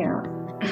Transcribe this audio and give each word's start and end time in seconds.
Ja. 0.00 0.22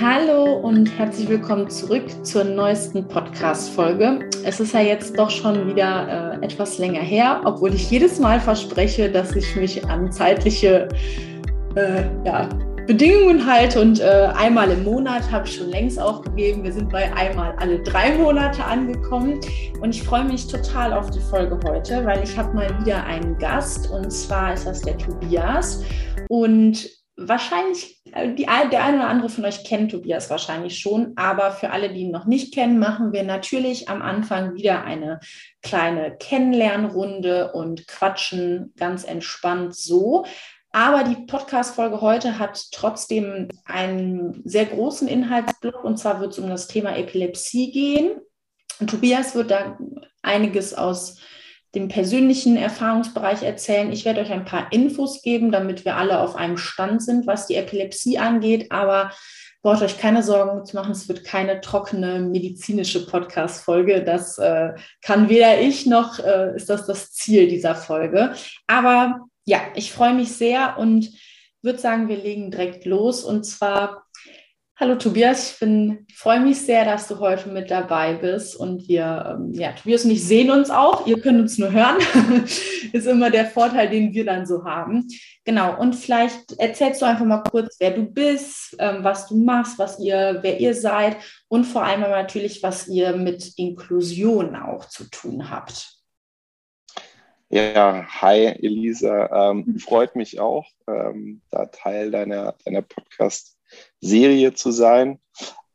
Hallo 0.01 0.55
und 0.55 0.87
herzlich 0.99 1.29
willkommen 1.29 1.69
zurück 1.69 2.05
zur 2.25 2.45
neuesten 2.45 3.07
Podcast-Folge. 3.07 4.21
Es 4.43 4.59
ist 4.59 4.73
ja 4.73 4.81
jetzt 4.81 5.19
doch 5.19 5.29
schon 5.29 5.67
wieder 5.67 6.39
äh, 6.41 6.47
etwas 6.47 6.79
länger 6.79 7.03
her, 7.03 7.43
obwohl 7.45 7.75
ich 7.75 7.91
jedes 7.91 8.19
Mal 8.19 8.41
verspreche, 8.41 9.11
dass 9.13 9.37
ich 9.37 9.55
mich 9.55 9.85
an 9.87 10.11
zeitliche 10.11 10.89
äh, 11.75 12.05
ja, 12.25 12.49
Bedingungen 12.87 13.45
halte 13.45 13.83
und 13.83 14.01
äh, 14.01 14.31
einmal 14.35 14.71
im 14.71 14.85
Monat 14.85 15.31
habe 15.31 15.47
ich 15.47 15.57
schon 15.57 15.69
längst 15.69 16.01
aufgegeben. 16.01 16.65
Wir 16.65 16.73
sind 16.73 16.91
bei 16.91 17.13
einmal 17.15 17.55
alle 17.59 17.83
drei 17.83 18.17
Monate 18.17 18.65
angekommen 18.65 19.41
und 19.83 19.95
ich 19.95 20.03
freue 20.05 20.25
mich 20.25 20.47
total 20.47 20.95
auf 20.95 21.11
die 21.11 21.21
Folge 21.21 21.61
heute, 21.69 22.03
weil 22.07 22.25
ich 22.25 22.39
habe 22.39 22.55
mal 22.55 22.69
wieder 22.81 23.05
einen 23.05 23.37
Gast 23.37 23.91
und 23.91 24.11
zwar 24.11 24.55
ist 24.55 24.67
das 24.67 24.81
der 24.81 24.97
Tobias 24.97 25.83
und 26.31 26.98
wahrscheinlich, 27.19 28.01
äh, 28.13 28.33
die, 28.35 28.47
der 28.47 28.85
eine 28.85 28.99
oder 28.99 29.09
andere 29.09 29.29
von 29.29 29.45
euch 29.45 29.65
kennt 29.65 29.91
Tobias 29.91 30.31
wahrscheinlich 30.31 30.79
schon, 30.79 31.13
aber 31.17 31.51
für 31.51 31.71
alle, 31.71 31.93
die 31.93 32.03
ihn 32.03 32.11
noch 32.11 32.27
nicht 32.27 32.55
kennen, 32.55 32.79
machen 32.79 33.13
wir 33.13 33.25
natürlich 33.25 33.89
am 33.89 34.01
Anfang 34.01 34.55
wieder 34.55 34.85
eine 34.85 35.21
kleine 35.63 36.17
Kennenlernrunde 36.17 37.53
und 37.53 37.87
quatschen 37.89 38.73
ganz 38.77 39.05
entspannt 39.05 39.75
so. 39.75 40.25
Aber 40.71 41.03
die 41.03 41.27
Podcast-Folge 41.27 42.01
heute 42.01 42.39
hat 42.39 42.71
trotzdem 42.73 43.49
einen 43.65 44.43
sehr 44.45 44.67
großen 44.67 45.09
Inhaltsblock 45.09 45.83
und 45.83 45.99
zwar 45.99 46.21
wird 46.21 46.33
es 46.33 46.39
um 46.39 46.49
das 46.49 46.69
Thema 46.69 46.97
Epilepsie 46.97 47.73
gehen. 47.73 48.21
Und 48.79 48.91
Tobias 48.91 49.35
wird 49.35 49.51
da 49.51 49.77
einiges 50.23 50.75
aus 50.75 51.17
dem 51.75 51.89
persönlichen 51.89 52.57
Erfahrungsbereich 52.57 53.43
erzählen. 53.43 53.93
Ich 53.93 54.05
werde 54.05 54.21
euch 54.21 54.31
ein 54.31 54.45
paar 54.45 54.73
Infos 54.73 55.23
geben, 55.23 55.53
damit 55.53 55.85
wir 55.85 55.97
alle 55.97 56.21
auf 56.21 56.35
einem 56.37 56.57
Stand 56.57 57.03
sind, 57.03 57.27
was 57.27 57.47
die 57.47 57.57
Epilepsie 57.57 58.19
angeht. 58.19 58.73
Aber 58.73 59.11
braucht 59.63 59.83
euch 59.83 59.99
keine 59.99 60.23
Sorgen 60.23 60.65
zu 60.65 60.77
machen, 60.77 60.93
es 60.93 61.09
wird 61.09 61.25
keine 61.25 61.61
trockene 61.61 62.21
medizinische 62.21 63.07
Podcast-Folge. 63.07 64.03
Das 64.03 64.39
äh, 64.39 64.73
kann 65.03 65.29
weder 65.29 65.61
ich 65.61 65.85
noch 65.87 66.19
äh, 66.19 66.57
ist 66.57 66.71
das 66.71 66.87
das 66.87 67.13
Ziel 67.13 67.49
dieser 67.49 67.75
Folge. 67.75 68.33
Aber 68.67 69.27
ja, 69.45 69.61
ich 69.75 69.93
freue 69.93 70.15
mich 70.15 70.33
sehr 70.33 70.79
und 70.79 71.11
würde 71.63 71.79
sagen, 71.79 72.09
wir 72.09 72.17
legen 72.17 72.51
direkt 72.51 72.85
los. 72.85 73.25
Und 73.25 73.45
zwar, 73.45 74.05
hallo 74.81 74.95
Tobias, 74.95 75.53
ich 75.53 75.59
bin, 75.59 76.07
freue 76.15 76.39
mich 76.41 76.61
sehr, 76.61 76.85
dass 76.85 77.09
du 77.09 77.19
heute 77.19 77.49
mit 77.49 77.71
dabei 77.71 78.15
bist. 78.15 78.55
Und 78.55 78.87
wir, 78.89 79.37
ähm, 79.37 79.53
ja, 79.53 79.73
Tobias 79.73 80.05
und 80.05 80.13
ich 80.13 80.25
sehen 80.25 80.51
uns 80.51 80.71
auch. 80.71 81.07
Ihr 81.07 81.21
könnt 81.21 81.41
uns 81.41 81.59
nur 81.59 81.73
hören. 81.73 81.97
Ist 82.93 83.07
immer 83.07 83.31
der 83.31 83.47
Vorteil, 83.47 83.91
den 83.91 84.13
wir 84.15 84.25
dann 84.25 84.47
so 84.47 84.65
haben. 84.65 85.09
Genau. 85.45 85.79
Und 85.81 85.95
vielleicht 85.95 86.53
erzählst 86.59 87.03
du 87.03 87.07
einfach 87.07 87.25
mal 87.25 87.43
kurz, 87.43 87.77
wer 87.81 87.91
du 87.91 88.05
bist, 88.05 88.77
ähm, 88.79 89.03
was 89.03 89.27
du 89.27 89.37
machst, 89.37 89.79
was 89.79 89.99
ihr, 89.99 90.39
wer 90.43 90.61
ihr 90.61 90.75
seid 90.75 91.17
und 91.49 91.65
vor 91.65 91.83
allem 91.83 92.03
natürlich, 92.03 92.63
was 92.63 92.87
ihr 92.87 93.17
mit 93.17 93.55
Inklusion 93.57 94.55
auch 94.55 94.85
zu 94.85 95.11
tun 95.11 95.51
habt. 95.51 95.95
Ja, 97.51 98.07
hi 98.07 98.45
Elisa, 98.45 99.51
ähm, 99.51 99.79
freut 99.79 100.17
mich 100.17 100.39
auch, 100.39 100.67
ähm, 100.87 101.41
da 101.51 101.65
Teil 101.65 102.11
deiner, 102.11 102.55
deiner 102.67 102.83
Podcast-Serie 103.69 104.55
zu 104.55 104.71
sein. 104.71 105.19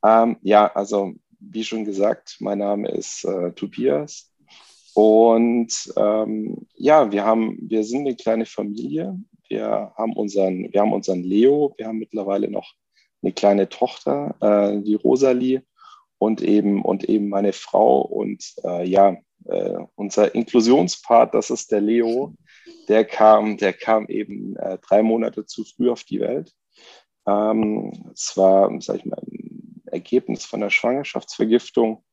Ähm, 0.04 0.38
ja, 0.42 0.72
also 0.74 1.14
wie 1.40 1.64
schon 1.64 1.86
gesagt, 1.86 2.38
mein 2.40 2.60
Name 2.60 2.90
ist 2.90 3.26
äh, 3.26 3.52
Tobias 3.52 4.32
und 4.94 5.72
ähm, 5.98 6.68
ja, 6.76 7.12
wir 7.12 7.26
haben, 7.26 7.58
wir 7.62 7.84
sind 7.84 8.02
eine 8.02 8.16
kleine 8.16 8.46
Familie. 8.46 9.20
Wir 9.50 9.94
haben 9.98 10.14
unseren, 10.14 10.72
wir 10.72 10.82
haben 10.82 10.94
unseren 10.94 11.24
Leo, 11.24 11.74
wir 11.78 11.88
haben 11.88 12.00
mittlerweile 12.00 12.50
noch 12.50 12.74
eine 13.22 13.34
kleine 13.34 13.70
Tochter, 13.70 14.36
äh, 14.42 14.82
die 14.82 14.96
Rosalie 14.96 15.64
und 16.18 16.42
eben 16.42 16.84
und 16.84 17.04
eben 17.06 17.30
meine 17.30 17.54
Frau 17.54 18.02
und 18.02 18.44
äh, 18.64 18.88
ja, 18.88 19.18
äh, 19.46 19.78
unser 19.96 20.34
Inklusionspart, 20.34 21.34
das 21.34 21.50
ist 21.50 21.72
der 21.72 21.82
Leo, 21.82 22.36
der 22.88 23.06
kam, 23.06 23.58
der 23.58 23.74
kam 23.74 24.08
eben 24.08 24.56
äh, 24.58 24.78
drei 24.80 25.04
Monate 25.04 25.46
zu 25.46 25.64
früh 25.64 25.90
auf 25.90 26.04
die 26.04 26.20
Welt. 26.20 26.54
Ähm, 27.28 28.12
es 28.14 28.36
war, 28.36 28.70
sag 28.82 28.98
ich 28.98 29.06
mal, 29.06 29.18
ein 29.20 29.82
Ergebnis 29.86 30.46
von 30.46 30.62
der 30.62 30.70
Schwangerschaftsvergiftung. 30.70 32.04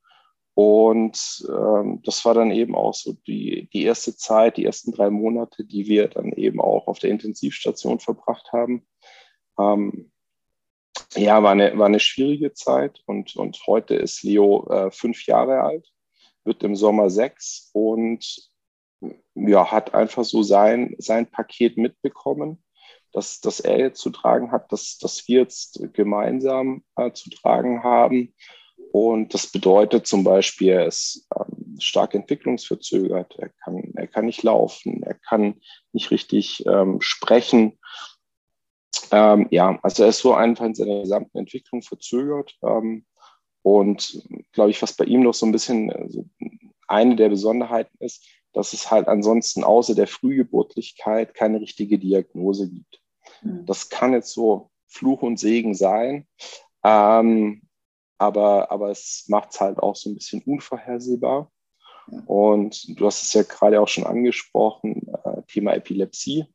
Und 0.55 1.47
ähm, 1.49 2.03
das 2.05 2.25
war 2.25 2.35
dann 2.35 2.51
eben 2.51 2.75
auch 2.75 2.95
so 2.95 3.15
die, 3.27 3.69
die 3.73 3.85
erste 3.85 4.17
Zeit, 4.17 4.57
die 4.57 4.65
ersten 4.65 4.93
drei 4.93 5.09
Monate, 5.11 5.65
die 5.65 5.87
wir 5.87 6.09
dann 6.09 6.33
eben 6.33 6.61
auch 6.61 6.87
auf 6.87 6.99
der 6.99 7.11
Intensivstation 7.11 8.01
verbracht 8.01 8.53
haben. 8.53 8.87
Ähm, 9.59 10.11
ja, 11.17 11.43
war 11.43 11.53
eine, 11.53 11.77
war 11.79 11.87
eine 11.87 12.01
schwierige 12.01 12.53
Zeit 12.53 13.03
und, 13.07 13.37
und 13.37 13.59
heute 13.67 13.95
ist 13.95 14.23
Leo 14.23 14.69
äh, 14.71 14.91
fünf 14.91 15.27
Jahre 15.27 15.63
alt 15.63 15.91
wird 16.45 16.63
im 16.63 16.77
Sommer 16.77 17.11
sechs 17.11 17.71
und 17.73 18.51
ja, 19.35 19.71
hat 19.71 19.95
einfach 19.95 20.25
so 20.25 20.43
sein, 20.43 20.95
sein 20.99 21.31
Paket 21.31 21.77
mitbekommen, 21.77 22.63
dass, 23.13 23.41
dass 23.41 23.61
er 23.61 23.79
jetzt 23.79 24.01
zu 24.01 24.11
tragen 24.11 24.53
hat, 24.53 24.71
dass, 24.73 24.99
dass 24.99 25.27
wir 25.29 25.41
jetzt 25.41 25.81
gemeinsam 25.93 26.85
äh, 26.97 27.13
zu 27.13 27.31
tragen 27.31 27.83
haben. 27.83 28.35
Und 28.93 29.35
das 29.35 29.47
bedeutet 29.47 30.07
zum 30.07 30.25
Beispiel, 30.25 30.71
er 30.71 30.87
ist 30.87 31.27
ähm, 31.37 31.77
stark 31.79 32.15
entwicklungsverzögert, 32.15 33.37
er 33.39 33.51
kann, 33.51 33.93
er 33.95 34.07
kann 34.07 34.27
nicht 34.27 34.43
laufen, 34.43 35.03
er 35.03 35.15
kann 35.15 35.61
nicht 35.93 36.11
richtig 36.11 36.65
ähm, 36.67 37.01
sprechen. 37.01 37.79
Ähm, 39.13 39.47
ja, 39.51 39.79
also 39.83 40.03
er 40.03 40.09
ist 40.09 40.19
so 40.19 40.35
einfach 40.35 40.65
in 40.65 40.75
seiner 40.75 41.01
gesamten 41.01 41.39
Entwicklung 41.39 41.83
verzögert. 41.83 42.57
Ähm, 42.63 43.05
und 43.63 44.23
glaube 44.53 44.71
ich, 44.71 44.81
was 44.83 44.95
bei 44.95 45.05
ihm 45.05 45.23
noch 45.23 45.35
so 45.35 45.47
ein 45.47 45.53
bisschen 45.53 45.93
also 45.93 46.25
eine 46.89 47.15
der 47.17 47.29
Besonderheiten 47.29 47.97
ist, 48.01 48.27
dass 48.53 48.73
es 48.73 48.91
halt 48.91 49.09
ansonsten 49.09 49.65
außer 49.65 49.95
der 49.95 50.07
Frühgeburtlichkeit 50.07 51.35
keine 51.35 51.61
richtige 51.61 51.99
Diagnose 51.99 52.69
gibt. 52.69 53.01
Mhm. 53.43 53.67
Das 53.67 53.89
kann 53.89 54.13
jetzt 54.13 54.33
so 54.33 54.71
Fluch 54.87 55.23
und 55.23 55.39
Segen 55.39 55.75
sein, 55.75 56.27
ähm, 56.85 57.63
aber, 58.19 58.71
aber 58.71 58.91
es 58.91 59.25
macht 59.29 59.53
es 59.53 59.61
halt 59.61 59.79
auch 59.79 59.97
so 59.97 60.11
ein 60.11 60.15
bisschen 60.15 60.43
unvorhersehbar. 60.43 61.51
Und 62.27 62.99
du 62.99 63.07
hast 63.07 63.23
es 63.23 63.33
ja 63.35 63.45
gerade 63.45 63.81
auch 63.81 63.87
schon 63.87 64.05
angesprochen, 64.05 65.07
äh, 65.25 65.43
Thema 65.47 65.75
Epilepsie. 65.75 66.47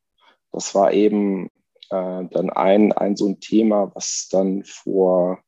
Das 0.52 0.76
war 0.76 0.92
eben 0.92 1.48
äh, 1.92 2.26
dann 2.26 2.50
ein, 2.50 2.92
ein 2.92 3.16
so 3.16 3.28
ein 3.28 3.40
Thema, 3.40 3.90
was 3.96 4.28
dann 4.30 4.66
vor 4.66 5.40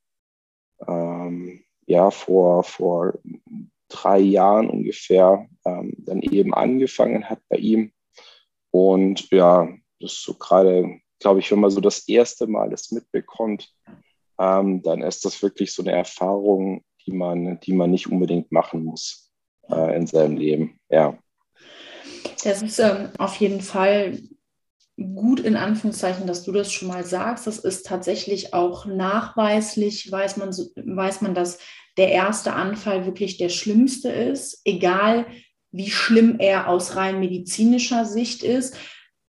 ähm, 0.88 1.66
ja, 1.88 2.12
vor, 2.12 2.64
vor 2.64 3.14
drei 3.90 4.20
Jahren 4.20 4.70
ungefähr 4.70 5.48
ähm, 5.66 5.94
dann 5.98 6.22
eben 6.22 6.54
angefangen 6.54 7.30
hat 7.30 7.40
bei 7.50 7.58
ihm. 7.58 7.92
Und 8.72 9.30
ja, 9.32 9.68
das 10.00 10.14
ist 10.14 10.24
so 10.24 10.34
gerade, 10.34 11.00
glaube 11.20 11.40
ich, 11.40 11.52
wenn 11.52 11.60
man 11.60 11.72
so 11.72 11.82
das 11.82 12.08
erste 12.08 12.48
Mal 12.48 12.70
das 12.70 12.92
mitbekommt, 12.92 13.74
ähm, 14.40 14.82
dann 14.84 15.02
ist 15.02 15.26
das 15.26 15.42
wirklich 15.42 15.74
so 15.74 15.82
eine 15.82 15.92
Erfahrung, 15.92 16.84
die 17.06 17.12
man, 17.12 17.60
die 17.62 17.74
man 17.74 17.92
nicht 17.92 18.12
unbedingt 18.12 18.52
machen 18.52 18.84
muss 18.84 19.32
äh, 19.70 19.96
in 19.96 20.06
seinem 20.06 20.38
Leben. 20.38 20.80
Ja. 20.90 21.18
Das 22.44 22.62
ist 22.62 22.80
ähm, 22.80 23.10
auf 23.18 23.36
jeden 23.38 23.62
Fall 23.62 24.20
gut 24.98 25.40
in 25.40 25.56
Anführungszeichen, 25.56 26.26
dass 26.26 26.44
du 26.44 26.52
das 26.52 26.72
schon 26.72 26.88
mal 26.88 27.06
sagst. 27.06 27.46
Das 27.46 27.60
ist 27.60 27.86
tatsächlich 27.86 28.54
auch 28.54 28.86
nachweislich, 28.86 30.12
weiß 30.12 30.38
man, 30.38 30.50
weiß 30.50 31.22
man, 31.22 31.36
dass 31.36 31.60
der 31.98 32.10
erste 32.10 32.54
Anfall 32.54 33.06
wirklich 33.06 33.38
der 33.38 33.50
schlimmste 33.50 34.10
ist, 34.10 34.62
egal 34.66 35.26
wie 35.72 35.90
schlimm 35.90 36.38
er 36.40 36.68
aus 36.68 36.96
rein 36.96 37.20
medizinischer 37.20 38.06
Sicht 38.06 38.44
ist. 38.44 38.76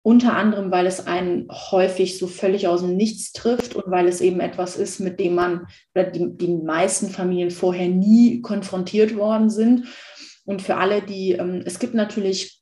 Unter 0.03 0.35
anderem, 0.35 0.71
weil 0.71 0.87
es 0.87 1.05
einen 1.05 1.47
häufig 1.51 2.17
so 2.17 2.25
völlig 2.25 2.67
aus 2.67 2.81
dem 2.81 2.95
Nichts 2.95 3.33
trifft 3.33 3.75
und 3.75 3.91
weil 3.91 4.07
es 4.07 4.19
eben 4.19 4.39
etwas 4.39 4.75
ist, 4.75 4.99
mit 4.99 5.19
dem 5.19 5.35
man 5.35 5.67
oder 5.93 6.05
die, 6.05 6.35
die 6.37 6.47
meisten 6.47 7.09
Familien 7.09 7.51
vorher 7.51 7.87
nie 7.87 8.41
konfrontiert 8.41 9.15
worden 9.15 9.51
sind. 9.51 9.85
Und 10.43 10.63
für 10.63 10.77
alle, 10.77 11.03
die, 11.03 11.33
ähm, 11.33 11.61
es 11.65 11.77
gibt 11.77 11.93
natürlich 11.93 12.60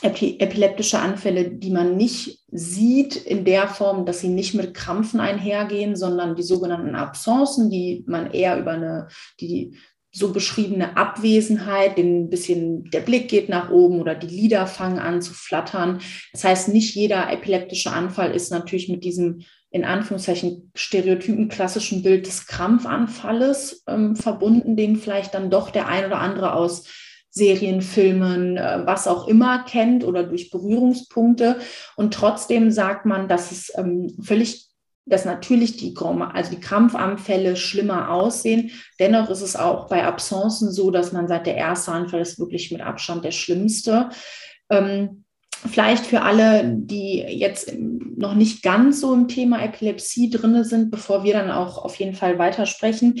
epileptische 0.00 0.98
Anfälle, 0.98 1.50
die 1.50 1.70
man 1.70 1.96
nicht 1.96 2.40
sieht 2.50 3.16
in 3.16 3.44
der 3.44 3.68
Form, 3.68 4.06
dass 4.06 4.20
sie 4.20 4.28
nicht 4.28 4.54
mit 4.54 4.74
Krampfen 4.74 5.20
einhergehen, 5.20 5.96
sondern 5.96 6.34
die 6.34 6.42
sogenannten 6.42 6.94
Absenzen, 6.94 7.70
die 7.70 8.04
man 8.06 8.30
eher 8.30 8.58
über 8.58 8.72
eine, 8.72 9.08
die 9.40 9.76
so 10.14 10.32
beschriebene 10.32 10.96
Abwesenheit, 10.96 11.96
ein 11.96 12.28
bisschen 12.28 12.90
der 12.90 13.00
Blick 13.00 13.28
geht 13.28 13.48
nach 13.48 13.70
oben 13.70 14.00
oder 14.00 14.14
die 14.14 14.26
Lider 14.26 14.66
fangen 14.66 14.98
an 14.98 15.22
zu 15.22 15.32
flattern. 15.32 16.00
Das 16.32 16.44
heißt, 16.44 16.68
nicht 16.68 16.94
jeder 16.94 17.32
epileptische 17.32 17.90
Anfall 17.90 18.34
ist 18.34 18.50
natürlich 18.50 18.88
mit 18.88 19.04
diesem 19.04 19.42
in 19.70 19.86
Anführungszeichen 19.86 20.70
stereotypen 20.74 21.48
klassischen 21.48 22.02
Bild 22.02 22.26
des 22.26 22.46
Krampfanfalles 22.46 23.84
ähm, 23.88 24.16
verbunden, 24.16 24.76
den 24.76 24.96
vielleicht 24.96 25.32
dann 25.32 25.50
doch 25.50 25.70
der 25.70 25.88
ein 25.88 26.04
oder 26.04 26.18
andere 26.18 26.52
aus 26.52 26.84
Serienfilmen, 27.32 28.58
äh, 28.58 28.82
was 28.84 29.08
auch 29.08 29.26
immer 29.26 29.64
kennt 29.64 30.04
oder 30.04 30.22
durch 30.22 30.50
Berührungspunkte. 30.50 31.56
Und 31.96 32.14
trotzdem 32.14 32.70
sagt 32.70 33.06
man, 33.06 33.26
dass 33.28 33.50
es 33.50 33.72
ähm, 33.76 34.14
völlig 34.22 34.68
dass 35.04 35.24
natürlich 35.24 35.76
die, 35.78 35.96
also 35.96 36.50
die 36.50 36.60
Krampfanfälle 36.60 37.56
schlimmer 37.56 38.10
aussehen. 38.12 38.70
Dennoch 39.00 39.30
ist 39.30 39.40
es 39.40 39.56
auch 39.56 39.88
bei 39.88 40.04
Absenzen 40.04 40.70
so, 40.70 40.92
dass 40.92 41.10
man 41.10 41.26
sagt, 41.26 41.48
der 41.48 41.56
erste 41.56 41.90
Anfall 41.90 42.20
ist 42.20 42.38
wirklich 42.38 42.70
mit 42.70 42.82
Abstand 42.82 43.24
der 43.24 43.32
schlimmste. 43.32 44.10
Ähm, 44.70 45.24
vielleicht 45.50 46.06
für 46.06 46.22
alle, 46.22 46.62
die 46.76 47.18
jetzt 47.18 47.72
noch 47.76 48.34
nicht 48.34 48.62
ganz 48.62 49.00
so 49.00 49.12
im 49.12 49.26
Thema 49.26 49.64
Epilepsie 49.64 50.30
drin 50.30 50.62
sind, 50.62 50.92
bevor 50.92 51.24
wir 51.24 51.32
dann 51.32 51.50
auch 51.50 51.78
auf 51.78 51.96
jeden 51.96 52.14
Fall 52.14 52.38
weitersprechen. 52.38 53.20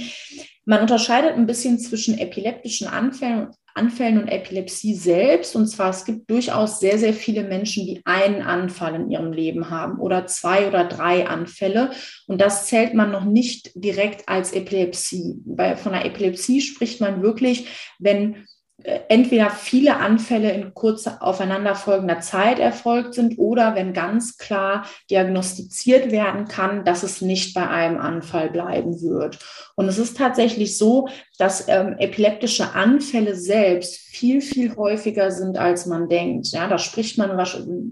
Man 0.64 0.82
unterscheidet 0.82 1.32
ein 1.32 1.46
bisschen 1.46 1.80
zwischen 1.80 2.16
epileptischen 2.16 2.86
Anfällen 2.86 3.48
Anfällen 3.74 4.18
und 4.18 4.28
Epilepsie 4.28 4.94
selbst. 4.94 5.56
Und 5.56 5.66
zwar, 5.66 5.90
es 5.90 6.04
gibt 6.04 6.30
durchaus 6.30 6.80
sehr, 6.80 6.98
sehr 6.98 7.14
viele 7.14 7.44
Menschen, 7.44 7.86
die 7.86 8.00
einen 8.04 8.42
Anfall 8.42 8.94
in 8.94 9.10
ihrem 9.10 9.32
Leben 9.32 9.70
haben 9.70 9.98
oder 9.98 10.26
zwei 10.26 10.68
oder 10.68 10.84
drei 10.84 11.26
Anfälle. 11.26 11.90
Und 12.26 12.40
das 12.40 12.66
zählt 12.66 12.94
man 12.94 13.10
noch 13.10 13.24
nicht 13.24 13.72
direkt 13.74 14.28
als 14.28 14.52
Epilepsie. 14.52 15.34
Bei, 15.44 15.76
von 15.76 15.94
einer 15.94 16.04
Epilepsie 16.04 16.60
spricht 16.60 17.00
man 17.00 17.22
wirklich, 17.22 17.94
wenn 17.98 18.46
entweder 18.84 19.50
viele 19.50 19.96
Anfälle 19.96 20.50
in 20.52 20.74
kurzer 20.74 21.22
aufeinanderfolgender 21.22 22.20
Zeit 22.20 22.58
erfolgt 22.58 23.14
sind 23.14 23.38
oder 23.38 23.74
wenn 23.74 23.92
ganz 23.92 24.38
klar 24.38 24.86
diagnostiziert 25.10 26.10
werden 26.10 26.46
kann, 26.46 26.84
dass 26.84 27.02
es 27.02 27.20
nicht 27.20 27.54
bei 27.54 27.68
einem 27.68 27.98
Anfall 27.98 28.50
bleiben 28.50 29.00
wird. 29.00 29.38
Und 29.76 29.86
es 29.86 29.98
ist 29.98 30.16
tatsächlich 30.16 30.76
so, 30.78 31.08
dass 31.38 31.68
ähm, 31.68 31.96
epileptische 31.98 32.74
Anfälle 32.74 33.36
selbst 33.36 33.96
viel, 33.96 34.40
viel 34.40 34.74
häufiger 34.76 35.30
sind, 35.30 35.58
als 35.58 35.86
man 35.86 36.08
denkt. 36.08 36.48
Ja, 36.48 36.66
da 36.66 36.78
spricht 36.78 37.18
man 37.18 37.30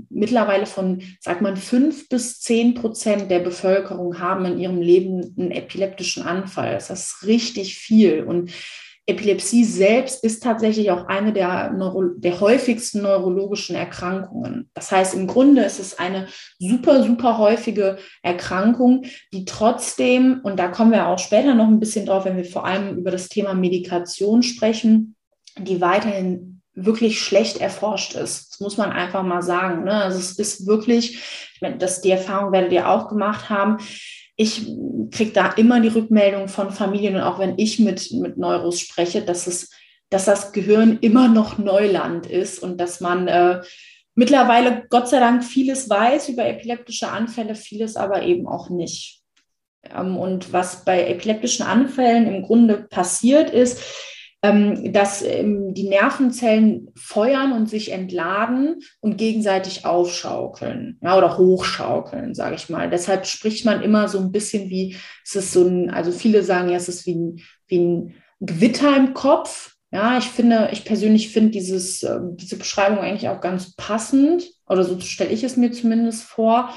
mittlerweile 0.08 0.66
von, 0.66 1.02
sagt 1.20 1.40
man, 1.40 1.56
fünf 1.56 2.08
bis 2.08 2.40
zehn 2.40 2.74
Prozent 2.74 3.30
der 3.30 3.40
Bevölkerung 3.40 4.18
haben 4.18 4.44
in 4.44 4.58
ihrem 4.58 4.80
Leben 4.80 5.34
einen 5.38 5.50
epileptischen 5.52 6.24
Anfall. 6.24 6.74
Das 6.74 6.90
ist 6.90 7.26
richtig 7.26 7.76
viel. 7.76 8.24
Und 8.24 8.50
Epilepsie 9.06 9.64
selbst 9.64 10.22
ist 10.22 10.42
tatsächlich 10.42 10.90
auch 10.90 11.06
eine 11.06 11.32
der, 11.32 11.72
Neuro 11.72 12.04
der 12.16 12.40
häufigsten 12.40 13.02
neurologischen 13.02 13.74
Erkrankungen. 13.74 14.70
Das 14.74 14.92
heißt, 14.92 15.14
im 15.14 15.26
Grunde 15.26 15.62
ist 15.62 15.80
es 15.80 15.98
eine 15.98 16.28
super, 16.58 17.02
super 17.02 17.38
häufige 17.38 17.98
Erkrankung, 18.22 19.06
die 19.32 19.44
trotzdem, 19.44 20.40
und 20.42 20.58
da 20.58 20.68
kommen 20.68 20.92
wir 20.92 21.08
auch 21.08 21.18
später 21.18 21.54
noch 21.54 21.66
ein 21.66 21.80
bisschen 21.80 22.06
drauf, 22.06 22.24
wenn 22.24 22.36
wir 22.36 22.44
vor 22.44 22.64
allem 22.64 22.98
über 22.98 23.10
das 23.10 23.28
Thema 23.28 23.54
Medikation 23.54 24.42
sprechen, 24.42 25.16
die 25.58 25.80
weiterhin 25.80 26.62
wirklich 26.74 27.20
schlecht 27.20 27.60
erforscht 27.60 28.14
ist. 28.14 28.52
Das 28.52 28.60
muss 28.60 28.76
man 28.76 28.90
einfach 28.90 29.22
mal 29.22 29.42
sagen. 29.42 29.84
Ne? 29.84 29.92
Also 29.92 30.18
es 30.18 30.38
ist 30.38 30.66
wirklich, 30.66 31.16
ich 31.54 31.60
meine, 31.60 31.78
das, 31.78 32.00
die 32.00 32.10
Erfahrung 32.10 32.52
werdet 32.52 32.72
ihr 32.72 32.88
auch 32.88 33.08
gemacht 33.08 33.50
haben, 33.50 33.78
ich 34.40 34.74
kriege 35.10 35.32
da 35.32 35.50
immer 35.50 35.80
die 35.80 35.88
Rückmeldung 35.88 36.48
von 36.48 36.70
Familien 36.70 37.16
und 37.16 37.20
auch 37.20 37.38
wenn 37.38 37.58
ich 37.58 37.78
mit, 37.78 38.10
mit 38.12 38.38
Neuros 38.38 38.80
spreche, 38.80 39.20
dass, 39.20 39.46
es, 39.46 39.70
dass 40.08 40.24
das 40.24 40.52
Gehirn 40.52 40.96
immer 41.02 41.28
noch 41.28 41.58
Neuland 41.58 42.26
ist 42.26 42.62
und 42.62 42.80
dass 42.80 43.02
man 43.02 43.28
äh, 43.28 43.60
mittlerweile 44.14 44.86
Gott 44.88 45.10
sei 45.10 45.20
Dank 45.20 45.44
vieles 45.44 45.90
weiß 45.90 46.30
über 46.30 46.46
epileptische 46.46 47.08
Anfälle, 47.08 47.54
vieles 47.54 47.96
aber 47.96 48.22
eben 48.22 48.48
auch 48.48 48.70
nicht. 48.70 49.20
Ähm, 49.84 50.16
und 50.16 50.54
was 50.54 50.86
bei 50.86 51.06
epileptischen 51.06 51.66
Anfällen 51.66 52.26
im 52.26 52.42
Grunde 52.42 52.86
passiert 52.88 53.50
ist, 53.50 53.82
dass 54.42 55.22
ähm, 55.22 55.74
die 55.74 55.88
Nervenzellen 55.88 56.88
feuern 56.96 57.52
und 57.52 57.68
sich 57.68 57.92
entladen 57.92 58.80
und 59.00 59.18
gegenseitig 59.18 59.84
aufschaukeln 59.84 60.98
ja, 61.02 61.18
oder 61.18 61.36
hochschaukeln, 61.36 62.34
sage 62.34 62.54
ich 62.54 62.70
mal. 62.70 62.88
Deshalb 62.88 63.26
spricht 63.26 63.66
man 63.66 63.82
immer 63.82 64.08
so 64.08 64.18
ein 64.18 64.32
bisschen 64.32 64.70
wie, 64.70 64.96
es 65.24 65.34
ist 65.34 65.52
so 65.52 65.66
ein, 65.66 65.90
also 65.90 66.10
viele 66.10 66.42
sagen 66.42 66.70
ja, 66.70 66.76
es 66.76 66.88
ist 66.88 67.04
wie 67.04 67.16
ein, 67.16 67.40
wie 67.66 67.78
ein 67.78 68.14
Gewitter 68.40 68.96
im 68.96 69.12
Kopf. 69.12 69.74
Ja, 69.92 70.16
ich 70.16 70.28
finde, 70.28 70.70
ich 70.72 70.84
persönlich 70.84 71.32
finde 71.32 71.50
dieses, 71.50 72.02
äh, 72.02 72.20
diese 72.34 72.56
Beschreibung 72.56 73.00
eigentlich 73.00 73.28
auch 73.28 73.40
ganz 73.40 73.74
passend, 73.76 74.48
oder 74.66 74.84
so 74.84 74.98
stelle 75.00 75.30
ich 75.30 75.44
es 75.44 75.56
mir 75.56 75.72
zumindest 75.72 76.22
vor. 76.22 76.70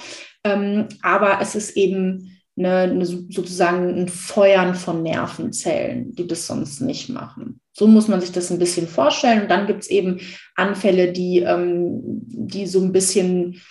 Ähm, 0.44 0.90
aber 1.02 1.40
es 1.42 1.56
ist 1.56 1.78
eben 1.78 2.33
eine, 2.58 2.82
eine, 2.82 3.06
sozusagen 3.06 3.96
ein 3.96 4.10
Feuern 4.10 4.76
von 4.76 5.02
Nervenzellen, 5.02 6.14
die 6.16 6.28
das 6.28 6.48
sonst 6.48 6.82
nicht 6.82 7.10
machen. 7.10 7.60
So 7.74 7.88
muss 7.88 8.08
man 8.08 8.22
sich 8.22 8.32
das 8.32 8.52
ein 8.52 8.60
bisschen 8.60 8.88
vorstellen. 8.88 9.44
Und 9.44 9.52
dann 9.52 9.66
gibt 9.66 9.82
es 9.84 9.90
eben 9.90 10.20
Anfälle, 10.56 11.12
die, 11.12 11.40
ähm, 11.40 12.02
die 12.04 12.68
so 12.68 12.82
ein 12.82 12.92
bisschen 12.92 13.62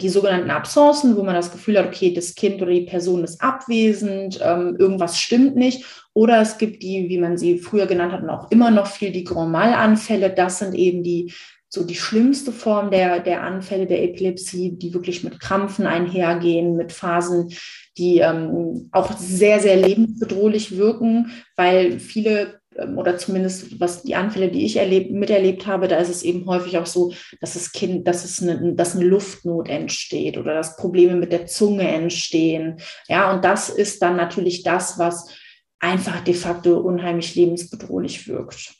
die 0.00 0.08
sogenannten 0.08 0.50
Absenzen, 0.50 1.16
wo 1.16 1.22
man 1.22 1.34
das 1.34 1.52
Gefühl 1.52 1.78
hat, 1.78 1.86
okay, 1.86 2.12
das 2.12 2.34
Kind 2.34 2.62
oder 2.62 2.72
die 2.72 2.86
Person 2.86 3.24
ist 3.24 3.42
abwesend, 3.42 4.38
ähm, 4.42 4.76
irgendwas 4.78 5.18
stimmt 5.18 5.56
nicht. 5.56 5.84
Oder 6.14 6.40
es 6.40 6.56
gibt 6.58 6.82
die, 6.82 7.08
wie 7.08 7.18
man 7.18 7.36
sie 7.36 7.58
früher 7.58 7.86
genannt 7.86 8.12
hat 8.12 8.22
und 8.22 8.30
auch 8.30 8.50
immer 8.50 8.70
noch 8.70 8.86
viel, 8.86 9.12
die 9.12 9.24
Grand 9.24 9.52
Mal-Anfälle. 9.52 10.30
Das 10.30 10.58
sind 10.58 10.74
eben 10.74 11.02
die 11.02 11.32
so 11.68 11.84
die 11.84 11.96
schlimmste 11.96 12.52
Form 12.52 12.90
der, 12.90 13.20
der 13.20 13.42
Anfälle 13.42 13.86
der 13.86 14.02
Epilepsie, 14.02 14.72
die 14.72 14.94
wirklich 14.94 15.24
mit 15.24 15.40
Krampfen 15.40 15.86
einhergehen, 15.86 16.76
mit 16.76 16.92
Phasen, 16.92 17.50
die 17.98 18.18
ähm, 18.18 18.88
auch 18.92 19.16
sehr, 19.16 19.60
sehr 19.60 19.76
lebensbedrohlich 19.76 20.76
wirken, 20.76 21.30
weil 21.56 21.98
viele 21.98 22.60
ähm, 22.78 22.98
oder 22.98 23.18
zumindest 23.18 23.80
was 23.80 24.02
die 24.02 24.14
Anfälle, 24.14 24.50
die 24.50 24.64
ich 24.64 24.76
erlebt, 24.76 25.10
miterlebt 25.10 25.66
habe, 25.66 25.88
da 25.88 25.96
ist 25.98 26.10
es 26.10 26.22
eben 26.22 26.46
häufig 26.46 26.78
auch 26.78 26.86
so, 26.86 27.12
dass 27.40 27.54
das 27.54 27.72
Kind, 27.72 28.06
dass 28.06 28.24
es 28.24 28.42
eine, 28.42 28.74
dass 28.74 28.96
eine 28.96 29.04
Luftnot 29.04 29.68
entsteht 29.68 30.38
oder 30.38 30.54
dass 30.54 30.76
Probleme 30.76 31.16
mit 31.16 31.32
der 31.32 31.46
Zunge 31.46 31.88
entstehen. 31.88 32.78
Ja, 33.08 33.32
und 33.32 33.44
das 33.44 33.68
ist 33.68 34.02
dann 34.02 34.16
natürlich 34.16 34.62
das, 34.62 34.98
was 34.98 35.30
einfach 35.78 36.20
de 36.20 36.34
facto 36.34 36.78
unheimlich 36.78 37.34
lebensbedrohlich 37.34 38.28
wirkt. 38.28 38.74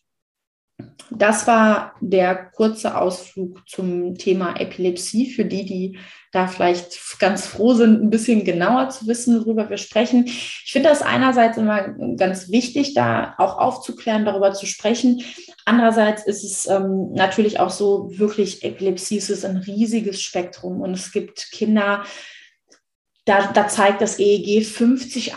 Das 1.10 1.46
war 1.46 1.94
der 2.00 2.34
kurze 2.34 2.98
Ausflug 3.00 3.66
zum 3.68 4.16
Thema 4.16 4.60
Epilepsie 4.60 5.30
für 5.30 5.44
die, 5.44 5.64
die 5.64 5.98
da 6.32 6.48
vielleicht 6.48 7.18
ganz 7.18 7.46
froh 7.46 7.74
sind, 7.74 8.02
ein 8.02 8.10
bisschen 8.10 8.44
genauer 8.44 8.90
zu 8.90 9.06
wissen, 9.06 9.40
worüber 9.40 9.70
wir 9.70 9.78
sprechen. 9.78 10.24
Ich 10.26 10.70
finde 10.72 10.88
das 10.88 11.02
einerseits 11.02 11.56
immer 11.56 11.88
ganz 12.16 12.50
wichtig, 12.50 12.92
da 12.94 13.34
auch 13.38 13.56
aufzuklären, 13.56 14.24
darüber 14.24 14.52
zu 14.52 14.66
sprechen. 14.66 15.22
Andererseits 15.64 16.26
ist 16.26 16.44
es 16.44 16.66
ähm, 16.66 17.12
natürlich 17.12 17.60
auch 17.60 17.70
so, 17.70 18.10
wirklich 18.18 18.64
Epilepsie 18.64 19.16
ist 19.16 19.44
ein 19.44 19.56
riesiges 19.56 20.20
Spektrum 20.20 20.80
und 20.80 20.92
es 20.92 21.12
gibt 21.12 21.50
Kinder, 21.52 22.04
da, 23.24 23.52
da 23.52 23.68
zeigt 23.68 24.02
das 24.02 24.18
EEG 24.18 24.66
50 24.66 25.34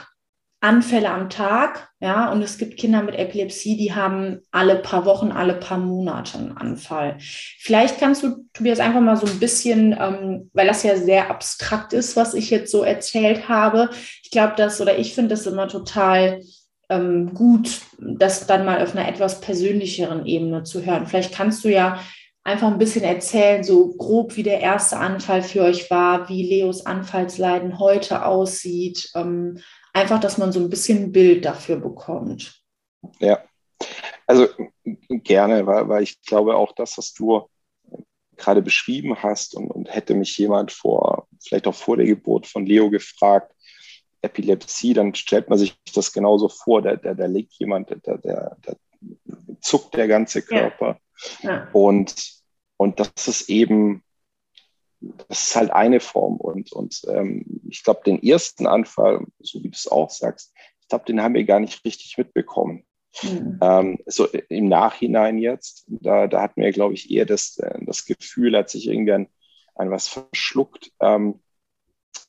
Anfälle 0.61 1.09
am 1.09 1.29
Tag, 1.29 1.89
ja, 2.01 2.31
und 2.31 2.41
es 2.41 2.57
gibt 2.57 2.77
Kinder 2.77 3.01
mit 3.01 3.15
Epilepsie, 3.15 3.77
die 3.77 3.93
haben 3.93 4.41
alle 4.51 4.75
paar 4.75 5.05
Wochen, 5.05 5.31
alle 5.31 5.53
paar 5.53 5.77
Monate 5.77 6.37
einen 6.37 6.57
Anfall. 6.57 7.15
Vielleicht 7.19 7.99
kannst 7.99 8.23
du, 8.23 8.45
Tobias, 8.53 8.81
einfach 8.81 8.99
mal 8.99 9.15
so 9.15 9.25
ein 9.25 9.39
bisschen, 9.39 9.95
ähm, 9.97 10.49
weil 10.53 10.67
das 10.67 10.83
ja 10.83 10.97
sehr 10.97 11.29
abstrakt 11.29 11.93
ist, 11.93 12.17
was 12.17 12.33
ich 12.33 12.49
jetzt 12.49 12.71
so 12.71 12.83
erzählt 12.83 13.47
habe. 13.47 13.89
Ich 14.23 14.31
glaube, 14.31 14.53
das 14.57 14.81
oder 14.81 14.97
ich 14.97 15.13
finde 15.13 15.29
das 15.29 15.47
immer 15.47 15.69
total 15.69 16.41
ähm, 16.89 17.33
gut, 17.33 17.81
das 17.97 18.45
dann 18.45 18.65
mal 18.65 18.81
auf 18.81 18.95
einer 18.95 19.07
etwas 19.07 19.39
persönlicheren 19.39 20.25
Ebene 20.25 20.63
zu 20.63 20.85
hören. 20.85 21.07
Vielleicht 21.07 21.33
kannst 21.33 21.63
du 21.63 21.69
ja 21.69 21.99
einfach 22.43 22.67
ein 22.67 22.79
bisschen 22.79 23.03
erzählen, 23.03 23.63
so 23.63 23.93
grob, 23.95 24.35
wie 24.35 24.43
der 24.43 24.59
erste 24.59 24.97
Anfall 24.97 25.43
für 25.43 25.61
euch 25.61 25.89
war, 25.91 26.27
wie 26.29 26.43
Leos 26.43 26.85
Anfallsleiden 26.85 27.79
heute 27.79 28.25
aussieht. 28.25 29.09
Ähm, 29.15 29.59
einfach, 29.93 30.19
dass 30.19 30.37
man 30.37 30.51
so 30.51 30.59
ein 30.59 30.69
bisschen 30.69 31.03
ein 31.03 31.11
Bild 31.11 31.45
dafür 31.45 31.77
bekommt. 31.77 32.61
Ja, 33.19 33.43
also 34.27 34.47
gerne, 35.09 35.65
weil, 35.65 35.87
weil 35.89 36.03
ich 36.03 36.21
glaube 36.21 36.55
auch 36.55 36.73
das, 36.73 36.97
was 36.97 37.13
du 37.13 37.49
gerade 38.37 38.61
beschrieben 38.61 39.21
hast 39.21 39.55
und, 39.55 39.69
und 39.69 39.93
hätte 39.93 40.15
mich 40.15 40.37
jemand 40.37 40.71
vor, 40.71 41.27
vielleicht 41.41 41.67
auch 41.67 41.75
vor 41.75 41.97
der 41.97 42.05
Geburt 42.05 42.47
von 42.47 42.65
Leo 42.65 42.89
gefragt, 42.89 43.53
Epilepsie, 44.21 44.93
dann 44.93 45.15
stellt 45.15 45.49
man 45.49 45.57
sich 45.57 45.75
das 45.93 46.11
genauso 46.11 46.49
vor, 46.49 46.81
da, 46.81 46.95
da, 46.95 47.13
da 47.13 47.25
liegt 47.25 47.53
jemand, 47.53 47.91
da, 47.91 48.17
da, 48.17 48.55
da 48.61 48.75
zuckt 49.61 49.95
der 49.95 50.07
ganze 50.07 50.41
Körper. 50.41 50.99
Ja. 51.41 51.49
Ja. 51.49 51.69
Und, 51.73 52.15
und 52.77 52.99
das 52.99 53.27
ist 53.27 53.49
eben 53.49 54.03
das 55.01 55.47
ist 55.47 55.55
halt 55.55 55.71
eine 55.71 55.99
Form. 55.99 56.37
Und, 56.37 56.71
und 56.73 57.01
ähm, 57.09 57.45
ich 57.69 57.83
glaube, 57.83 58.01
den 58.05 58.21
ersten 58.21 58.67
Anfall, 58.67 59.25
so 59.39 59.59
wie 59.63 59.69
du 59.69 59.75
es 59.75 59.87
auch 59.87 60.09
sagst, 60.09 60.53
ich 60.81 60.87
glaube, 60.87 61.05
den 61.05 61.21
haben 61.21 61.35
wir 61.35 61.45
gar 61.45 61.59
nicht 61.59 61.83
richtig 61.85 62.17
mitbekommen. 62.17 62.83
Mhm. 63.23 63.59
Ähm, 63.61 63.99
so 64.05 64.27
im 64.27 64.67
Nachhinein 64.67 65.37
jetzt, 65.37 65.85
da, 65.87 66.27
da 66.27 66.41
hatten 66.41 66.61
wir, 66.61 66.71
glaube 66.71 66.93
ich, 66.93 67.09
eher 67.11 67.25
das, 67.25 67.57
äh, 67.57 67.79
das 67.85 68.05
Gefühl, 68.05 68.55
hat 68.55 68.69
sich 68.69 68.87
irgendwie 68.87 69.13
an, 69.13 69.27
an 69.75 69.89
was 69.91 70.07
verschluckt, 70.07 70.91
ähm, 70.99 71.39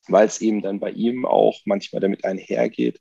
weil 0.08 0.26
es 0.26 0.40
eben 0.40 0.62
dann 0.62 0.80
bei 0.80 0.90
ihm 0.90 1.26
auch 1.26 1.60
manchmal 1.64 2.00
damit 2.00 2.24
einhergeht, 2.24 3.00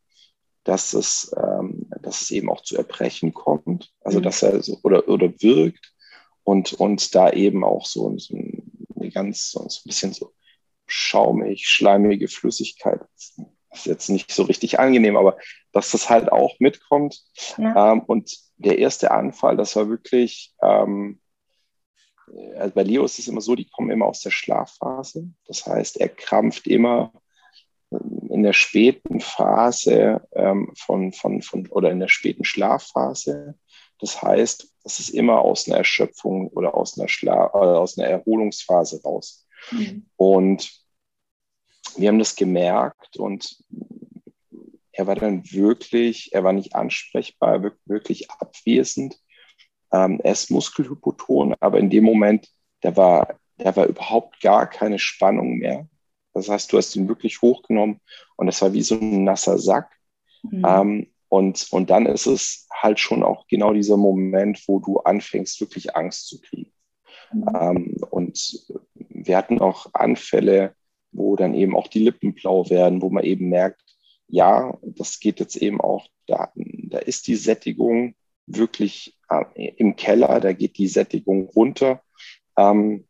dass 0.63 0.93
es, 0.93 1.33
ähm, 1.38 1.89
dass 2.01 2.21
es 2.21 2.31
eben 2.31 2.49
auch 2.49 2.61
zu 2.61 2.77
Erbrechen 2.77 3.33
kommt. 3.33 3.91
Also, 4.01 4.19
mhm. 4.19 4.23
dass 4.23 4.43
er 4.43 4.61
so 4.61 4.77
oder, 4.83 5.07
oder 5.07 5.29
wirkt 5.41 5.93
und, 6.43 6.73
und 6.73 7.15
da 7.15 7.31
eben 7.31 7.63
auch 7.63 7.85
so, 7.85 8.17
so 8.17 8.35
ein 8.35 8.78
eine 9.15 9.25
ganz 9.25 9.51
so 9.51 9.61
ein 9.61 9.69
bisschen 9.85 10.13
so 10.13 10.33
schaumig, 10.85 11.67
schleimige 11.67 12.27
Flüssigkeit. 12.27 13.01
Das 13.01 13.37
ist 13.73 13.85
jetzt 13.85 14.09
nicht 14.09 14.31
so 14.31 14.43
richtig 14.43 14.79
angenehm, 14.79 15.17
aber 15.17 15.37
dass 15.71 15.91
das 15.91 16.09
halt 16.09 16.31
auch 16.31 16.59
mitkommt. 16.59 17.21
Ja. 17.57 17.93
Ähm, 17.93 18.01
und 18.01 18.35
der 18.57 18.79
erste 18.79 19.11
Anfall, 19.11 19.57
das 19.57 19.75
war 19.75 19.89
wirklich, 19.89 20.53
ähm, 20.61 21.21
also 22.57 22.73
bei 22.73 22.83
Leo 22.83 23.05
ist 23.05 23.19
es 23.19 23.27
immer 23.27 23.41
so, 23.41 23.55
die 23.55 23.69
kommen 23.69 23.91
immer 23.91 24.05
aus 24.05 24.21
der 24.21 24.31
Schlafphase. 24.31 25.29
Das 25.45 25.65
heißt, 25.65 25.99
er 25.99 26.09
krampft 26.09 26.67
immer 26.67 27.11
in 28.29 28.43
der 28.43 28.53
späten 28.53 29.19
Phase 29.19 30.27
ähm, 30.33 30.71
von, 30.77 31.11
von, 31.11 31.41
von, 31.41 31.67
oder 31.67 31.89
in 31.91 31.99
der 31.99 32.07
späten 32.07 32.45
Schlafphase. 32.45 33.57
Das 34.00 34.22
heißt, 34.22 34.74
das 34.84 35.00
ist 35.00 35.10
immer 35.10 35.39
aus 35.39 35.68
einer 35.68 35.77
Erschöpfung 35.77 36.48
oder 36.50 36.74
aus 36.74 36.98
einer, 36.98 37.08
Schla 37.08 37.48
äh, 37.48 37.58
aus 37.58 37.98
einer 37.98 38.08
Erholungsphase 38.08 39.01
raus. 39.03 39.46
Mhm. 39.72 40.06
Und 40.15 40.72
wir 41.98 42.08
haben 42.08 42.20
das 42.20 42.36
gemerkt 42.36 43.18
und 43.18 43.58
er 44.91 45.08
war 45.08 45.15
dann 45.15 45.50
wirklich, 45.51 46.34
er 46.34 46.44
war 46.44 46.53
nicht 46.53 46.75
ansprechbar, 46.75 47.72
wirklich 47.86 48.29
abwesend. 48.32 49.20
Ähm, 49.91 50.20
er 50.24 50.34
ist 50.34 50.51
Muskelhypoton, 50.51 51.56
aber 51.60 51.79
in 51.79 51.89
dem 51.89 52.03
Moment, 52.03 52.50
da 52.82 52.96
war, 52.96 53.39
da 53.58 53.75
war 53.75 53.88
überhaupt 53.88 54.41
gar 54.41 54.70
keine 54.70 55.00
Spannung 55.00 55.58
mehr. 55.58 55.88
Das 56.34 56.50
heißt, 56.50 56.72
du 56.72 56.77
hast 56.77 56.96
ihn 56.96 57.08
wirklich 57.08 57.41
hochgenommen 57.41 58.00
und 58.36 58.48
das 58.48 58.62
war 58.62 58.74
wie 58.74 58.82
so 58.82 58.96
ein 58.96 59.24
nasser 59.24 59.58
Sack. 59.58 59.89
Mhm. 60.44 60.65
Ähm, 60.65 61.13
und, 61.29 61.67
und 61.71 61.89
dann 61.89 62.07
ist 62.07 62.25
es 62.25 62.67
halt 62.74 63.00
schon 63.00 63.24
auch 63.24 63.48
genau 63.48 63.74
dieser 63.74 63.98
Moment, 63.98 64.63
wo 64.67 64.79
du 64.79 65.00
anfängst, 65.00 65.62
wirklich 65.62 65.95
Angst 65.95 66.27
zu 66.27 66.41
kriegen. 66.41 66.71
Mhm. 67.31 67.45
Ähm, 67.53 67.98
und 68.09 68.65
wir 68.95 69.38
hatten 69.38 69.59
auch 69.59 69.88
Anfälle, 69.93 70.75
wo 71.12 71.36
dann 71.36 71.53
eben 71.53 71.75
auch 71.75 71.88
die 71.88 72.00
Lippen 72.00 72.33
blau 72.33 72.69
werden, 72.69 73.01
wo 73.01 73.09
man 73.09 73.24
eben 73.24 73.50
merkt, 73.50 73.81
ja, 74.27 74.77
das 74.81 75.19
geht 75.19 75.39
jetzt 75.39 75.55
eben 75.55 75.79
auch, 75.81 76.07
da, 76.27 76.51
da 76.55 77.00
ist 77.00 77.27
die 77.27 77.36
Sättigung 77.36 78.15
wirklich 78.45 79.17
äh, 79.29 79.71
im 79.77 79.95
Keller, 79.95 80.39
da 80.39 80.53
geht 80.53 80.77
die 80.77 80.88
Sättigung 80.88 81.50
runter. 81.50 82.01
Ähm, 82.57 83.05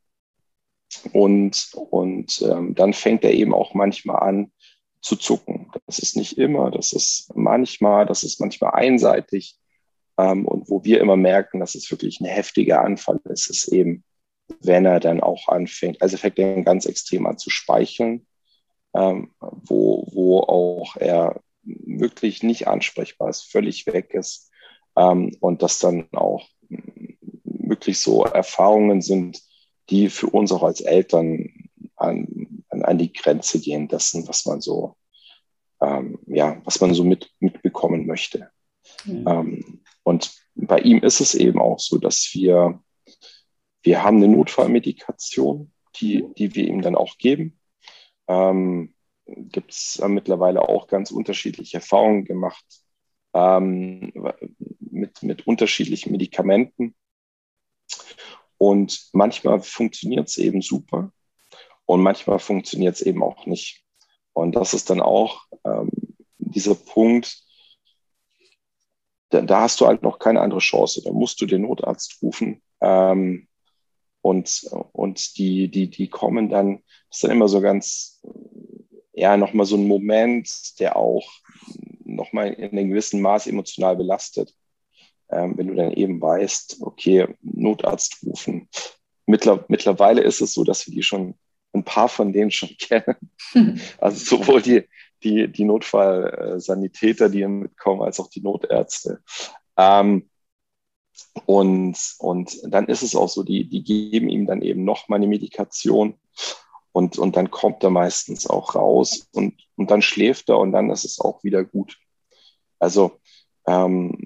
und 1.13 1.71
und 1.91 2.41
ähm, 2.41 2.73
dann 2.73 2.93
fängt 2.93 3.23
er 3.23 3.33
eben 3.33 3.53
auch 3.53 3.75
manchmal 3.75 4.27
an 4.27 4.51
zu 5.01 5.15
zucken. 5.15 5.71
Das 5.85 5.99
ist 5.99 6.15
nicht 6.15 6.37
immer, 6.37 6.71
das 6.71 6.93
ist 6.93 7.31
manchmal, 7.35 8.05
das 8.05 8.23
ist 8.23 8.39
manchmal 8.39 8.71
einseitig. 8.73 9.57
Ähm, 10.17 10.45
und 10.45 10.69
wo 10.69 10.83
wir 10.83 10.99
immer 10.99 11.15
merken, 11.15 11.59
dass 11.59 11.75
es 11.75 11.89
wirklich 11.89 12.19
ein 12.19 12.25
heftiger 12.25 12.81
Anfall 12.81 13.19
ist, 13.25 13.49
ist 13.49 13.67
eben, 13.69 14.03
wenn 14.61 14.85
er 14.85 14.99
dann 14.99 15.21
auch 15.21 15.47
anfängt, 15.47 16.01
also 16.01 16.17
fängt 16.17 16.39
er 16.39 16.61
ganz 16.63 16.85
extrem 16.85 17.25
an 17.25 17.37
zu 17.37 17.49
speicheln, 17.49 18.27
ähm, 18.93 19.31
wo, 19.39 20.07
wo 20.11 20.39
auch 20.39 20.95
er 20.97 21.41
wirklich 21.63 22.43
nicht 22.43 22.67
ansprechbar 22.67 23.29
ist, 23.29 23.43
völlig 23.43 23.85
weg 23.87 24.13
ist. 24.13 24.51
Ähm, 24.97 25.35
und 25.39 25.61
das 25.61 25.79
dann 25.79 26.09
auch 26.11 26.47
wirklich 27.43 27.99
so 27.99 28.25
Erfahrungen 28.25 29.01
sind, 29.01 29.41
die 29.89 30.09
für 30.09 30.27
uns 30.27 30.51
auch 30.51 30.63
als 30.63 30.81
Eltern 30.81 31.38
an, 32.89 32.97
die 32.97 33.13
Grenze 33.13 33.59
gehen 33.59 33.87
dessen, 33.87 34.27
was 34.27 34.45
man 34.45 34.61
so, 34.61 34.95
ähm, 35.81 36.19
ja, 36.27 36.61
was 36.65 36.81
man 36.81 36.93
so 36.93 37.03
mit, 37.03 37.31
mitbekommen 37.39 38.05
möchte. 38.05 38.49
Mhm. 39.05 39.27
Ähm, 39.27 39.81
und 40.03 40.33
bei 40.55 40.79
ihm 40.79 40.99
ist 40.99 41.21
es 41.21 41.35
eben 41.35 41.59
auch 41.59 41.79
so, 41.79 41.97
dass 41.97 42.29
wir, 42.33 42.81
wir 43.83 44.03
haben 44.03 44.17
eine 44.17 44.27
Notfallmedikation, 44.27 45.71
die, 45.97 46.25
die 46.37 46.55
wir 46.55 46.67
ihm 46.67 46.81
dann 46.81 46.95
auch 46.95 47.17
geben. 47.17 47.59
Ähm, 48.27 48.93
Gibt 49.25 49.71
es 49.71 50.01
mittlerweile 50.07 50.67
auch 50.67 50.87
ganz 50.87 51.11
unterschiedliche 51.11 51.77
Erfahrungen 51.77 52.25
gemacht 52.25 52.65
ähm, 53.33 54.11
mit, 54.79 55.21
mit 55.21 55.45
unterschiedlichen 55.45 56.11
Medikamenten. 56.11 56.95
Und 58.57 59.09
manchmal 59.13 59.61
funktioniert 59.61 60.27
es 60.27 60.37
eben 60.37 60.61
super 60.61 61.13
und 61.89 62.01
manchmal 62.01 62.37
funktioniert 62.37 62.95
es 62.95 63.01
eben 63.01 63.23
auch 63.23 63.45
nicht. 63.47 63.83
Und 64.33 64.55
das 64.55 64.73
ist 64.73 64.89
dann 64.89 65.01
auch 65.01 65.45
ähm, 65.65 65.89
dieser 66.37 66.75
Punkt, 66.75 67.43
da, 69.29 69.41
da, 69.41 69.61
hast 69.61 69.81
du 69.81 69.87
halt 69.87 70.03
noch 70.03 70.19
keine 70.19 70.41
andere 70.41 70.59
Chance. 70.59 71.01
Da 71.03 71.11
musst 71.11 71.41
du 71.41 71.45
den 71.45 71.63
Notarzt 71.63 72.19
rufen. 72.21 72.61
Ähm, 72.81 73.47
und, 74.21 74.69
und 74.91 75.37
die, 75.37 75.69
die, 75.69 75.89
die 75.89 76.09
kommen 76.09 76.49
dann, 76.49 76.83
das 77.09 77.17
ist 77.17 77.23
dann 77.23 77.31
immer 77.31 77.47
so 77.47 77.59
ganz, 77.59 78.21
ja, 79.13 79.35
nochmal 79.37 79.65
so 79.65 79.75
ein 79.75 79.87
Moment, 79.87 80.79
der 80.79 80.95
auch 80.95 81.27
nochmal 82.03 82.53
in 82.53 82.71
einem 82.71 82.89
gewissen 82.89 83.21
Maß 83.21 83.47
emotional 83.47 83.95
belastet 83.95 84.53
ähm, 85.31 85.57
wenn 85.57 85.67
du 85.67 85.75
dann 85.75 85.91
eben 85.91 86.21
weißt, 86.21 86.77
okay, 86.81 87.27
Notarzt 87.41 88.23
rufen. 88.25 88.67
Mittler, 89.25 89.63
mittlerweile 89.67 90.21
ist 90.21 90.41
es 90.41 90.53
so, 90.53 90.63
dass 90.63 90.87
wir 90.87 90.93
die 90.93 91.03
schon, 91.03 91.37
ein 91.73 91.83
paar 91.83 92.09
von 92.09 92.33
denen 92.33 92.51
schon 92.51 92.69
kennen. 92.79 93.15
Also 93.97 94.37
sowohl 94.37 94.61
die, 94.61 94.87
die, 95.23 95.51
die 95.51 95.65
Notfallsanitäter, 95.65 97.29
die 97.29 97.45
mitkommen, 97.47 98.01
als 98.01 98.19
auch 98.19 98.29
die 98.29 98.41
Notärzte. 98.41 99.21
Ähm, 99.77 100.29
und, 101.45 101.97
und 102.19 102.59
dann 102.63 102.87
ist 102.87 103.03
es 103.03 103.15
auch 103.15 103.29
so, 103.29 103.43
die, 103.43 103.67
die 103.67 103.83
geben 103.83 104.29
ihm 104.29 104.45
dann 104.45 104.61
eben 104.61 104.83
noch 104.83 105.09
mal 105.09 105.17
eine 105.17 105.27
Medikation 105.27 106.15
und, 106.91 107.17
und 107.17 107.35
dann 107.35 107.51
kommt 107.51 107.83
er 107.83 107.89
meistens 107.89 108.47
auch 108.47 108.75
raus 108.75 109.27
und, 109.33 109.55
und 109.75 109.91
dann 109.91 110.01
schläft 110.01 110.49
er 110.49 110.57
und 110.59 110.71
dann 110.71 110.89
ist 110.89 111.05
es 111.05 111.19
auch 111.19 111.43
wieder 111.43 111.63
gut. 111.63 111.97
Also 112.79 113.19
ähm, 113.67 114.17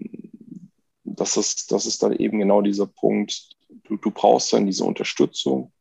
das 1.03 1.37
ist, 1.37 1.71
das 1.71 1.85
ist 1.85 2.03
dann 2.03 2.13
eben 2.13 2.39
genau 2.39 2.61
dieser 2.61 2.87
Punkt. 2.87 3.49
Du, 3.83 3.97
du 3.97 4.11
brauchst 4.11 4.53
dann 4.53 4.65
diese 4.65 4.85
Unterstützung. 4.85 5.71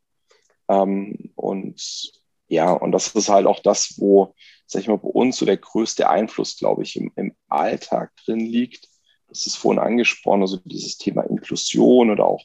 Ähm, 0.72 1.32
und 1.34 2.12
ja, 2.48 2.72
und 2.72 2.92
das 2.92 3.08
ist 3.08 3.28
halt 3.28 3.46
auch 3.46 3.60
das, 3.60 3.94
wo, 3.98 4.34
sag 4.66 4.82
ich 4.82 4.88
mal, 4.88 4.98
bei 4.98 5.08
uns 5.08 5.38
so 5.38 5.46
der 5.46 5.56
größte 5.56 6.08
Einfluss, 6.08 6.56
glaube 6.58 6.82
ich, 6.82 6.96
im, 6.96 7.12
im 7.16 7.34
Alltag 7.48 8.12
drin 8.24 8.40
liegt. 8.40 8.88
Das 9.28 9.46
ist 9.46 9.56
vorhin 9.56 9.82
angesprochen, 9.82 10.42
also 10.42 10.58
dieses 10.64 10.98
Thema 10.98 11.22
Inklusion 11.22 12.10
oder 12.10 12.26
auch 12.26 12.44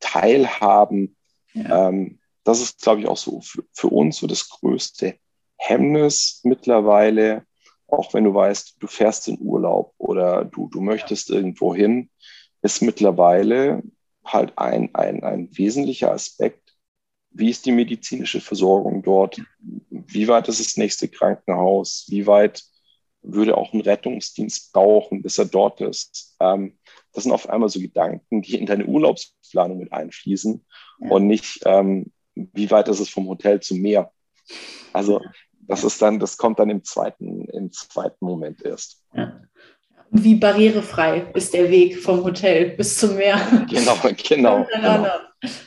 Teilhaben. 0.00 1.16
Ja. 1.54 1.88
Ähm, 1.88 2.18
das 2.44 2.60
ist, 2.60 2.82
glaube 2.82 3.00
ich, 3.00 3.06
auch 3.06 3.16
so 3.16 3.40
für, 3.40 3.64
für 3.72 3.88
uns 3.88 4.16
so 4.16 4.26
das 4.26 4.48
größte 4.48 5.16
Hemmnis 5.56 6.40
mittlerweile, 6.42 7.46
auch 7.86 8.14
wenn 8.14 8.24
du 8.24 8.34
weißt, 8.34 8.76
du 8.80 8.86
fährst 8.88 9.28
in 9.28 9.38
Urlaub 9.40 9.94
oder 9.98 10.44
du, 10.44 10.68
du 10.68 10.80
möchtest 10.80 11.30
irgendwo 11.30 11.74
hin, 11.74 12.10
ist 12.62 12.82
mittlerweile 12.82 13.82
halt 14.24 14.56
ein, 14.56 14.94
ein, 14.94 15.22
ein 15.22 15.48
wesentlicher 15.56 16.10
Aspekt. 16.10 16.61
Wie 17.34 17.50
ist 17.50 17.64
die 17.66 17.72
medizinische 17.72 18.40
Versorgung 18.40 19.02
dort? 19.02 19.40
Wie 19.90 20.28
weit 20.28 20.48
ist 20.48 20.60
das 20.60 20.76
nächste 20.76 21.08
Krankenhaus? 21.08 22.06
Wie 22.08 22.26
weit 22.26 22.62
würde 23.22 23.56
auch 23.56 23.72
ein 23.72 23.80
Rettungsdienst 23.80 24.72
brauchen, 24.72 25.22
bis 25.22 25.38
er 25.38 25.46
dort 25.46 25.80
ist? 25.80 26.36
Ähm, 26.40 26.78
das 27.12 27.24
sind 27.24 27.32
auf 27.32 27.48
einmal 27.48 27.68
so 27.68 27.80
Gedanken, 27.80 28.42
die 28.42 28.58
in 28.58 28.66
deine 28.66 28.86
Urlaubsplanung 28.86 29.78
mit 29.78 29.92
einfließen 29.92 30.64
ja. 31.00 31.10
und 31.10 31.26
nicht, 31.26 31.60
ähm, 31.64 32.12
wie 32.34 32.70
weit 32.70 32.88
ist 32.88 33.00
es 33.00 33.08
vom 33.08 33.28
Hotel 33.28 33.60
zum 33.60 33.80
Meer? 33.80 34.10
Also 34.92 35.20
das 35.60 35.84
ist 35.84 36.00
dann, 36.02 36.18
das 36.18 36.36
kommt 36.36 36.58
dann 36.58 36.70
im 36.70 36.84
zweiten, 36.84 37.46
im 37.46 37.70
zweiten 37.72 38.24
Moment 38.24 38.64
erst. 38.64 39.04
Ja. 39.14 39.40
Wie 40.10 40.34
barrierefrei 40.34 41.30
ist 41.34 41.54
der 41.54 41.70
Weg 41.70 41.98
vom 41.98 42.22
Hotel 42.22 42.76
bis 42.76 42.98
zum 42.98 43.16
Meer? 43.16 43.40
Genau, 43.70 43.96
genau. 44.28 44.66
genau. 44.66 45.06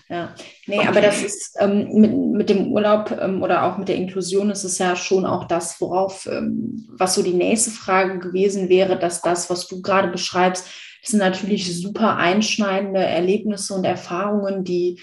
Ja, 0.07 0.33
nee, 0.67 0.79
aber 0.87 1.01
das 1.01 1.21
ist 1.21 1.57
ähm, 1.59 1.89
mit, 1.93 2.15
mit 2.15 2.49
dem 2.49 2.71
Urlaub 2.71 3.11
ähm, 3.19 3.43
oder 3.43 3.63
auch 3.63 3.77
mit 3.77 3.89
der 3.89 3.97
Inklusion 3.97 4.49
ist 4.49 4.63
es 4.63 4.77
ja 4.77 4.95
schon 4.95 5.25
auch 5.25 5.45
das, 5.45 5.81
worauf, 5.81 6.27
ähm, 6.27 6.87
was 6.89 7.15
so 7.15 7.21
die 7.21 7.33
nächste 7.33 7.71
Frage 7.71 8.19
gewesen 8.19 8.69
wäre, 8.69 8.97
dass 8.97 9.21
das, 9.21 9.49
was 9.49 9.67
du 9.67 9.81
gerade 9.81 10.07
beschreibst, 10.07 10.65
das 11.01 11.11
sind 11.11 11.19
natürlich 11.19 11.79
super 11.79 12.15
einschneidende 12.15 13.01
Erlebnisse 13.01 13.73
und 13.73 13.83
Erfahrungen, 13.83 14.63
die 14.63 15.01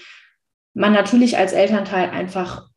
man 0.73 0.91
natürlich 0.91 1.37
als 1.37 1.53
Elternteil 1.53 2.09
einfach 2.09 2.67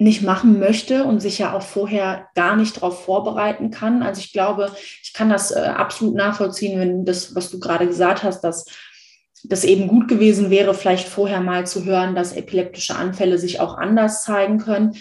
nicht 0.00 0.22
machen 0.22 0.60
möchte 0.60 1.04
und 1.04 1.20
sich 1.20 1.38
ja 1.38 1.56
auch 1.56 1.62
vorher 1.62 2.28
gar 2.36 2.54
nicht 2.54 2.76
darauf 2.76 3.04
vorbereiten 3.04 3.70
kann. 3.72 4.02
Also 4.02 4.20
ich 4.20 4.32
glaube, 4.32 4.70
ich 5.02 5.12
kann 5.12 5.28
das 5.28 5.50
äh, 5.50 5.58
absolut 5.58 6.14
nachvollziehen, 6.14 6.78
wenn 6.78 7.04
das, 7.04 7.34
was 7.34 7.50
du 7.50 7.58
gerade 7.58 7.86
gesagt 7.86 8.22
hast, 8.22 8.42
dass 8.42 8.66
das 9.44 9.64
eben 9.64 9.88
gut 9.88 10.08
gewesen 10.08 10.50
wäre, 10.50 10.74
vielleicht 10.74 11.08
vorher 11.08 11.40
mal 11.40 11.66
zu 11.66 11.84
hören, 11.84 12.14
dass 12.14 12.32
epileptische 12.32 12.96
Anfälle 12.96 13.38
sich 13.38 13.60
auch 13.60 13.76
anders 13.76 14.22
zeigen 14.22 14.58
können. 14.58 14.96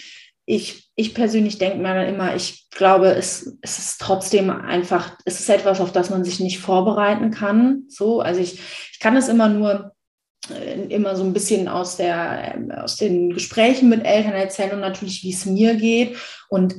Ich, 0.45 0.89
ich 0.95 1.13
persönlich 1.13 1.57
denke 1.57 1.77
mir 1.77 1.93
dann 1.93 2.07
immer, 2.07 2.35
ich 2.35 2.69
glaube, 2.69 3.07
es, 3.07 3.57
es 3.61 3.79
ist 3.79 4.01
trotzdem 4.01 4.49
einfach, 4.49 5.17
es 5.25 5.39
ist 5.39 5.49
etwas, 5.49 5.81
auf 5.81 5.91
das 5.91 6.09
man 6.09 6.23
sich 6.23 6.39
nicht 6.39 6.59
vorbereiten 6.59 7.31
kann. 7.31 7.83
So, 7.89 8.21
also 8.21 8.39
ich, 8.39 8.59
ich 8.93 8.99
kann 8.99 9.17
es 9.17 9.27
immer 9.27 9.49
nur 9.49 9.91
äh, 10.49 10.85
immer 10.87 11.15
so 11.15 11.23
ein 11.23 11.33
bisschen 11.33 11.67
aus, 11.67 11.97
der, 11.97 12.55
ähm, 12.55 12.71
aus 12.71 12.95
den 12.95 13.31
Gesprächen 13.31 13.89
mit 13.89 14.05
Eltern 14.05 14.33
erzählen 14.33 14.73
und 14.73 14.79
natürlich, 14.79 15.23
wie 15.23 15.33
es 15.33 15.45
mir 15.45 15.75
geht. 15.75 16.15
Und 16.49 16.75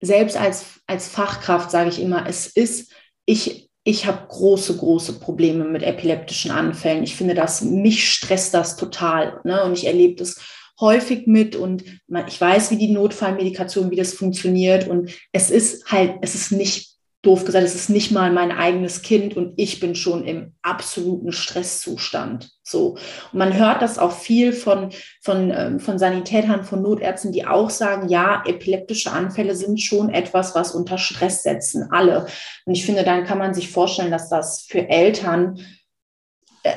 selbst 0.00 0.36
als, 0.36 0.64
als 0.86 1.08
Fachkraft 1.08 1.70
sage 1.70 1.90
ich 1.90 2.00
immer, 2.00 2.26
es 2.26 2.46
ist, 2.46 2.92
ich, 3.26 3.70
ich 3.84 4.06
habe 4.06 4.26
große, 4.28 4.76
große 4.76 5.18
Probleme 5.18 5.64
mit 5.64 5.82
epileptischen 5.82 6.50
Anfällen. 6.50 7.02
Ich 7.02 7.16
finde 7.16 7.34
das, 7.34 7.62
mich 7.62 8.10
stresst 8.12 8.54
das 8.54 8.76
total. 8.76 9.40
Ne? 9.44 9.64
Und 9.64 9.72
ich 9.72 9.86
erlebe 9.86 10.16
das 10.16 10.36
häufig 10.80 11.26
mit 11.26 11.56
und 11.56 11.84
ich 12.26 12.40
weiß, 12.40 12.70
wie 12.70 12.76
die 12.76 12.90
Notfallmedikation, 12.90 13.90
wie 13.90 13.96
das 13.96 14.14
funktioniert. 14.14 14.88
Und 14.88 15.10
es 15.32 15.50
ist 15.50 15.90
halt, 15.90 16.16
es 16.22 16.34
ist 16.34 16.52
nicht 16.52 16.91
doof 17.22 17.44
gesagt, 17.44 17.64
es 17.64 17.76
ist 17.76 17.88
nicht 17.88 18.10
mal 18.10 18.32
mein 18.32 18.50
eigenes 18.50 19.02
Kind 19.02 19.36
und 19.36 19.54
ich 19.56 19.78
bin 19.78 19.94
schon 19.94 20.24
im 20.24 20.54
absoluten 20.60 21.30
Stresszustand. 21.30 22.50
So. 22.64 22.96
Und 23.32 23.38
man 23.38 23.56
hört 23.56 23.80
das 23.80 23.98
auch 23.98 24.12
viel 24.12 24.52
von, 24.52 24.90
von, 25.22 25.52
ähm, 25.56 25.78
von 25.78 25.98
Sanitätern, 25.98 26.64
von 26.64 26.82
Notärzten, 26.82 27.30
die 27.30 27.46
auch 27.46 27.70
sagen, 27.70 28.08
ja, 28.08 28.42
epileptische 28.44 29.12
Anfälle 29.12 29.54
sind 29.54 29.80
schon 29.80 30.10
etwas, 30.10 30.56
was 30.56 30.74
unter 30.74 30.98
Stress 30.98 31.44
setzen, 31.44 31.88
alle. 31.92 32.26
Und 32.66 32.74
ich 32.74 32.84
finde, 32.84 33.04
dann 33.04 33.24
kann 33.24 33.38
man 33.38 33.54
sich 33.54 33.70
vorstellen, 33.70 34.10
dass 34.10 34.28
das 34.28 34.62
für 34.62 34.88
Eltern 34.88 35.60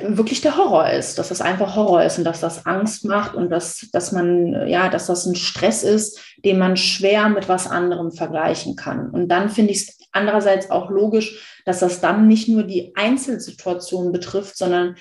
wirklich 0.01 0.41
der 0.41 0.57
Horror 0.57 0.89
ist, 0.89 1.19
dass 1.19 1.29
das 1.29 1.41
einfach 1.41 1.75
Horror 1.75 2.03
ist 2.03 2.17
und 2.17 2.23
dass 2.23 2.39
das 2.39 2.65
Angst 2.65 3.05
macht 3.05 3.35
und 3.35 3.49
dass, 3.51 3.87
dass 3.91 4.11
man, 4.11 4.67
ja, 4.67 4.89
dass 4.89 5.05
das 5.05 5.25
ein 5.25 5.35
Stress 5.35 5.83
ist, 5.83 6.19
den 6.43 6.57
man 6.57 6.75
schwer 6.75 7.29
mit 7.29 7.47
was 7.47 7.67
anderem 7.67 8.11
vergleichen 8.11 8.75
kann. 8.75 9.11
Und 9.11 9.27
dann 9.27 9.49
finde 9.49 9.71
ich 9.71 9.77
es 9.77 9.97
andererseits 10.11 10.71
auch 10.71 10.89
logisch, 10.89 11.61
dass 11.65 11.79
das 11.79 12.01
dann 12.01 12.27
nicht 12.27 12.47
nur 12.47 12.63
die 12.63 12.95
Einzelsituation 12.95 14.11
betrifft, 14.11 14.57
sondern 14.57 14.95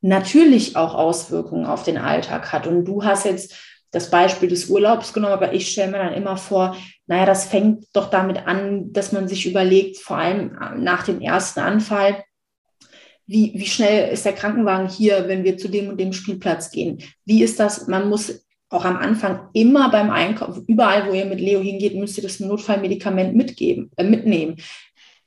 natürlich 0.00 0.76
auch 0.76 0.94
Auswirkungen 0.94 1.66
auf 1.66 1.82
den 1.82 1.98
Alltag 1.98 2.52
hat. 2.52 2.66
Und 2.66 2.86
du 2.86 3.04
hast 3.04 3.26
jetzt 3.26 3.54
das 3.90 4.10
Beispiel 4.10 4.48
des 4.48 4.70
Urlaubs 4.70 5.12
genommen, 5.12 5.34
aber 5.34 5.52
ich 5.52 5.70
stelle 5.70 5.90
mir 5.90 5.98
dann 5.98 6.14
immer 6.14 6.36
vor, 6.36 6.76
naja, 7.06 7.26
das 7.26 7.46
fängt 7.46 7.86
doch 7.92 8.08
damit 8.08 8.46
an, 8.46 8.92
dass 8.92 9.12
man 9.12 9.28
sich 9.28 9.46
überlegt, 9.46 9.98
vor 9.98 10.16
allem 10.16 10.56
nach 10.78 11.02
dem 11.02 11.20
ersten 11.20 11.60
Anfall, 11.60 12.22
wie, 13.30 13.52
wie 13.54 13.66
schnell 13.66 14.12
ist 14.12 14.24
der 14.24 14.32
Krankenwagen 14.32 14.88
hier, 14.88 15.28
wenn 15.28 15.44
wir 15.44 15.56
zu 15.56 15.68
dem 15.68 15.88
und 15.88 16.00
dem 16.00 16.12
Spielplatz 16.12 16.72
gehen? 16.72 16.98
Wie 17.24 17.44
ist 17.44 17.60
das? 17.60 17.86
Man 17.86 18.08
muss 18.08 18.44
auch 18.68 18.84
am 18.84 18.96
Anfang 18.96 19.48
immer 19.52 19.88
beim 19.88 20.10
Einkauf, 20.10 20.58
überall, 20.66 21.08
wo 21.08 21.12
ihr 21.12 21.26
mit 21.26 21.40
Leo 21.40 21.60
hingeht, 21.60 21.94
müsst 21.94 22.18
ihr 22.18 22.24
das 22.24 22.40
Notfallmedikament 22.40 23.36
mitgeben, 23.36 23.92
äh, 23.96 24.02
mitnehmen. 24.02 24.56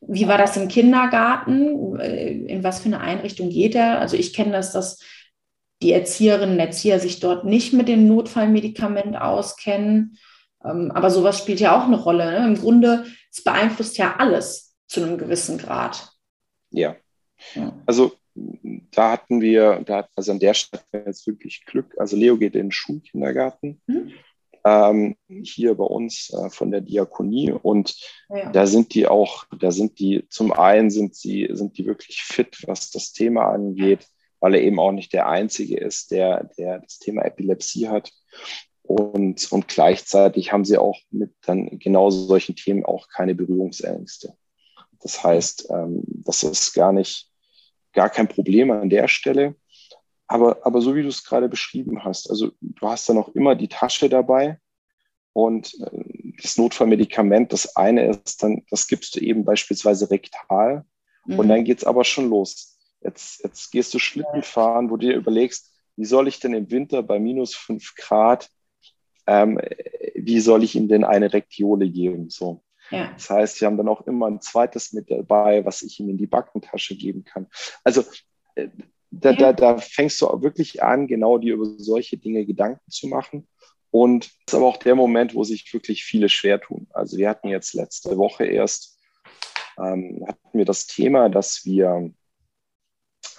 Wie 0.01 0.27
war 0.27 0.37
das 0.37 0.57
im 0.57 0.67
Kindergarten? 0.67 1.97
Äh, 1.97 2.31
in 2.47 2.61
was 2.61 2.81
für 2.81 2.87
eine 2.87 2.99
Einrichtung 2.99 3.49
geht 3.49 3.73
er? 3.73 4.01
Also 4.01 4.17
ich 4.17 4.33
kenne 4.33 4.51
das, 4.51 4.73
dass 4.73 4.99
die 5.81 5.93
Erzieherinnen 5.93 6.55
und 6.55 6.59
Erzieher 6.59 6.99
sich 6.99 7.21
dort 7.21 7.45
nicht 7.45 7.71
mit 7.71 7.87
dem 7.87 8.05
Notfallmedikament 8.09 9.15
auskennen. 9.15 10.17
Ähm, 10.65 10.91
aber 10.91 11.09
sowas 11.09 11.37
spielt 11.37 11.61
ja 11.61 11.77
auch 11.77 11.85
eine 11.85 12.01
Rolle. 12.01 12.31
Ne? 12.31 12.47
Im 12.47 12.59
Grunde, 12.59 13.05
es 13.31 13.45
beeinflusst 13.45 13.97
ja 13.97 14.15
alles 14.17 14.75
zu 14.87 15.01
einem 15.01 15.17
gewissen 15.17 15.57
Grad. 15.57 16.09
Ja, 16.69 16.97
also 17.85 18.13
da 18.91 19.11
hatten 19.11 19.41
wir, 19.41 19.81
da, 19.85 20.07
also 20.15 20.31
an 20.31 20.39
der 20.39 20.53
Stelle 20.53 20.83
jetzt 21.05 21.27
wirklich 21.27 21.65
Glück. 21.65 21.95
Also 21.99 22.15
Leo 22.15 22.37
geht 22.37 22.55
in 22.55 22.67
den 22.67 22.71
Schulkindergarten. 22.71 23.81
Mhm. 23.87 24.11
Ähm, 24.65 25.17
hier 25.27 25.75
bei 25.75 25.83
uns 25.83 26.31
äh, 26.33 26.49
von 26.49 26.71
der 26.71 26.79
Diakonie 26.79 27.51
und 27.51 27.97
ja. 28.29 28.49
da 28.49 28.65
sind 28.65 28.93
die 28.93 29.07
auch, 29.07 29.43
da 29.59 29.71
sind 29.71 29.99
die, 29.99 30.25
zum 30.29 30.53
einen 30.53 30.89
sind 30.89 31.15
sie, 31.15 31.49
sind 31.51 31.77
die 31.77 31.85
wirklich 31.85 32.21
fit, 32.21 32.63
was 32.65 32.89
das 32.89 33.11
Thema 33.11 33.51
angeht, 33.51 34.07
weil 34.39 34.55
er 34.55 34.61
eben 34.61 34.79
auch 34.79 34.93
nicht 34.93 35.11
der 35.11 35.27
Einzige 35.27 35.77
ist, 35.77 36.11
der, 36.11 36.49
der 36.57 36.79
das 36.79 36.99
Thema 36.99 37.25
Epilepsie 37.25 37.89
hat. 37.89 38.13
Und, 38.83 39.51
und 39.51 39.67
gleichzeitig 39.67 40.53
haben 40.53 40.65
sie 40.65 40.77
auch 40.77 40.99
mit 41.11 41.33
dann 41.41 41.79
genau 41.79 42.09
solchen 42.09 42.55
Themen 42.55 42.85
auch 42.85 43.07
keine 43.09 43.35
Berührungsängste. 43.35 44.33
Das 45.01 45.23
heißt, 45.23 45.69
ähm, 45.71 46.03
das 46.05 46.43
ist 46.43 46.73
gar 46.73 46.93
nicht, 46.93 47.32
gar 47.93 48.09
kein 48.09 48.27
Problem 48.27 48.71
an 48.71 48.89
der 48.89 49.07
Stelle. 49.07 49.55
Aber, 50.27 50.65
aber 50.65 50.81
so 50.81 50.95
wie 50.95 51.03
du 51.03 51.09
es 51.09 51.23
gerade 51.23 51.49
beschrieben 51.49 52.03
hast, 52.03 52.29
also 52.29 52.51
du 52.61 52.87
hast 52.87 53.07
dann 53.09 53.17
auch 53.17 53.29
immer 53.29 53.55
die 53.55 53.67
Tasche 53.67 54.09
dabei 54.09 54.59
und 55.33 55.73
äh, 55.81 56.33
das 56.41 56.57
Notfallmedikament, 56.57 57.53
das 57.53 57.75
eine 57.75 58.07
ist 58.07 58.41
dann, 58.41 58.63
das 58.69 58.87
gibst 58.87 59.15
du 59.15 59.19
eben 59.19 59.45
beispielsweise 59.45 60.09
rektal 60.09 60.85
mhm. 61.25 61.39
und 61.39 61.47
dann 61.49 61.63
geht 61.65 61.79
es 61.79 61.83
aber 61.83 62.03
schon 62.03 62.29
los. 62.29 62.79
Jetzt, 63.01 63.43
jetzt 63.43 63.71
gehst 63.71 63.93
du 63.93 63.99
Schlitten 63.99 64.43
fahren, 64.43 64.89
wo 64.89 64.97
du 64.97 65.07
dir 65.07 65.15
überlegst, 65.15 65.71
wie 65.95 66.05
soll 66.05 66.27
ich 66.27 66.39
denn 66.39 66.53
im 66.53 66.71
Winter 66.71 67.03
bei 67.03 67.19
minus 67.19 67.53
fünf 67.53 67.93
Grad, 67.95 68.49
ähm, 69.27 69.59
wie 70.15 70.39
soll 70.39 70.63
ich 70.63 70.75
ihm 70.75 70.87
denn 70.87 71.03
eine 71.03 71.33
Rektiole 71.33 71.89
geben? 71.89 72.29
So. 72.29 72.63
Ja. 72.93 73.11
Das 73.13 73.27
heißt, 73.27 73.59
wir 73.59 73.65
haben 73.65 73.77
dann 73.77 73.87
auch 73.87 74.05
immer 74.05 74.27
ein 74.27 74.39
zweites 74.39 74.93
mit 74.93 75.09
dabei, 75.09 75.65
was 75.65 75.81
ich 75.81 75.99
ihm 75.99 76.09
in 76.09 76.17
die 76.17 76.27
Backentasche 76.27 76.95
geben 76.95 77.23
kann. 77.23 77.47
Also 77.83 78.03
äh, 78.53 78.67
da, 79.09 79.31
ja. 79.31 79.51
da, 79.51 79.53
da 79.53 79.77
fängst 79.79 80.21
du 80.21 80.27
wirklich 80.43 80.83
an, 80.83 81.07
genau 81.07 81.39
dir 81.39 81.55
über 81.55 81.65
solche 81.77 82.17
Dinge 82.17 82.45
Gedanken 82.45 82.87
zu 82.91 83.07
machen. 83.07 83.47
Und 83.89 84.25
das 84.25 84.33
ist 84.47 84.53
aber 84.53 84.67
auch 84.67 84.77
der 84.77 84.93
Moment, 84.93 85.33
wo 85.33 85.43
sich 85.43 85.73
wirklich 85.73 86.03
viele 86.03 86.29
schwer 86.29 86.61
tun. 86.61 86.85
Also 86.91 87.17
wir 87.17 87.29
hatten 87.29 87.47
jetzt 87.47 87.73
letzte 87.73 88.15
Woche 88.15 88.45
erst, 88.45 88.99
ähm, 89.79 90.23
hatten 90.27 90.57
wir 90.57 90.65
das 90.65 90.85
Thema, 90.85 91.29
dass 91.29 91.65
wir, 91.65 92.11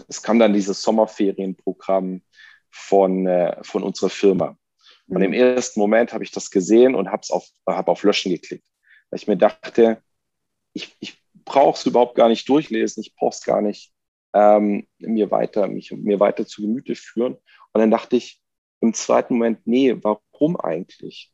es 0.09 0.21
kam 0.21 0.41
dann 0.41 0.53
dieses 0.53 0.83
Sommerferienprogramm 0.83 2.23
von, 2.71 3.27
äh, 3.29 3.63
von 3.63 3.85
unserer 3.85 4.11
Firma. 4.11 4.59
Und 5.07 5.23
im 5.23 5.31
mhm. 5.31 5.37
ersten 5.37 5.79
Moment 5.79 6.13
habe 6.13 6.25
ich 6.25 6.33
das 6.33 6.51
gesehen 6.51 6.97
und 6.97 7.09
habe 7.09 7.23
auf, 7.29 7.47
hab 7.67 7.89
auf 7.89 8.03
Löschen 8.03 8.33
geklickt 8.33 8.67
weil 9.15 9.21
ich 9.21 9.29
mir 9.29 9.37
dachte, 9.37 10.03
ich, 10.73 10.97
ich 10.99 11.23
brauche 11.45 11.79
es 11.79 11.87
überhaupt 11.87 12.17
gar 12.17 12.29
nicht 12.29 12.49
durchlesen, 12.49 13.01
ich 13.01 13.15
brauche 13.15 13.31
es 13.33 13.45
gar 13.45 13.63
nicht 13.63 13.93
ähm, 14.33 14.89
mir, 14.99 15.31
weiter, 15.31 15.69
mich, 15.69 15.93
mir 15.93 16.19
weiter 16.19 16.49
zu 16.49 16.63
Gemüte 16.63 16.97
führen. 16.97 17.35
Und 17.35 17.81
dann 17.81 17.93
dachte 17.93 18.17
ich 18.17 18.43
im 18.81 18.93
zweiten 18.93 19.35
Moment, 19.35 19.69
nee, 19.69 19.95
warum 20.03 20.59
eigentlich? 20.59 21.33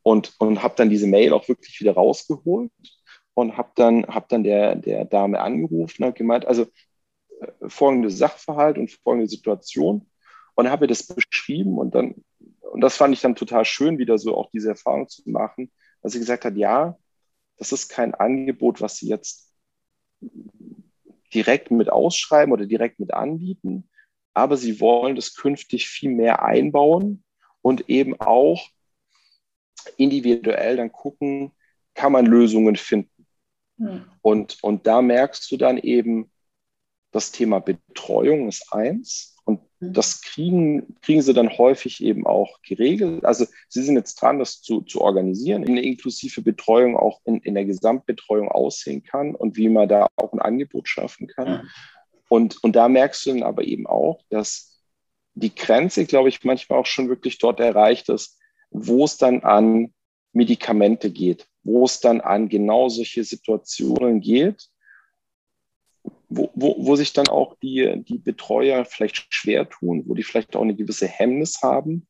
Und, 0.00 0.34
und 0.38 0.62
habe 0.62 0.76
dann 0.78 0.88
diese 0.88 1.06
Mail 1.06 1.34
auch 1.34 1.46
wirklich 1.46 1.78
wieder 1.78 1.92
rausgeholt 1.92 2.72
und 3.34 3.58
habe 3.58 3.72
dann, 3.74 4.06
hab 4.06 4.30
dann 4.30 4.42
der, 4.42 4.76
der 4.76 5.04
Dame 5.04 5.40
angerufen 5.40 6.04
und 6.04 6.16
gemeint, 6.16 6.46
also 6.46 6.68
äh, 7.42 7.68
folgende 7.68 8.08
Sachverhalt 8.08 8.78
und 8.78 8.92
folgende 8.92 9.28
Situation. 9.28 10.10
Und 10.54 10.70
habe 10.70 10.86
das 10.86 11.06
beschrieben 11.06 11.76
und 11.76 11.94
dann, 11.94 12.14
und 12.60 12.80
das 12.80 12.96
fand 12.96 13.12
ich 13.12 13.20
dann 13.20 13.36
total 13.36 13.66
schön, 13.66 13.98
wieder 13.98 14.16
so 14.16 14.38
auch 14.38 14.50
diese 14.50 14.70
Erfahrung 14.70 15.06
zu 15.06 15.20
machen, 15.28 15.70
dass 16.00 16.12
sie 16.12 16.18
gesagt 16.18 16.46
hat, 16.46 16.56
ja, 16.56 16.96
das 17.60 17.72
ist 17.72 17.88
kein 17.88 18.14
Angebot, 18.14 18.80
was 18.80 18.96
sie 18.96 19.08
jetzt 19.08 19.52
direkt 21.32 21.70
mit 21.70 21.92
ausschreiben 21.92 22.52
oder 22.52 22.66
direkt 22.66 22.98
mit 22.98 23.14
anbieten, 23.14 23.88
aber 24.34 24.56
sie 24.56 24.80
wollen 24.80 25.14
das 25.14 25.34
künftig 25.34 25.86
viel 25.86 26.10
mehr 26.10 26.42
einbauen 26.42 27.22
und 27.60 27.88
eben 27.88 28.18
auch 28.18 28.66
individuell 29.98 30.78
dann 30.78 30.90
gucken, 30.90 31.52
kann 31.94 32.12
man 32.12 32.24
Lösungen 32.24 32.76
finden. 32.76 33.26
Mhm. 33.76 34.04
Und, 34.22 34.58
und 34.62 34.86
da 34.86 35.02
merkst 35.02 35.50
du 35.52 35.58
dann 35.58 35.76
eben, 35.76 36.30
das 37.12 37.30
Thema 37.30 37.60
Betreuung 37.60 38.48
ist 38.48 38.72
eins. 38.72 39.36
Und. 39.44 39.59
Das 39.80 40.20
kriegen, 40.20 40.94
kriegen 41.00 41.22
sie 41.22 41.32
dann 41.32 41.56
häufig 41.56 42.04
eben 42.04 42.26
auch 42.26 42.60
geregelt. 42.62 43.24
Also 43.24 43.46
sie 43.68 43.82
sind 43.82 43.96
jetzt 43.96 44.16
dran, 44.16 44.38
das 44.38 44.60
zu, 44.60 44.82
zu 44.82 45.00
organisieren, 45.00 45.66
eine 45.66 45.82
inklusive 45.82 46.42
Betreuung 46.42 46.96
auch 46.96 47.20
in, 47.24 47.40
in 47.40 47.54
der 47.54 47.64
Gesamtbetreuung 47.64 48.48
aussehen 48.48 49.02
kann 49.02 49.34
und 49.34 49.56
wie 49.56 49.70
man 49.70 49.88
da 49.88 50.08
auch 50.16 50.32
ein 50.34 50.40
Angebot 50.40 50.86
schaffen 50.86 51.28
kann. 51.28 51.68
Und, 52.28 52.62
und 52.62 52.76
da 52.76 52.88
merkst 52.88 53.24
du 53.24 53.30
dann 53.30 53.42
aber 53.42 53.64
eben 53.64 53.86
auch, 53.86 54.22
dass 54.28 54.78
die 55.34 55.54
Grenze, 55.54 56.04
glaube 56.04 56.28
ich, 56.28 56.44
manchmal 56.44 56.78
auch 56.78 56.86
schon 56.86 57.08
wirklich 57.08 57.38
dort 57.38 57.58
erreicht 57.58 58.10
ist, 58.10 58.38
wo 58.70 59.04
es 59.04 59.16
dann 59.16 59.40
an 59.42 59.94
Medikamente 60.32 61.10
geht, 61.10 61.46
wo 61.62 61.86
es 61.86 62.00
dann 62.00 62.20
an 62.20 62.48
genau 62.48 62.88
solche 62.88 63.24
Situationen 63.24 64.20
geht, 64.20 64.69
wo, 66.30 66.50
wo, 66.54 66.76
wo 66.78 66.96
sich 66.96 67.12
dann 67.12 67.28
auch 67.28 67.56
die, 67.60 68.02
die 68.04 68.18
Betreuer 68.18 68.84
vielleicht 68.84 69.34
schwer 69.34 69.68
tun, 69.68 70.04
wo 70.06 70.14
die 70.14 70.22
vielleicht 70.22 70.54
auch 70.54 70.62
eine 70.62 70.76
gewisse 70.76 71.08
Hemmnis 71.08 71.60
haben. 71.60 72.06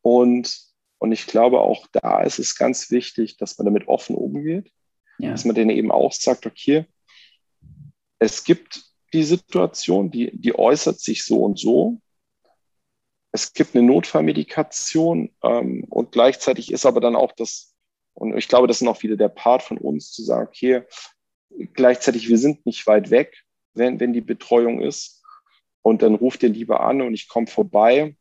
Und, 0.00 0.58
und 0.98 1.12
ich 1.12 1.26
glaube, 1.26 1.60
auch 1.60 1.86
da 1.92 2.22
ist 2.22 2.38
es 2.38 2.56
ganz 2.56 2.90
wichtig, 2.90 3.36
dass 3.36 3.58
man 3.58 3.66
damit 3.66 3.86
offen 3.86 4.16
umgeht, 4.16 4.72
ja. 5.18 5.30
dass 5.30 5.44
man 5.44 5.54
denen 5.54 5.70
eben 5.70 5.92
auch 5.92 6.12
sagt, 6.12 6.46
okay, 6.46 6.86
es 8.18 8.42
gibt 8.42 8.84
die 9.12 9.22
Situation, 9.22 10.10
die, 10.10 10.30
die 10.34 10.58
äußert 10.58 10.98
sich 10.98 11.24
so 11.24 11.44
und 11.44 11.58
so. 11.58 12.00
Es 13.32 13.52
gibt 13.52 13.76
eine 13.76 13.86
Notfallmedikation 13.86 15.30
ähm, 15.42 15.84
und 15.90 16.12
gleichzeitig 16.12 16.72
ist 16.72 16.86
aber 16.86 17.00
dann 17.00 17.16
auch 17.16 17.32
das, 17.32 17.74
und 18.14 18.36
ich 18.36 18.48
glaube, 18.48 18.66
das 18.66 18.80
ist 18.80 18.88
auch 18.88 19.02
wieder 19.02 19.16
der 19.16 19.28
Part 19.28 19.62
von 19.62 19.76
uns, 19.76 20.10
zu 20.10 20.22
sagen, 20.22 20.48
okay, 20.48 20.82
gleichzeitig, 21.74 22.28
wir 22.28 22.38
sind 22.38 22.64
nicht 22.64 22.86
weit 22.86 23.10
weg 23.10 23.44
wenn, 23.78 24.00
wenn 24.00 24.12
die 24.12 24.20
Betreuung 24.20 24.80
ist. 24.80 25.22
und 25.82 26.02
dann 26.02 26.16
ruft 26.16 26.42
ihr 26.42 26.50
lieber 26.50 26.80
an 26.80 27.00
und 27.00 27.14
ich 27.14 27.28
komme 27.28 27.46
vorbei 27.46 28.16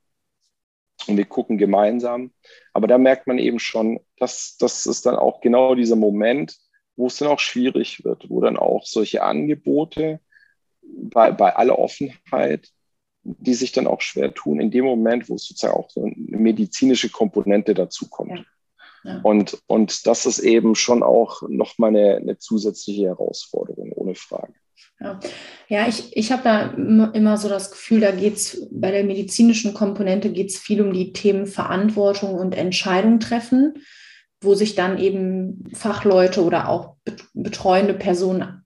und 1.08 1.18
wir 1.18 1.26
gucken 1.26 1.58
gemeinsam. 1.58 2.32
Aber 2.74 2.88
da 2.88 2.98
merkt 2.98 3.28
man 3.28 3.40
eben 3.40 3.60
schon, 3.60 4.00
dass 4.18 4.58
das 4.58 4.86
ist 4.86 5.06
dann 5.06 5.16
auch 5.16 5.42
genau 5.42 5.76
dieser 5.76 5.96
Moment, 5.96 6.56
wo 6.96 7.08
es 7.08 7.18
dann 7.18 7.28
auch 7.28 7.40
schwierig 7.40 8.04
wird, 8.06 8.30
wo 8.30 8.42
dann 8.42 8.58
auch 8.58 8.86
solche 8.86 9.24
Angebote 9.24 10.22
bei, 10.82 11.32
bei 11.32 11.56
aller 11.56 11.78
Offenheit, 11.78 12.70
die 13.24 13.54
sich 13.54 13.72
dann 13.74 13.88
auch 13.88 14.02
schwer 14.02 14.34
tun, 14.34 14.62
in 14.62 14.72
dem 14.72 14.86
Moment, 14.86 15.30
wo 15.30 15.36
es 15.36 15.46
sozusagen 15.46 15.76
auch 15.76 15.90
so 15.90 16.04
eine 16.04 16.16
medizinische 16.16 17.10
Komponente 17.10 17.74
dazukommt. 17.74 18.40
Ja. 18.40 18.46
Ja. 19.04 19.22
Und, 19.22 19.62
und 19.68 20.06
das 20.08 20.26
ist 20.26 20.40
eben 20.40 20.76
schon 20.76 21.04
auch 21.04 21.42
nochmal 21.48 21.90
eine, 21.90 22.18
eine 22.18 22.38
zusätzliche 22.38 23.06
Herausforderung, 23.06 23.92
ohne 23.94 24.16
Frage. 24.16 24.54
Ja, 25.00 25.20
ja 25.68 25.88
ich, 25.88 26.16
ich 26.16 26.32
habe 26.32 26.44
da 26.44 26.62
immer 27.14 27.38
so 27.38 27.50
das 27.50 27.72
Gefühl, 27.72 28.02
da 28.02 28.12
geht 28.12 28.36
es 28.36 28.68
bei 28.72 28.92
der 28.92 29.04
medizinischen 29.04 29.74
Komponente 29.74 30.32
geht 30.32 30.50
es 30.50 30.58
viel 30.58 30.82
um 30.82 30.94
die 30.94 31.14
Themen 31.14 31.48
Verantwortung 31.48 32.34
und 32.34 32.56
Entscheidung 32.56 33.20
treffen, 33.20 33.76
wo 34.42 34.54
sich 34.54 34.76
dann 34.76 34.98
eben 34.98 35.64
Fachleute 35.74 36.44
oder 36.44 36.70
auch 36.70 36.96
betreuende 37.34 37.94
Personen 37.94 38.66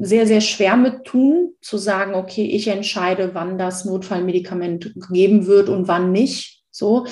sehr, 0.00 0.26
sehr 0.26 0.40
schwer 0.40 0.76
mit 0.76 1.04
tun, 1.04 1.54
zu 1.60 1.78
sagen, 1.78 2.14
okay, 2.14 2.44
ich 2.44 2.68
entscheide, 2.68 3.30
wann 3.34 3.58
das 3.58 3.84
Notfallmedikament 3.84 4.94
gegeben 4.94 5.46
wird 5.46 5.68
und 5.68 5.88
wann 5.88 6.12
nicht. 6.12 6.62
So. 6.70 7.06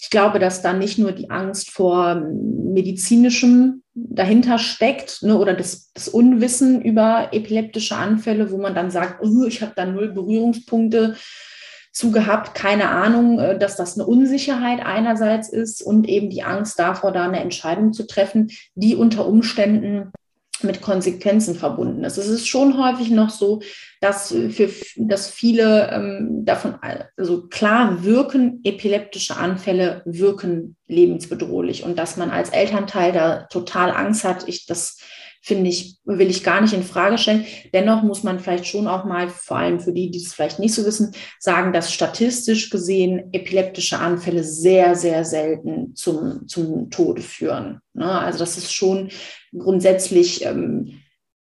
Ich 0.00 0.10
glaube, 0.10 0.38
dass 0.38 0.62
da 0.62 0.72
nicht 0.72 0.98
nur 0.98 1.12
die 1.12 1.30
Angst 1.30 1.70
vor 1.70 2.14
medizinischem 2.14 3.82
dahinter 4.10 4.58
steckt 4.58 5.22
ne, 5.22 5.36
oder 5.36 5.54
das, 5.54 5.92
das, 5.92 6.08
Unwissen 6.08 6.82
über 6.82 7.28
epileptische 7.32 7.96
Anfälle, 7.96 8.50
wo 8.50 8.58
man 8.58 8.74
dann 8.74 8.90
sagt, 8.90 9.22
oh, 9.22 9.44
ich 9.46 9.62
habe 9.62 9.72
da 9.74 9.84
null 9.84 10.12
Berührungspunkte 10.12 11.16
zu 11.92 12.12
gehabt, 12.12 12.54
keine 12.54 12.90
Ahnung, 12.90 13.38
äh, 13.38 13.58
dass 13.58 13.76
das 13.76 13.98
eine 13.98 14.06
Unsicherheit 14.06 14.80
einerseits 14.84 15.48
ist 15.48 15.82
und 15.82 16.08
eben 16.08 16.30
die 16.30 16.42
Angst 16.42 16.78
davor, 16.78 17.12
da 17.12 17.24
eine 17.24 17.40
Entscheidung 17.40 17.92
zu 17.92 18.06
treffen, 18.06 18.50
die 18.74 18.94
unter 18.94 19.26
Umständen 19.26 20.12
mit 20.62 20.80
Konsequenzen 20.80 21.54
verbunden 21.54 22.04
ist. 22.04 22.16
Es 22.16 22.28
ist 22.28 22.46
schon 22.46 22.78
häufig 22.82 23.10
noch 23.10 23.30
so, 23.30 23.60
dass, 24.00 24.28
für, 24.50 24.70
dass 24.96 25.28
viele 25.28 25.90
ähm, 25.90 26.44
davon, 26.44 26.76
also 27.16 27.48
klar 27.48 28.04
wirken, 28.04 28.60
epileptische 28.64 29.36
Anfälle 29.36 30.02
wirken 30.04 30.76
lebensbedrohlich 30.86 31.84
und 31.84 31.98
dass 31.98 32.16
man 32.16 32.30
als 32.30 32.50
Elternteil 32.50 33.12
da 33.12 33.42
total 33.50 33.90
Angst 33.90 34.24
hat, 34.24 34.46
ich 34.48 34.66
das 34.66 34.98
finde 35.48 35.70
ich, 35.70 35.96
will 36.04 36.28
ich 36.28 36.44
gar 36.44 36.60
nicht 36.60 36.74
in 36.74 36.82
Frage 36.82 37.16
stellen. 37.16 37.46
Dennoch 37.72 38.02
muss 38.02 38.22
man 38.22 38.38
vielleicht 38.38 38.66
schon 38.66 38.86
auch 38.86 39.06
mal, 39.06 39.30
vor 39.30 39.56
allem 39.56 39.80
für 39.80 39.92
die, 39.92 40.10
die 40.10 40.18
es 40.18 40.34
vielleicht 40.34 40.58
nicht 40.58 40.74
so 40.74 40.84
wissen, 40.84 41.12
sagen, 41.40 41.72
dass 41.72 41.92
statistisch 41.92 42.68
gesehen 42.68 43.30
epileptische 43.32 43.98
Anfälle 43.98 44.44
sehr, 44.44 44.94
sehr 44.94 45.24
selten 45.24 45.94
zum, 45.94 46.46
zum 46.46 46.90
Tode 46.90 47.22
führen. 47.22 47.80
Ne? 47.94 48.10
Also 48.10 48.38
das 48.38 48.58
ist 48.58 48.72
schon 48.72 49.08
grundsätzlich 49.56 50.44
ähm, 50.44 51.00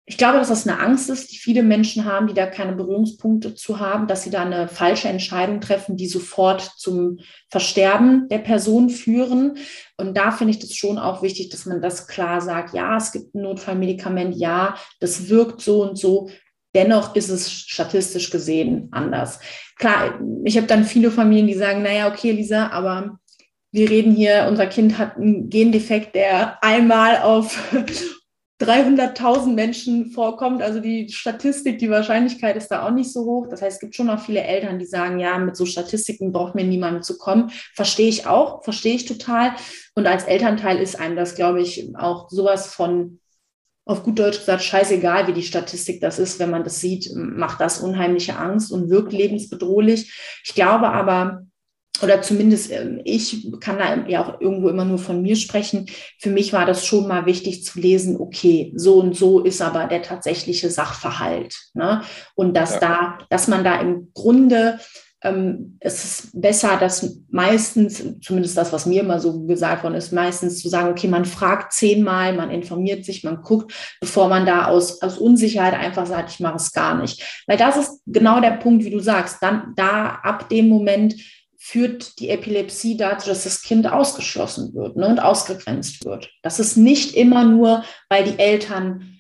ich 0.07 0.19
glaube, 0.19 0.37
dass 0.37 0.49
das 0.49 0.69
eine 0.69 0.81
Angst 0.81 1.09
ist, 1.09 1.33
die 1.33 1.39
viele 1.39 1.63
Menschen 1.63 2.05
haben, 2.05 2.27
die 2.27 2.35
da 2.35 2.45
keine 2.47 2.75
Berührungspunkte 2.75 3.55
zu 3.55 3.81
haben, 3.81 4.07
dass 4.07 4.23
sie 4.23 4.31
da 4.31 4.43
eine 4.43 4.69
falsche 4.69 5.09
Entscheidung 5.09 5.63
treffen, 5.63 5.97
die 5.97 6.07
sofort 6.07 6.61
zum 6.77 7.21
Versterben 7.49 8.29
der 8.29 8.39
Person 8.39 8.91
führen. 8.91 9.57
Und 9.97 10.15
da 10.15 10.31
finde 10.31 10.51
ich 10.51 10.59
das 10.59 10.75
schon 10.75 10.99
auch 10.99 11.23
wichtig, 11.23 11.49
dass 11.49 11.65
man 11.65 11.81
das 11.81 12.07
klar 12.07 12.43
sagt. 12.43 12.75
Ja, 12.75 12.99
es 12.99 13.13
gibt 13.13 13.35
ein 13.35 13.41
Notfallmedikament. 13.43 14.37
Ja, 14.37 14.75
das 15.01 15.31
wirkt 15.31 15.63
so 15.63 15.83
und 15.83 15.99
so. 15.99 16.29
Dennoch 16.75 17.15
ist 17.15 17.31
es 17.31 17.51
statistisch 17.51 18.31
gesehen 18.31 18.89
anders. 18.91 19.41
Klar, 19.79 20.21
ich 20.45 20.59
habe 20.59 20.67
dann 20.67 20.85
viele 20.85 21.11
Familien, 21.11 21.47
die 21.47 21.55
sagen, 21.55 21.83
naja, 21.83 22.09
okay, 22.09 22.33
Lisa, 22.33 22.69
aber 22.69 23.19
wir 23.73 23.89
reden 23.89 24.15
hier, 24.15 24.47
unser 24.49 24.67
Kind 24.67 24.99
hat 24.99 25.17
einen 25.17 25.49
Gendefekt, 25.49 26.15
der 26.15 26.63
einmal 26.63 27.23
auf 27.23 27.59
300.000 28.65 29.55
Menschen 29.55 30.11
vorkommt. 30.11 30.63
Also 30.63 30.81
die 30.81 31.09
Statistik, 31.09 31.79
die 31.79 31.91
Wahrscheinlichkeit 31.91 32.57
ist 32.57 32.69
da 32.69 32.87
auch 32.87 32.91
nicht 32.91 33.13
so 33.13 33.25
hoch. 33.25 33.47
Das 33.49 33.63
heißt, 33.63 33.77
es 33.77 33.81
gibt 33.81 33.95
schon 33.95 34.07
noch 34.07 34.25
viele 34.25 34.43
Eltern, 34.43 34.79
die 34.79 34.87
sagen, 34.87 35.19
ja, 35.19 35.39
mit 35.39 35.57
so 35.57 35.67
Statistiken 35.67 36.33
braucht 36.33 36.55
mir 36.55 36.65
niemand 36.65 37.05
zu 37.05 37.19
kommen. 37.19 37.51
Verstehe 37.75 38.09
ich 38.09 38.27
auch, 38.27 38.65
verstehe 38.65 38.95
ich 38.95 39.05
total. 39.05 39.53
Und 39.95 40.07
als 40.07 40.25
Elternteil 40.25 40.79
ist 40.79 40.99
einem 40.99 41.17
das, 41.17 41.35
glaube 41.35 41.61
ich, 41.61 41.95
auch 41.97 42.29
sowas 42.31 42.75
von 42.75 43.21
auf 43.87 44.03
gut 44.03 44.19
Deutsch 44.19 44.39
gesagt, 44.39 44.63
scheißegal, 44.63 45.27
wie 45.27 45.35
die 45.35 45.43
Statistik 45.43 46.01
das 46.01 46.19
ist, 46.19 46.39
wenn 46.39 46.51
man 46.51 46.65
das 46.65 46.81
sieht, 46.81 47.11
macht 47.15 47.61
das 47.61 47.81
unheimliche 47.81 48.39
Angst 48.39 48.73
und 48.73 48.89
wirkt 48.89 49.13
lebensbedrohlich. 49.13 50.41
Ich 50.43 50.55
glaube 50.55 50.89
aber, 50.89 51.43
oder 52.03 52.23
zumindest 52.23 52.73
ähm, 52.73 53.01
ich 53.05 53.51
kann 53.61 53.79
da 53.79 54.07
ja 54.09 54.25
auch 54.25 54.41
irgendwo 54.41 54.69
immer 54.69 54.85
nur 54.85 54.99
von 54.99 55.23
mir 55.23 55.37
sprechen. 55.37 55.87
Für 56.19 56.31
mich 56.31 56.53
war 56.53 56.67
das 56.67 56.85
schon 56.85 57.07
mal 57.07 57.27
wichtig 57.27 57.65
zu 57.65 57.79
lesen, 57.79 58.21
okay, 58.21 58.73
so 58.75 58.99
und 58.99 59.17
so 59.17 59.41
ist 59.41 59.63
aber 59.63 59.87
der 59.87 60.03
tatsächliche 60.03 60.71
Sachverhalt. 60.71 61.55
Ne? 61.75 62.03
Und 62.35 62.57
dass 62.57 62.75
ja. 62.75 62.81
da, 62.81 63.19
dass 63.31 63.49
man 63.49 63.65
da 63.65 63.81
im 63.81 64.11
Grunde 64.13 64.79
ähm, 65.25 65.79
es 65.81 66.05
ist 66.05 66.41
besser, 66.41 66.77
dass 66.77 67.19
meistens, 67.31 68.05
zumindest 68.21 68.59
das, 68.59 68.73
was 68.73 68.85
mir 68.85 69.01
immer 69.01 69.21
so 69.21 69.47
gesagt 69.47 69.83
worden 69.83 69.95
ist, 69.95 70.13
meistens 70.13 70.61
zu 70.61 70.69
sagen, 70.69 70.91
okay, 70.91 71.09
man 71.09 71.25
fragt 71.25 71.73
zehnmal, 71.73 72.35
man 72.35 72.51
informiert 72.51 73.07
sich, 73.07 73.25
man 73.25 73.41
guckt, 73.41 73.73
bevor 74.01 74.29
man 74.29 74.45
da 74.45 74.67
aus, 74.67 75.01
aus 75.01 75.17
Unsicherheit 75.17 75.73
einfach 75.73 76.07
sagt, 76.07 76.31
ich 76.31 76.41
mache 76.41 76.57
es 76.57 76.73
gar 76.73 77.01
nicht. 77.01 77.43
Weil 77.47 77.57
das 77.57 77.79
ist 77.79 78.03
genau 78.07 78.41
der 78.41 78.53
Punkt, 78.53 78.85
wie 78.85 78.91
du 78.91 79.01
sagst, 79.01 79.39
dann 79.41 79.73
da 79.77 80.21
ab 80.23 80.51
dem 80.51 80.69
Moment 80.69 81.15
führt 81.67 82.19
die 82.19 82.29
Epilepsie 82.29 82.99
dazu, 82.99 83.31
dass 83.31 83.45
das 83.45 83.63
Kind 83.63 83.91
ausgeschlossen 83.91 84.75
wird 84.75 84.97
ne, 84.97 85.09
und 85.09 85.19
ausgegrenzt 85.19 86.05
wird. 86.05 86.31
Das 86.43 86.61
ist 86.61 86.77
nicht 86.77 87.17
immer 87.17 87.47
nur, 87.47 87.83
weil 88.11 88.25
die 88.25 88.39
Eltern 88.39 89.19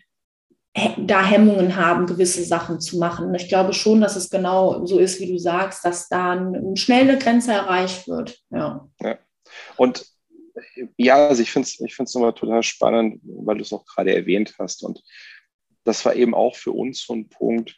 da 0.98 1.24
Hemmungen 1.24 1.76
haben, 1.76 2.04
gewisse 2.04 2.44
Sachen 2.44 2.80
zu 2.80 2.98
machen. 2.98 3.35
Ich 3.35 3.48
glaube 3.48 3.72
schon, 3.72 4.02
dass 4.02 4.14
es 4.14 4.28
genau 4.28 4.85
so 4.85 4.98
ist, 4.98 5.20
wie 5.20 5.33
du 5.33 5.38
sagst, 5.38 5.87
dass 5.87 6.11
da 6.11 6.52
schnell 6.74 7.09
eine 7.09 7.18
Grenze 7.18 7.52
erreicht 7.52 8.07
wird. 8.09 8.38
Ja. 8.50 8.90
ja. 9.00 9.18
Und 9.78 10.04
ja, 10.98 11.28
also 11.28 11.40
ich 11.40 11.50
finde 11.50 11.66
es 11.66 11.80
ich 11.80 11.98
nochmal 11.98 12.35
total 12.35 12.62
spannend, 12.62 13.22
weil 13.24 13.57
du 13.57 13.62
es 13.62 13.72
auch 13.72 13.87
gerade 13.87 14.14
erwähnt 14.14 14.54
hast. 14.59 14.83
Und 14.83 15.02
das 15.85 16.04
war 16.04 16.14
eben 16.14 16.35
auch 16.35 16.57
für 16.57 16.72
uns 16.72 17.07
so 17.07 17.14
ein 17.14 17.30
Punkt, 17.30 17.74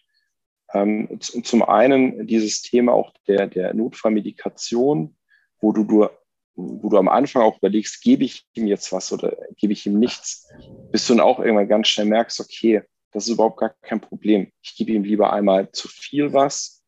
ähm, 0.77 1.21
zum 1.21 1.63
einen 1.63 2.27
dieses 2.27 2.63
Thema 2.63 2.93
auch 2.93 3.13
der, 3.27 3.47
der 3.47 3.75
Notfallmedikation, 3.75 5.17
wo 5.61 5.73
du, 5.73 5.85
du, 5.85 6.09
wo 6.55 6.89
du 6.89 6.99
am 6.99 7.09
Anfang 7.09 7.43
auch 7.43 7.59
überlegst, 7.59 8.03
gebe 8.03 8.25
ich 8.25 8.47
ihm 8.55 8.67
jetzt 8.67 8.93
was 8.93 9.13
oder 9.13 9.37
gebe 9.57 9.73
ich 9.73 9.87
ihm 9.87 9.99
nichts, 9.99 10.49
bis 10.91 11.07
du 11.07 11.15
dann 11.15 11.21
auch 11.21 11.39
irgendwann 11.39 11.69
ganz 11.69 11.89
schnell 11.89 12.07
merkst, 12.07 12.41
okay, 12.41 12.83
das 13.13 13.25
ist 13.25 13.35
überhaupt 13.35 13.59
gar 13.59 13.75
kein 13.83 14.01
Problem. 14.01 14.53
Ich 14.63 14.77
gebe 14.77 14.93
ihm 14.93 15.05
lieber 15.05 15.33
einmal 15.33 15.71
zu 15.73 15.89
viel 15.89 16.33
was, 16.33 16.85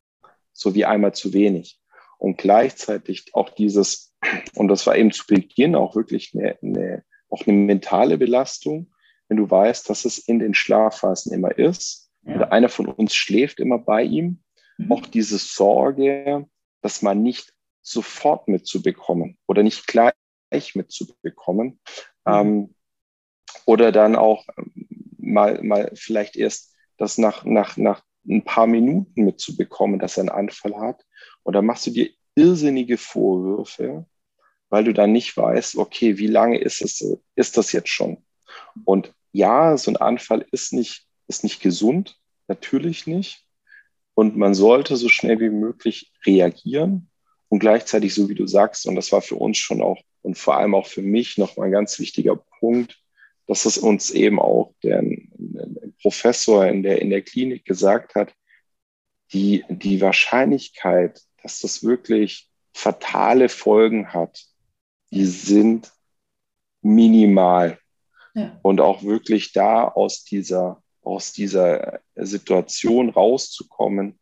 sowie 0.53 0.85
einmal 0.85 1.15
zu 1.15 1.33
wenig. 1.33 1.81
Und 2.19 2.37
gleichzeitig 2.37 3.35
auch 3.35 3.51
dieses, 3.51 4.15
und 4.55 4.69
das 4.69 4.87
war 4.87 4.97
eben 4.97 5.13
zu 5.13 5.25
Beginn 5.27 5.75
auch 5.75 5.95
wirklich 5.95 6.35
eine, 6.35 6.59
eine, 6.63 7.05
auch 7.31 7.47
eine 7.47 7.57
mentale 7.57 8.19
Belastung, 8.19 8.93
wenn 9.29 9.37
du 9.37 9.49
weißt, 9.51 9.89
dass 9.89 10.05
es 10.05 10.19
in 10.19 10.39
den 10.39 10.55
Schlafphasen 10.55 11.33
immer 11.33 11.57
ist, 11.57 12.08
ja. 12.23 12.37
oder 12.37 12.53
einer 12.53 12.69
von 12.69 12.87
uns 12.87 13.15
schläft 13.15 13.61
immer 13.61 13.79
bei 13.79 14.03
ihm. 14.03 14.43
Mhm. 14.77 14.93
Auch 14.93 15.07
diese 15.07 15.39
Sorge, 15.39 16.47
dass 16.83 17.03
man 17.03 17.23
nicht 17.23 17.53
sofort 17.83 18.49
mitzubekommen 18.49 19.39
oder 19.47 19.63
nicht 19.63 19.87
gleich 19.87 20.75
mitzubekommen. 20.75 21.81
Mhm. 22.25 22.33
Ähm, 22.33 22.75
oder 23.65 23.93
dann 23.93 24.17
auch 24.17 24.47
mal, 25.19 25.63
mal 25.63 25.91
vielleicht 25.95 26.37
erst 26.37 26.75
das 26.97 27.19
nach, 27.19 27.45
nach, 27.45 27.77
nach 27.77 28.03
ein 28.29 28.45
paar 28.45 28.67
Minuten 28.67 29.25
mitzubekommen, 29.25 29.99
dass 29.99 30.17
er 30.17 30.23
einen 30.23 30.31
Anfall 30.31 30.77
hat. 30.79 31.05
Und 31.43 31.55
dann 31.55 31.67
machst 31.67 31.87
du 31.87 31.91
dir 31.91 32.11
irrsinnige 32.35 32.99
Vorwürfe, 32.99 34.07
weil 34.69 34.85
du 34.85 34.93
dann 34.93 35.13
nicht 35.13 35.37
weißt, 35.37 35.77
okay, 35.77 36.19
wie 36.19 36.27
lange 36.27 36.59
ist 36.59 36.83
es, 36.83 37.19
ist 37.35 37.57
das 37.57 37.73
jetzt 37.73 37.89
schon? 37.89 38.25
Und 38.85 39.13
ja, 39.33 39.77
so 39.77 39.91
ein 39.91 39.97
Anfall 39.97 40.47
ist 40.53 40.73
nicht 40.73 41.08
ist 41.29 41.45
nicht 41.45 41.61
gesund, 41.61 42.19
natürlich 42.49 43.07
nicht. 43.07 43.45
Und 44.15 44.37
man 44.37 44.55
sollte 44.55 44.97
so 44.97 45.09
schnell 45.09 45.39
wie 45.39 45.51
möglich 45.51 46.13
reagieren 46.27 47.09
und 47.49 47.61
gleichzeitig, 47.61 48.15
so 48.15 48.29
wie 48.29 48.35
du 48.35 48.47
sagst, 48.47 48.87
und 48.87 48.97
das 48.97 49.13
war 49.13 49.23
für 49.23 49.37
uns 49.37 49.59
schon 49.59 49.81
auch 49.81 50.03
und 50.23 50.37
vor 50.37 50.57
allem 50.57 50.75
auch 50.75 50.87
für 50.87 51.03
mich 51.03 51.39
noch 51.39 51.57
mal 51.57 51.67
ein 51.67 51.73
ganz 51.73 51.99
wichtiger 52.01 52.37
Punkt, 52.37 53.01
dass 53.47 53.65
es 53.65 53.79
uns 53.79 54.11
eben 54.11 54.41
auch 54.41 54.75
der, 54.83 55.01
der 55.03 55.91
Professor 56.03 56.67
in 56.67 56.83
der, 56.83 57.01
in 57.01 57.11
der 57.11 57.23
Klinik 57.23 57.65
gesagt 57.65 58.15
hat, 58.15 58.35
die, 59.33 59.65
die 59.69 60.01
Wahrscheinlichkeit, 60.01 61.21
dass 61.43 61.61
das 61.61 61.83
wirklich 61.83 62.49
fatale 62.75 63.49
Folgen 63.49 64.13
hat, 64.13 64.45
die 65.11 65.25
sind 65.25 65.93
minimal. 66.83 67.79
Ja. 68.35 68.59
Und 68.63 68.81
auch 68.81 69.03
wirklich 69.03 69.53
da 69.53 69.85
aus 69.85 70.25
dieser 70.25 70.83
aus 71.09 71.33
dieser 71.33 72.01
Situation 72.17 73.09
rauszukommen, 73.09 74.19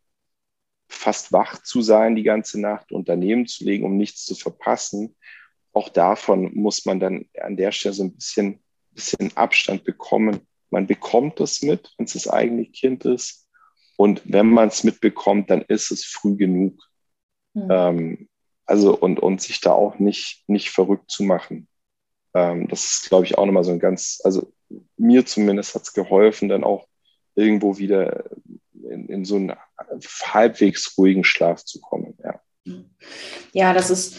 fast 0.87 1.33
wach 1.33 1.61
zu 1.61 1.81
sein 1.81 2.15
die 2.15 2.23
ganze 2.23 2.61
Nacht 2.61 2.93
und 2.93 3.09
daneben 3.09 3.45
zu 3.45 3.65
legen, 3.65 3.85
um 3.85 3.97
nichts 3.97 4.23
zu 4.23 4.35
verpassen. 4.35 5.15
Auch 5.73 5.89
davon 5.89 6.55
muss 6.55 6.85
man 6.85 7.01
dann 7.01 7.25
an 7.41 7.57
der 7.57 7.73
Stelle 7.73 7.93
so 7.93 8.05
ein 8.05 8.15
bisschen, 8.15 8.63
bisschen 8.91 9.35
Abstand 9.35 9.83
bekommen. 9.83 10.47
Man 10.69 10.87
bekommt 10.87 11.41
das 11.41 11.61
mit, 11.61 11.93
wenn 11.97 12.05
es 12.05 12.13
das 12.13 12.29
eigene 12.29 12.65
Kind 12.65 13.03
ist. 13.03 13.47
Und 13.97 14.21
wenn 14.23 14.49
man 14.49 14.69
es 14.69 14.85
mitbekommt, 14.85 15.49
dann 15.49 15.63
ist 15.63 15.91
es 15.91 16.05
früh 16.05 16.37
genug. 16.37 16.81
Mhm. 17.53 17.67
Ähm, 17.69 18.29
also 18.65 18.97
und, 18.97 19.19
und 19.19 19.41
sich 19.41 19.59
da 19.59 19.73
auch 19.73 19.99
nicht, 19.99 20.45
nicht 20.47 20.69
verrückt 20.69 21.11
zu 21.11 21.23
machen. 21.23 21.67
Ähm, 22.33 22.69
das 22.69 22.85
ist, 22.85 23.09
glaube 23.09 23.25
ich, 23.25 23.37
auch 23.37 23.45
nochmal 23.45 23.65
so 23.65 23.71
ein 23.71 23.79
ganz, 23.79 24.21
also 24.23 24.53
mir 24.97 25.25
zumindest 25.25 25.75
hat 25.75 25.83
es 25.83 25.93
geholfen, 25.93 26.49
dann 26.49 26.63
auch 26.63 26.87
irgendwo 27.35 27.77
wieder 27.77 28.25
in, 28.73 29.07
in 29.07 29.25
so 29.25 29.35
einen 29.35 29.53
halbwegs 29.85 30.97
ruhigen 30.97 31.23
Schlaf 31.23 31.63
zu 31.63 31.79
kommen. 31.81 32.17
Ja, 32.23 32.41
ja 33.53 33.73
das 33.73 33.89
ist, 33.89 34.17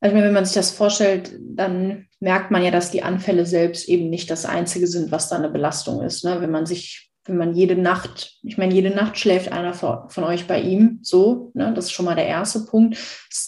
also 0.00 0.16
wenn 0.16 0.32
man 0.32 0.44
sich 0.44 0.54
das 0.54 0.70
vorstellt, 0.70 1.38
dann 1.40 2.08
merkt 2.20 2.50
man 2.50 2.62
ja, 2.62 2.70
dass 2.70 2.90
die 2.90 3.02
Anfälle 3.02 3.46
selbst 3.46 3.88
eben 3.88 4.10
nicht 4.10 4.30
das 4.30 4.44
Einzige 4.44 4.86
sind, 4.86 5.12
was 5.12 5.28
da 5.28 5.36
eine 5.36 5.50
Belastung 5.50 6.02
ist. 6.02 6.24
Ne? 6.24 6.40
Wenn 6.40 6.50
man 6.50 6.66
sich, 6.66 7.03
wenn 7.26 7.38
man 7.38 7.54
jede 7.54 7.76
Nacht, 7.76 8.38
ich 8.42 8.58
meine, 8.58 8.74
jede 8.74 8.90
Nacht 8.90 9.18
schläft 9.18 9.50
einer 9.50 9.72
von 9.72 10.24
euch 10.24 10.46
bei 10.46 10.60
ihm 10.60 10.98
so, 11.02 11.50
ne? 11.54 11.72
das 11.74 11.86
ist 11.86 11.92
schon 11.92 12.04
mal 12.04 12.14
der 12.14 12.26
erste 12.26 12.60
Punkt. 12.60 12.98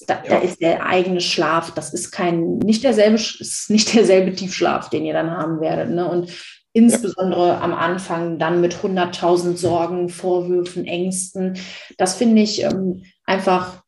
Da, 0.06 0.22
ja. 0.24 0.30
da, 0.30 0.38
ist 0.38 0.60
der 0.62 0.86
eigene 0.86 1.20
Schlaf, 1.20 1.72
das 1.72 1.92
ist 1.92 2.10
kein, 2.10 2.58
nicht 2.58 2.84
derselbe, 2.84 3.16
ist 3.16 3.68
nicht 3.68 3.94
derselbe 3.94 4.34
Tiefschlaf, 4.34 4.88
den 4.88 5.04
ihr 5.04 5.12
dann 5.12 5.30
haben 5.30 5.60
werdet. 5.60 5.90
Ne? 5.90 6.08
Und 6.08 6.30
insbesondere 6.72 7.48
ja. 7.48 7.60
am 7.60 7.74
Anfang 7.74 8.38
dann 8.38 8.62
mit 8.62 8.76
100.000 8.76 9.56
Sorgen, 9.56 10.08
Vorwürfen, 10.08 10.86
Ängsten. 10.86 11.58
Das 11.98 12.14
finde 12.14 12.42
ich 12.42 12.62
ähm, 12.62 13.04
einfach, 13.24 13.82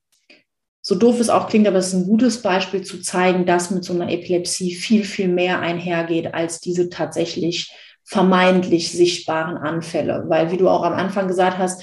so 0.82 0.94
doof 0.94 1.18
es 1.18 1.30
auch 1.30 1.48
klingt, 1.48 1.66
aber 1.66 1.78
es 1.78 1.88
ist 1.88 1.94
ein 1.94 2.06
gutes 2.06 2.42
Beispiel 2.42 2.82
zu 2.82 3.00
zeigen, 3.00 3.46
dass 3.46 3.70
mit 3.70 3.84
so 3.84 3.94
einer 3.94 4.10
Epilepsie 4.10 4.74
viel, 4.74 5.04
viel 5.04 5.28
mehr 5.28 5.60
einhergeht 5.60 6.34
als 6.34 6.60
diese 6.60 6.90
tatsächlich 6.90 7.72
vermeintlich 8.08 8.90
sichtbaren 8.90 9.58
Anfälle. 9.58 10.24
Weil, 10.28 10.50
wie 10.50 10.56
du 10.56 10.68
auch 10.68 10.82
am 10.82 10.94
Anfang 10.94 11.28
gesagt 11.28 11.58
hast, 11.58 11.82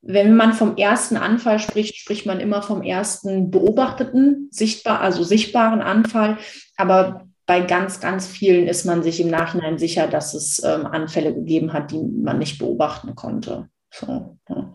wenn 0.00 0.36
man 0.36 0.52
vom 0.52 0.76
ersten 0.76 1.16
Anfall 1.16 1.58
spricht, 1.58 1.96
spricht 1.96 2.26
man 2.26 2.40
immer 2.40 2.62
vom 2.62 2.82
ersten 2.82 3.50
beobachteten, 3.50 4.48
sichtbar, 4.50 5.00
also 5.00 5.22
sichtbaren 5.22 5.80
Anfall. 5.80 6.38
Aber 6.76 7.26
bei 7.46 7.60
ganz, 7.60 8.00
ganz 8.00 8.26
vielen 8.26 8.66
ist 8.68 8.86
man 8.86 9.02
sich 9.02 9.20
im 9.20 9.28
Nachhinein 9.28 9.78
sicher, 9.78 10.06
dass 10.06 10.32
es 10.32 10.62
ähm, 10.64 10.86
Anfälle 10.86 11.34
gegeben 11.34 11.72
hat, 11.74 11.90
die 11.90 12.00
man 12.02 12.38
nicht 12.38 12.58
beobachten 12.58 13.14
konnte. 13.14 13.68
So, 13.90 14.38
ja. 14.48 14.72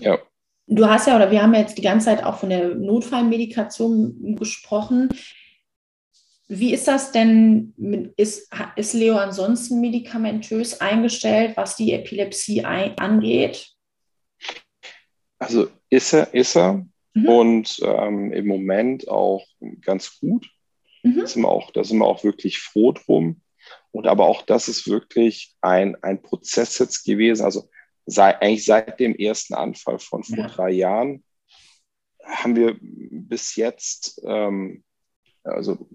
ja. 0.00 0.18
Du 0.66 0.86
hast 0.86 1.06
ja, 1.06 1.16
oder 1.16 1.30
wir 1.30 1.42
haben 1.42 1.54
ja 1.54 1.60
jetzt 1.60 1.78
die 1.78 1.82
ganze 1.82 2.06
Zeit 2.06 2.24
auch 2.24 2.36
von 2.36 2.48
der 2.48 2.74
Notfallmedikation 2.74 4.36
gesprochen. 4.36 5.08
Wie 6.52 6.74
ist 6.74 6.88
das 6.88 7.12
denn? 7.12 8.12
Ist, 8.16 8.52
ist 8.74 8.92
Leo 8.92 9.16
ansonsten 9.16 9.80
medikamentös 9.80 10.80
eingestellt, 10.80 11.56
was 11.56 11.76
die 11.76 11.92
Epilepsie 11.92 12.64
ein, 12.64 12.98
angeht? 12.98 13.68
Also 15.38 15.68
ist 15.90 16.12
er, 16.12 16.34
ist 16.34 16.56
er. 16.56 16.84
Mhm. 17.14 17.28
Und 17.28 17.80
ähm, 17.84 18.32
im 18.32 18.48
Moment 18.48 19.06
auch 19.06 19.46
ganz 19.80 20.18
gut. 20.18 20.50
Mhm. 21.04 21.20
Da, 21.20 21.26
sind 21.28 21.42
wir 21.42 21.48
auch, 21.48 21.70
da 21.70 21.84
sind 21.84 21.98
wir 21.98 22.06
auch 22.06 22.24
wirklich 22.24 22.58
froh 22.58 22.90
drum. 22.90 23.42
Und 23.92 24.08
aber 24.08 24.26
auch 24.26 24.42
das 24.42 24.66
ist 24.66 24.88
wirklich 24.88 25.54
ein, 25.60 26.02
ein 26.02 26.20
Prozess 26.20 26.80
jetzt 26.80 27.04
gewesen. 27.04 27.44
Also 27.44 27.70
sei, 28.06 28.36
eigentlich 28.40 28.64
seit 28.64 28.98
dem 28.98 29.14
ersten 29.14 29.54
Anfall 29.54 30.00
von 30.00 30.24
vor 30.24 30.36
ja. 30.36 30.48
drei 30.48 30.70
Jahren 30.70 31.22
haben 32.24 32.56
wir 32.56 32.76
bis 32.80 33.54
jetzt, 33.54 34.20
ähm, 34.26 34.82
also 35.42 35.88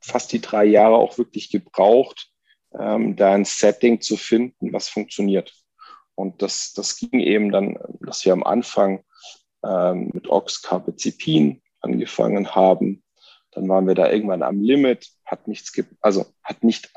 fast 0.00 0.32
die 0.32 0.40
drei 0.40 0.64
Jahre 0.64 0.96
auch 0.96 1.18
wirklich 1.18 1.50
gebraucht, 1.50 2.30
ähm, 2.78 3.16
da 3.16 3.32
ein 3.32 3.44
Setting 3.44 4.00
zu 4.00 4.16
finden, 4.16 4.72
was 4.72 4.88
funktioniert. 4.88 5.52
Und 6.14 6.42
das, 6.42 6.72
das 6.74 6.96
ging 6.96 7.20
eben 7.20 7.50
dann, 7.50 7.78
dass 8.00 8.24
wir 8.24 8.32
am 8.32 8.42
Anfang 8.42 9.04
ähm, 9.64 10.10
mit 10.12 10.28
Oxcarbazepin 10.28 11.62
angefangen 11.80 12.54
haben, 12.54 13.02
dann 13.52 13.68
waren 13.68 13.86
wir 13.88 13.94
da 13.94 14.10
irgendwann 14.10 14.42
am 14.42 14.60
Limit, 14.60 15.08
hat 15.24 15.48
nichts, 15.48 15.72
also 16.00 16.26
hat 16.42 16.62
nicht 16.62 16.92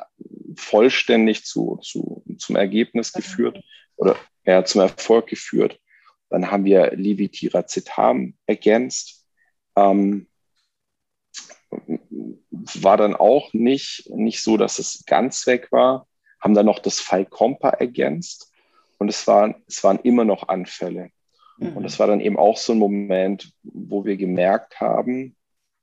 vollständig 0.56 1.45
zu, 1.45 1.80
zu, 1.82 2.23
zum 2.38 2.56
Ergebnis 2.56 3.12
geführt 3.12 3.60
oder 3.95 4.15
ja, 4.45 4.63
zum 4.63 4.82
Erfolg 4.82 5.28
geführt. 5.28 5.80
Dann 6.30 6.52
haben 6.52 6.65
wir 6.65 6.91
Levitiracetam 6.95 8.36
ergänzt. 8.45 9.26
Ähm, 9.76 10.28
war 12.51 12.97
dann 12.97 13.15
auch 13.15 13.53
nicht, 13.53 14.09
nicht 14.09 14.41
so, 14.41 14.57
dass 14.57 14.79
es 14.79 15.03
ganz 15.05 15.45
weg 15.47 15.71
war. 15.71 16.07
Haben 16.39 16.53
dann 16.53 16.65
noch 16.65 16.79
das 16.79 16.99
Falcompa 16.99 17.69
ergänzt 17.69 18.51
und 18.97 19.09
es 19.09 19.27
waren, 19.27 19.55
es 19.67 19.83
waren 19.83 19.99
immer 19.99 20.25
noch 20.25 20.47
Anfälle. 20.47 21.09
Mhm. 21.57 21.77
Und 21.77 21.86
es 21.86 21.99
war 21.99 22.07
dann 22.07 22.19
eben 22.21 22.38
auch 22.38 22.57
so 22.57 22.73
ein 22.73 22.79
Moment, 22.79 23.53
wo 23.63 24.05
wir 24.05 24.17
gemerkt 24.17 24.79
haben, 24.79 25.36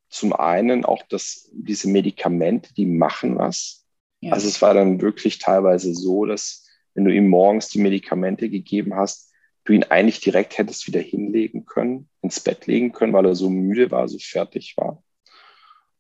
zum 0.09 0.33
einen 0.33 0.85
auch, 0.85 1.03
dass 1.09 1.49
diese 1.53 1.89
Medikamente, 1.89 2.75
die 2.75 2.87
machen 2.87 3.39
was. 3.39 3.87
Ja. 4.21 4.33
Also 4.33 4.49
es 4.49 4.61
war 4.61 4.75
dann 4.75 5.01
wirklich 5.01 5.39
teilweise 5.39 5.95
so, 5.95 6.25
dass 6.25 6.67
wenn 6.95 7.05
du 7.05 7.15
ihm 7.15 7.29
morgens 7.29 7.69
die 7.69 7.81
Medikamente 7.81 8.51
gegeben 8.51 8.97
hast, 8.97 9.33
du 9.65 9.73
ihn 9.73 9.85
eigentlich 9.85 10.21
direkt 10.21 10.59
hättest 10.59 10.87
wieder 10.87 11.01
hinlegen 11.01 11.65
können, 11.65 12.09
ins 12.23 12.41
Bett 12.41 12.67
legen 12.67 12.93
können, 12.93 13.13
weil 13.13 13.27
er 13.27 13.35
so 13.35 13.49
müde 13.49 13.91
war, 13.91 14.09
so 14.09 14.19
fertig 14.19 14.75
war. 14.77 15.03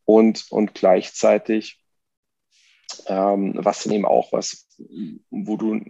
Und, 0.04 0.46
und 0.50 0.74
gleichzeitig, 0.74 1.80
ähm, 3.06 3.54
was 3.56 3.84
dann 3.84 3.92
eben 3.92 4.06
auch 4.06 4.32
was, 4.32 4.66
wo 5.30 5.56
du 5.56 5.80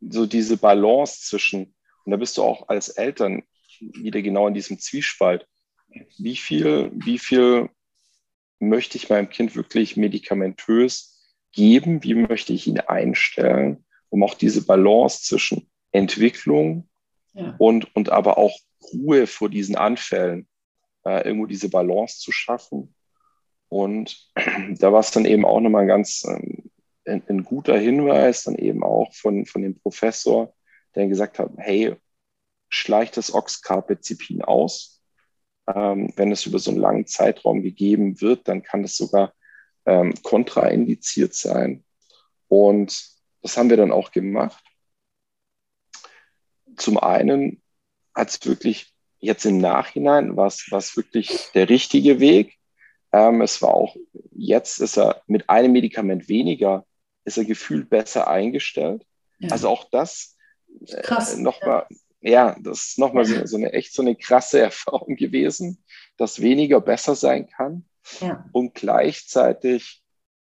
so 0.00 0.26
diese 0.26 0.56
Balance 0.56 1.20
zwischen, 1.22 1.74
und 2.04 2.10
da 2.10 2.16
bist 2.16 2.36
du 2.36 2.42
auch 2.42 2.68
als 2.68 2.88
Eltern 2.88 3.42
wieder 3.78 4.22
genau 4.22 4.48
in 4.48 4.54
diesem 4.54 4.78
Zwiespalt, 4.78 5.46
wie 6.18 6.36
viel, 6.36 6.90
wie 6.94 7.18
viel 7.18 7.70
möchte 8.58 8.96
ich 8.96 9.10
meinem 9.10 9.28
Kind 9.28 9.56
wirklich 9.56 9.96
medikamentös 9.96 11.20
geben? 11.52 12.02
Wie 12.02 12.14
möchte 12.14 12.52
ich 12.52 12.66
ihn 12.66 12.80
einstellen, 12.80 13.84
um 14.08 14.22
auch 14.22 14.34
diese 14.34 14.64
Balance 14.64 15.22
zwischen 15.22 15.70
Entwicklung 15.90 16.88
ja. 17.34 17.54
und, 17.58 17.94
und 17.94 18.10
aber 18.10 18.38
auch 18.38 18.56
Ruhe 18.92 19.26
vor 19.26 19.48
diesen 19.48 19.76
Anfällen, 19.76 20.48
äh, 21.04 21.24
irgendwo 21.24 21.46
diese 21.46 21.68
Balance 21.68 22.18
zu 22.18 22.32
schaffen. 22.32 22.94
Und 23.72 24.28
da 24.80 24.92
war 24.92 25.00
es 25.00 25.12
dann 25.12 25.24
eben 25.24 25.46
auch 25.46 25.60
nochmal 25.60 25.86
ganz 25.86 26.24
ähm, 26.28 26.70
ein, 27.06 27.22
ein, 27.26 27.42
guter 27.42 27.78
Hinweis, 27.78 28.44
dann 28.44 28.56
eben 28.56 28.84
auch 28.84 29.14
von, 29.14 29.46
von 29.46 29.62
dem 29.62 29.80
Professor, 29.80 30.54
der 30.94 31.08
gesagt 31.08 31.38
hat, 31.38 31.52
hey, 31.56 31.96
schleicht 32.68 33.16
das 33.16 33.32
Oxcarbazepin 33.32 34.42
aus, 34.42 35.02
ähm, 35.74 36.12
wenn 36.16 36.30
es 36.30 36.44
über 36.44 36.58
so 36.58 36.70
einen 36.70 36.80
langen 36.80 37.06
Zeitraum 37.06 37.62
gegeben 37.62 38.20
wird, 38.20 38.46
dann 38.46 38.62
kann 38.62 38.84
es 38.84 38.94
sogar 38.94 39.32
ähm, 39.86 40.12
kontraindiziert 40.22 41.34
sein. 41.34 41.82
Und 42.48 43.08
das 43.40 43.56
haben 43.56 43.70
wir 43.70 43.78
dann 43.78 43.90
auch 43.90 44.12
gemacht. 44.12 44.62
Zum 46.76 46.98
einen 46.98 47.62
hat 48.14 48.28
es 48.28 48.44
wirklich 48.44 48.92
jetzt 49.18 49.46
im 49.46 49.58
Nachhinein 49.58 50.36
was 50.36 50.66
was 50.70 50.94
wirklich 50.94 51.50
der 51.54 51.70
richtige 51.70 52.20
Weg. 52.20 52.58
Ähm, 53.12 53.42
es 53.42 53.60
war 53.62 53.74
auch 53.74 53.96
jetzt 54.30 54.80
ist 54.80 54.98
er 54.98 55.22
mit 55.26 55.48
einem 55.50 55.72
Medikament 55.72 56.28
weniger 56.28 56.86
ist 57.24 57.38
er 57.38 57.44
gefühlt 57.44 57.88
besser 57.90 58.28
eingestellt. 58.28 59.06
Ja. 59.38 59.50
Also 59.50 59.68
auch 59.68 59.88
das 59.90 60.36
äh, 60.88 61.36
nochmal 61.36 61.86
ja 61.90 61.96
ja, 62.22 62.56
das 62.60 62.88
ist 62.88 62.98
nochmal 62.98 63.24
so, 63.24 63.44
so 63.46 63.56
eine 63.56 63.72
echt 63.72 63.92
so 63.92 64.02
eine 64.02 64.16
krasse 64.16 64.60
Erfahrung 64.62 65.16
gewesen, 65.16 65.84
dass 66.16 66.40
weniger 66.40 66.80
besser 66.80 67.14
sein 67.14 67.48
kann. 67.48 67.84
Ja. 68.20 68.48
Und 68.52 68.74
gleichzeitig 68.74 70.02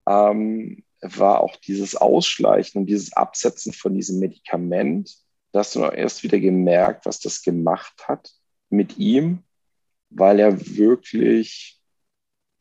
ähm, 0.07 0.83
war 1.01 1.41
auch 1.41 1.55
dieses 1.57 1.95
Ausschleichen 1.95 2.81
und 2.81 2.87
dieses 2.87 3.13
Absetzen 3.13 3.73
von 3.73 3.95
diesem 3.95 4.19
Medikament, 4.19 5.15
da 5.51 5.59
hast 5.59 5.75
du 5.75 5.79
noch 5.79 5.93
erst 5.93 6.23
wieder 6.23 6.39
gemerkt, 6.39 7.05
was 7.05 7.19
das 7.19 7.41
gemacht 7.41 8.07
hat 8.07 8.31
mit 8.69 8.97
ihm, 8.97 9.43
weil 10.09 10.39
er 10.39 10.75
wirklich, 10.75 11.74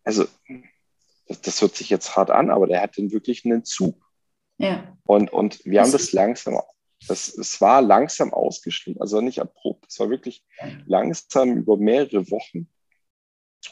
also 0.05 0.27
das, 1.27 1.40
das 1.40 1.62
hört 1.62 1.75
sich 1.77 1.90
jetzt 1.90 2.17
hart 2.17 2.31
an, 2.31 2.51
aber 2.51 2.67
der 2.67 2.83
hat 2.83 2.97
den 2.97 3.12
wirklich 3.12 3.45
einen 3.45 3.59
Entzug. 3.59 3.97
Ja. 4.59 4.97
Und, 5.05 5.33
und 5.33 5.64
wir 5.64 5.83
haben 5.83 5.93
das 5.93 6.12
langsam 6.12 6.59
das, 7.09 7.29
es 7.37 7.61
war 7.61 7.83
langsam 7.83 8.33
ausgeschrieben, 8.33 9.01
also 9.01 9.21
nicht 9.21 9.40
abrupt, 9.40 9.87
es 9.90 9.99
war 10.01 10.11
wirklich 10.11 10.45
langsam 10.87 11.57
über 11.57 11.77
mehrere 11.77 12.31
Wochen. 12.31 12.69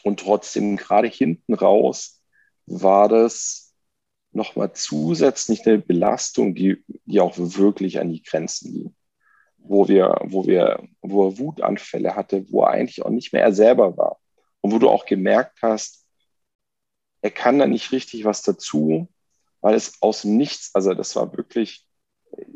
Und 0.03 0.21
trotzdem, 0.21 0.77
gerade 0.77 1.09
hinten 1.09 1.55
raus, 1.55 2.23
war 2.67 3.09
das 3.09 3.75
nochmal 4.33 4.73
zusätzlich 4.73 5.67
eine 5.67 5.79
Belastung, 5.79 6.55
die, 6.55 6.83
die 7.05 7.21
auch 7.21 7.35
wirklich 7.37 8.01
an 8.01 8.11
die 8.11 8.23
Grenzen 8.23 8.73
ging. 8.73 8.95
wo 9.59 9.89
wir, 9.89 10.19
wo 10.25 10.47
wir, 10.47 10.89
wo 11.03 11.29
er 11.29 11.39
Wutanfälle 11.39 12.17
hatte, 12.17 12.51
wo 12.51 12.63
er 12.63 12.71
eigentlich 12.71 13.05
auch 13.05 13.11
nicht 13.11 13.33
mehr 13.33 13.43
er 13.43 13.53
selber 13.53 13.97
war. 13.97 14.19
Und 14.61 14.73
wo 14.73 14.79
du 14.79 14.89
auch 14.89 15.07
gemerkt 15.07 15.59
hast, 15.63 16.02
er 17.23 17.31
kann 17.31 17.59
da 17.59 17.67
nicht 17.67 17.93
richtig 17.93 18.25
was 18.25 18.43
dazu, 18.43 19.09
weil 19.61 19.75
es 19.75 20.03
aus 20.03 20.23
dem 20.23 20.37
Nichts, 20.37 20.75
also 20.75 20.93
das 20.93 21.17
war 21.17 21.37
wirklich 21.37 21.87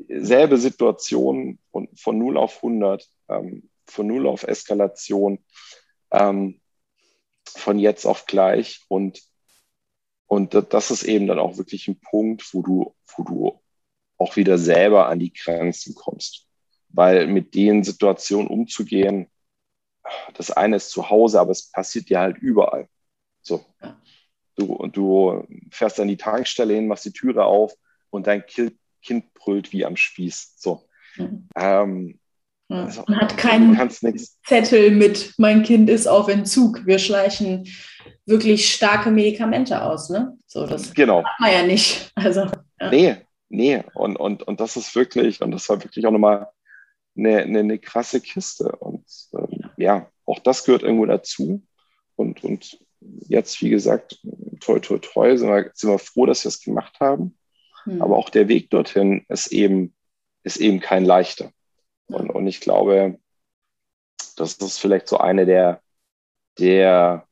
selbe 0.09 0.59
Situation 0.59 1.59
von, 1.71 1.89
von 1.97 2.19
0 2.19 2.37
auf 2.37 2.57
100, 2.57 3.09
ähm, 3.29 3.71
von 3.87 4.07
0 4.07 4.27
auf 4.27 4.43
Eskalation, 4.43 5.39
ähm, 6.11 6.61
von 7.45 7.79
jetzt 7.79 8.07
auf 8.07 8.27
gleich. 8.27 8.85
Und, 8.89 9.23
und 10.27 10.55
das 10.55 10.91
ist 10.91 11.05
eben 11.05 11.27
dann 11.27 11.39
auch 11.39 11.59
wirklich 11.59 11.87
ein 11.89 12.01
Punkt, 12.01 12.53
wo 12.53 12.63
du, 12.63 12.95
wo 13.17 13.23
du 13.23 13.63
auch 14.19 14.37
wieder 14.37 14.59
selber 14.59 15.09
an 15.09 15.21
die 15.21 15.33
Grenzen 15.33 15.95
kommst. 15.95 16.49
Weil 16.89 17.27
mit 17.27 17.55
den 17.55 17.85
Situationen 17.85 18.49
umzugehen, 18.49 19.31
das 20.35 20.51
eine 20.51 20.77
ist 20.77 20.91
zu 20.91 21.11
Hause, 21.11 21.41
aber 21.41 21.51
es 21.51 21.71
passiert 21.71 22.09
dir 22.09 22.21
halt 22.21 22.39
überall. 22.39 22.89
So. 23.43 23.65
Du, 24.57 24.87
du 24.91 25.47
fährst 25.71 26.01
an 26.01 26.09
die 26.09 26.17
Tankstelle 26.17 26.75
hin, 26.75 26.87
machst 26.87 27.05
die 27.05 27.13
Türe 27.13 27.45
auf 27.45 27.75
und 28.11 28.27
dein 28.27 28.45
Kind, 28.47 28.75
brüllt 29.35 29.73
wie 29.73 29.85
am 29.85 29.97
Spieß. 29.97 30.55
So. 30.57 30.89
Mhm. 31.17 31.49
Ähm, 31.55 32.19
also, 32.69 33.05
Man 33.07 33.21
hat 33.21 33.37
keinen 33.37 33.91
Zettel 34.45 34.91
mit, 34.91 35.35
mein 35.39 35.63
Kind 35.63 35.89
ist 35.89 36.09
auf 36.09 36.29
Entzug. 36.29 36.85
Wir 36.85 36.99
schleichen 36.99 37.69
wirklich 38.25 38.73
starke 38.73 39.11
Medikamente 39.11 39.83
aus. 39.83 40.11
Ne? 40.11 40.37
So, 40.47 40.67
das 40.67 40.93
genau. 40.93 41.23
macht 41.23 41.41
man 41.41 41.53
ja 41.53 41.63
nicht. 41.63 42.11
Also, 42.17 42.41
ja. 42.81 42.91
Nee, 42.91 43.17
nee. 43.49 43.85
Und, 43.95 44.17
und, 44.17 44.43
und 44.43 44.59
das 44.59 44.77
ist 44.77 44.95
wirklich, 44.97 45.41
und 45.43 45.53
das 45.53 45.69
war 45.69 45.83
wirklich 45.83 46.05
auch 46.07 46.11
nochmal 46.11 46.49
eine, 47.17 47.43
eine, 47.43 47.61
eine 47.61 47.79
krasse 47.79 48.21
Kiste. 48.21 48.73
Und 48.81 49.05
ähm, 49.35 49.71
ja, 49.77 50.11
auch 50.25 50.41
das 50.41 50.65
gehört 50.65 50.83
irgendwo 50.83 51.07
dazu. 51.07 51.63
Und, 52.17 52.43
und 52.43 52.79
jetzt, 53.29 53.61
wie 53.63 53.71
gesagt, 53.71 54.21
toi, 54.61 54.79
toi, 54.81 54.99
toi, 54.99 55.37
sind 55.37 55.49
wir, 55.49 55.71
sind 55.75 55.91
wir 55.91 55.99
froh, 55.99 56.27
dass 56.27 56.45
wir 56.45 56.49
es 56.49 56.61
gemacht 56.61 56.99
haben. 57.01 57.37
Hm. 57.85 58.03
Aber 58.03 58.17
auch 58.17 58.31
der 58.31 58.49
Weg 58.49 58.71
dorthin 58.71 59.25
ist 59.29 59.49
eben, 59.49 59.95
ist 60.43 60.59
eben 60.59 60.81
kein 60.81 61.05
leichter. 61.05 61.51
Und, 62.07 62.31
und 62.31 62.47
ich 62.47 62.61
glaube, 62.61 63.19
das 64.37 64.55
ist 64.55 64.79
vielleicht 64.79 65.09
so 65.09 65.19
eine 65.19 65.47
der, 65.47 65.83
der, 66.59 67.27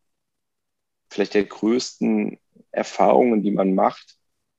vielleicht 1.10 1.34
der 1.34 1.44
größten 1.44 2.38
Erfahrungen, 2.70 3.42
die 3.42 3.50
man 3.50 3.74
macht, 3.74 4.16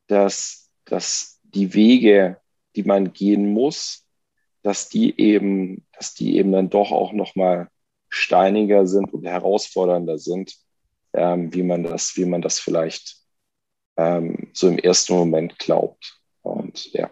dass, 0.08 0.70
dass 0.86 1.40
die 1.44 1.74
Wege, 1.74 2.40
die 2.76 2.84
man 2.84 3.14
gehen 3.14 3.54
muss, 3.54 4.06
dass 4.62 4.90
die 4.90 5.20
eben, 5.20 5.86
dass 5.94 6.14
die 6.14 6.38
eben 6.38 6.52
dann 6.52 6.70
doch 6.70 6.92
auch 6.92 7.14
nochmal 7.14 7.70
steiniger 8.10 8.88
sind 8.88 9.14
und 9.14 9.26
herausfordernder 9.26 10.18
sind, 10.18 10.56
ähm, 11.16 11.54
wie 11.54 11.64
man 11.64 11.84
das, 11.84 12.16
wie 12.18 12.26
man 12.26 12.42
das 12.42 12.60
vielleicht 12.60 13.18
ähm, 13.98 14.50
so 14.54 14.68
im 14.68 14.78
ersten 14.78 15.14
Moment 15.14 15.58
glaubt. 15.60 16.20
Und 16.42 16.92
ja. 16.94 17.10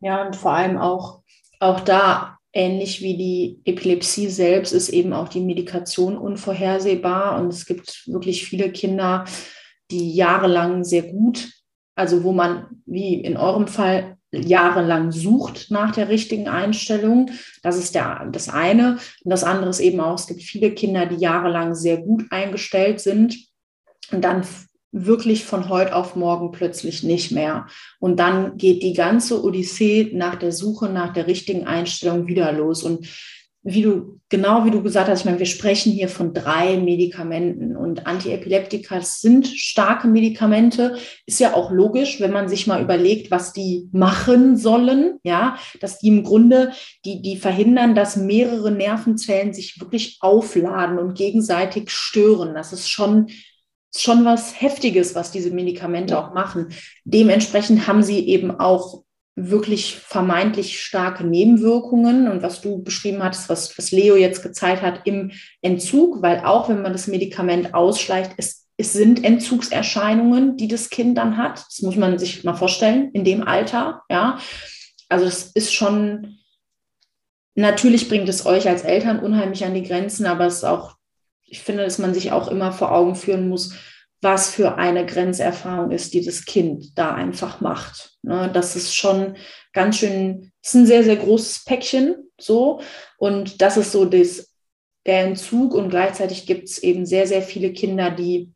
Ja, 0.00 0.26
und 0.26 0.36
vor 0.36 0.52
allem 0.52 0.78
auch, 0.78 1.22
auch 1.60 1.80
da, 1.80 2.38
ähnlich 2.52 3.00
wie 3.00 3.16
die 3.16 3.60
Epilepsie 3.64 4.28
selbst, 4.28 4.72
ist 4.72 4.90
eben 4.90 5.12
auch 5.12 5.28
die 5.28 5.40
Medikation 5.40 6.18
unvorhersehbar. 6.18 7.40
Und 7.40 7.48
es 7.48 7.66
gibt 7.66 8.06
wirklich 8.06 8.44
viele 8.44 8.70
Kinder, 8.72 9.24
die 9.90 10.14
jahrelang 10.14 10.84
sehr 10.84 11.02
gut, 11.02 11.50
also 11.94 12.24
wo 12.24 12.32
man, 12.32 12.82
wie 12.86 13.14
in 13.14 13.36
eurem 13.36 13.68
Fall, 13.68 14.11
jahrelang 14.32 15.12
sucht 15.12 15.70
nach 15.70 15.92
der 15.92 16.08
richtigen 16.08 16.48
Einstellung. 16.48 17.30
Das 17.62 17.76
ist 17.76 17.94
der, 17.94 18.28
das 18.32 18.48
eine. 18.48 18.98
Und 19.24 19.30
das 19.30 19.44
andere 19.44 19.70
ist 19.70 19.80
eben 19.80 20.00
auch, 20.00 20.18
es 20.18 20.26
gibt 20.26 20.42
viele 20.42 20.72
Kinder, 20.72 21.06
die 21.06 21.16
jahrelang 21.16 21.74
sehr 21.74 21.98
gut 21.98 22.24
eingestellt 22.30 23.00
sind 23.00 23.36
und 24.10 24.22
dann 24.22 24.44
wirklich 24.90 25.44
von 25.44 25.68
heute 25.68 25.96
auf 25.96 26.16
morgen 26.16 26.50
plötzlich 26.50 27.02
nicht 27.02 27.32
mehr. 27.32 27.66
Und 27.98 28.18
dann 28.20 28.58
geht 28.58 28.82
die 28.82 28.92
ganze 28.92 29.42
Odyssee 29.42 30.10
nach 30.12 30.36
der 30.36 30.52
Suche 30.52 30.88
nach 30.88 31.12
der 31.12 31.26
richtigen 31.26 31.66
Einstellung 31.66 32.26
wieder 32.26 32.52
los. 32.52 32.82
Und 32.82 33.06
wie 33.64 33.82
du, 33.82 34.20
genau 34.28 34.64
wie 34.64 34.72
du 34.72 34.82
gesagt 34.82 35.08
hast, 35.08 35.20
ich 35.20 35.24
meine, 35.24 35.38
wir 35.38 35.46
sprechen 35.46 35.92
hier 35.92 36.08
von 36.08 36.34
drei 36.34 36.76
Medikamenten 36.78 37.76
und 37.76 38.06
Antiepileptika 38.06 39.00
sind 39.02 39.46
starke 39.46 40.08
Medikamente. 40.08 40.96
Ist 41.26 41.38
ja 41.38 41.54
auch 41.54 41.70
logisch, 41.70 42.20
wenn 42.20 42.32
man 42.32 42.48
sich 42.48 42.66
mal 42.66 42.82
überlegt, 42.82 43.30
was 43.30 43.52
die 43.52 43.88
machen 43.92 44.56
sollen, 44.56 45.18
ja, 45.22 45.56
dass 45.80 46.00
die 46.00 46.08
im 46.08 46.24
Grunde, 46.24 46.72
die, 47.04 47.22
die 47.22 47.36
verhindern, 47.36 47.94
dass 47.94 48.16
mehrere 48.16 48.72
Nervenzellen 48.72 49.52
sich 49.52 49.80
wirklich 49.80 50.18
aufladen 50.20 50.98
und 50.98 51.14
gegenseitig 51.14 51.90
stören. 51.90 52.54
Das 52.54 52.72
ist 52.72 52.88
schon 52.88 53.28
schon 53.94 54.24
was 54.24 54.58
Heftiges, 54.58 55.14
was 55.14 55.32
diese 55.32 55.50
Medikamente 55.50 56.18
auch 56.18 56.32
machen. 56.32 56.68
Dementsprechend 57.04 57.86
haben 57.86 58.02
sie 58.02 58.26
eben 58.26 58.50
auch 58.50 59.04
wirklich 59.34 59.96
vermeintlich 59.96 60.80
starke 60.82 61.24
Nebenwirkungen 61.24 62.28
und 62.28 62.42
was 62.42 62.60
du 62.60 62.82
beschrieben 62.82 63.22
hattest, 63.22 63.48
was, 63.48 63.76
was 63.78 63.90
Leo 63.90 64.16
jetzt 64.16 64.42
gezeigt 64.42 64.82
hat 64.82 65.02
im 65.04 65.32
Entzug, 65.62 66.22
weil 66.22 66.40
auch 66.40 66.68
wenn 66.68 66.82
man 66.82 66.92
das 66.92 67.06
Medikament 67.06 67.74
ausschleicht, 67.74 68.32
es, 68.36 68.68
es 68.76 68.92
sind 68.92 69.24
Entzugserscheinungen, 69.24 70.56
die 70.56 70.68
das 70.68 70.90
Kind 70.90 71.16
dann 71.16 71.38
hat. 71.38 71.64
Das 71.66 71.80
muss 71.82 71.96
man 71.96 72.18
sich 72.18 72.44
mal 72.44 72.54
vorstellen 72.54 73.10
in 73.12 73.24
dem 73.24 73.42
Alter, 73.42 74.02
ja. 74.10 74.38
Also 75.08 75.26
es 75.26 75.50
ist 75.52 75.72
schon, 75.74 76.38
natürlich 77.54 78.08
bringt 78.08 78.28
es 78.28 78.44
euch 78.44 78.68
als 78.68 78.82
Eltern 78.82 79.20
unheimlich 79.20 79.64
an 79.64 79.74
die 79.74 79.82
Grenzen, 79.82 80.26
aber 80.26 80.46
es 80.46 80.56
ist 80.56 80.64
auch 80.64 80.96
ich 81.52 81.60
finde, 81.60 81.84
dass 81.84 81.98
man 81.98 82.14
sich 82.14 82.32
auch 82.32 82.48
immer 82.48 82.72
vor 82.72 82.92
Augen 82.92 83.14
führen 83.14 83.48
muss, 83.48 83.74
was 84.22 84.50
für 84.50 84.76
eine 84.76 85.04
Grenzerfahrung 85.04 85.90
ist, 85.90 86.14
die 86.14 86.24
das 86.24 86.44
Kind 86.44 86.96
da 86.96 87.12
einfach 87.12 87.60
macht. 87.60 88.12
Ne, 88.22 88.48
das 88.52 88.76
ist 88.76 88.94
schon 88.94 89.36
ganz 89.72 89.98
schön, 89.98 90.52
ist 90.62 90.74
ein 90.74 90.86
sehr, 90.86 91.02
sehr 91.02 91.16
großes 91.16 91.64
Päckchen 91.64 92.14
so. 92.40 92.80
Und 93.18 93.60
das 93.60 93.76
ist 93.76 93.92
so 93.92 94.04
das, 94.04 94.54
der 95.04 95.24
Entzug. 95.24 95.74
Und 95.74 95.90
gleichzeitig 95.90 96.46
gibt 96.46 96.68
es 96.68 96.78
eben 96.78 97.04
sehr, 97.04 97.26
sehr 97.26 97.42
viele 97.42 97.72
Kinder, 97.72 98.10
die 98.10 98.52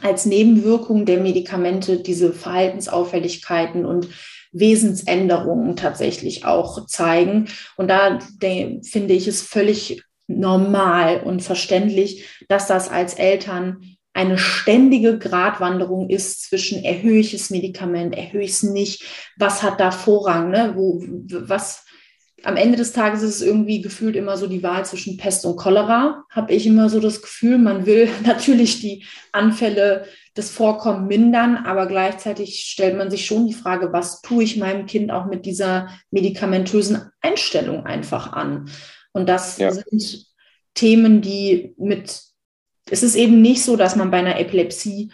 als 0.00 0.24
Nebenwirkung 0.24 1.04
der 1.04 1.20
Medikamente 1.20 1.98
diese 2.00 2.32
Verhaltensauffälligkeiten 2.32 3.84
und 3.84 4.08
Wesensänderungen 4.52 5.76
tatsächlich 5.76 6.46
auch 6.46 6.86
zeigen. 6.86 7.48
Und 7.76 7.88
da 7.88 8.18
finde 8.82 9.12
ich 9.12 9.28
es 9.28 9.42
völlig 9.42 10.02
normal 10.26 11.22
und 11.22 11.42
verständlich, 11.42 12.24
dass 12.48 12.66
das 12.66 12.88
als 12.88 13.14
Eltern 13.14 13.93
eine 14.14 14.38
ständige 14.38 15.18
Gratwanderung 15.18 16.08
ist 16.08 16.48
zwischen 16.48 16.82
erhöhe 16.82 17.18
ich 17.18 17.32
das 17.32 17.50
Medikament, 17.50 18.16
erhöhe 18.16 18.42
ich 18.42 18.52
es 18.52 18.62
nicht, 18.62 19.04
was 19.36 19.62
hat 19.62 19.80
da 19.80 19.90
Vorrang, 19.90 20.50
ne? 20.50 20.72
Wo, 20.76 21.02
was 21.02 21.84
am 22.44 22.56
Ende 22.56 22.76
des 22.76 22.92
Tages 22.92 23.22
ist 23.22 23.36
es 23.36 23.42
irgendwie 23.42 23.80
gefühlt 23.80 24.16
immer 24.16 24.36
so 24.36 24.46
die 24.46 24.62
Wahl 24.62 24.84
zwischen 24.84 25.16
Pest 25.16 25.44
und 25.46 25.56
Cholera, 25.56 26.24
habe 26.30 26.52
ich 26.52 26.66
immer 26.66 26.88
so 26.88 27.00
das 27.00 27.22
Gefühl. 27.22 27.58
Man 27.58 27.86
will 27.86 28.08
natürlich 28.24 28.80
die 28.80 29.04
Anfälle 29.32 30.06
des 30.36 30.50
Vorkommen 30.50 31.06
mindern, 31.06 31.56
aber 31.56 31.86
gleichzeitig 31.86 32.66
stellt 32.66 32.96
man 32.96 33.10
sich 33.10 33.24
schon 33.24 33.46
die 33.46 33.54
Frage, 33.54 33.92
was 33.92 34.20
tue 34.20 34.44
ich 34.44 34.56
meinem 34.56 34.86
Kind 34.86 35.10
auch 35.10 35.26
mit 35.26 35.46
dieser 35.46 35.88
medikamentösen 36.10 37.10
Einstellung 37.20 37.86
einfach 37.86 38.32
an? 38.32 38.70
Und 39.12 39.28
das 39.28 39.58
ja. 39.58 39.70
sind 39.70 40.26
Themen, 40.74 41.20
die 41.20 41.74
mit, 41.78 42.20
es 42.90 43.02
ist 43.02 43.16
eben 43.16 43.40
nicht 43.40 43.62
so, 43.62 43.76
dass 43.76 43.96
man 43.96 44.10
bei 44.10 44.18
einer 44.18 44.38
Epilepsie 44.38 45.10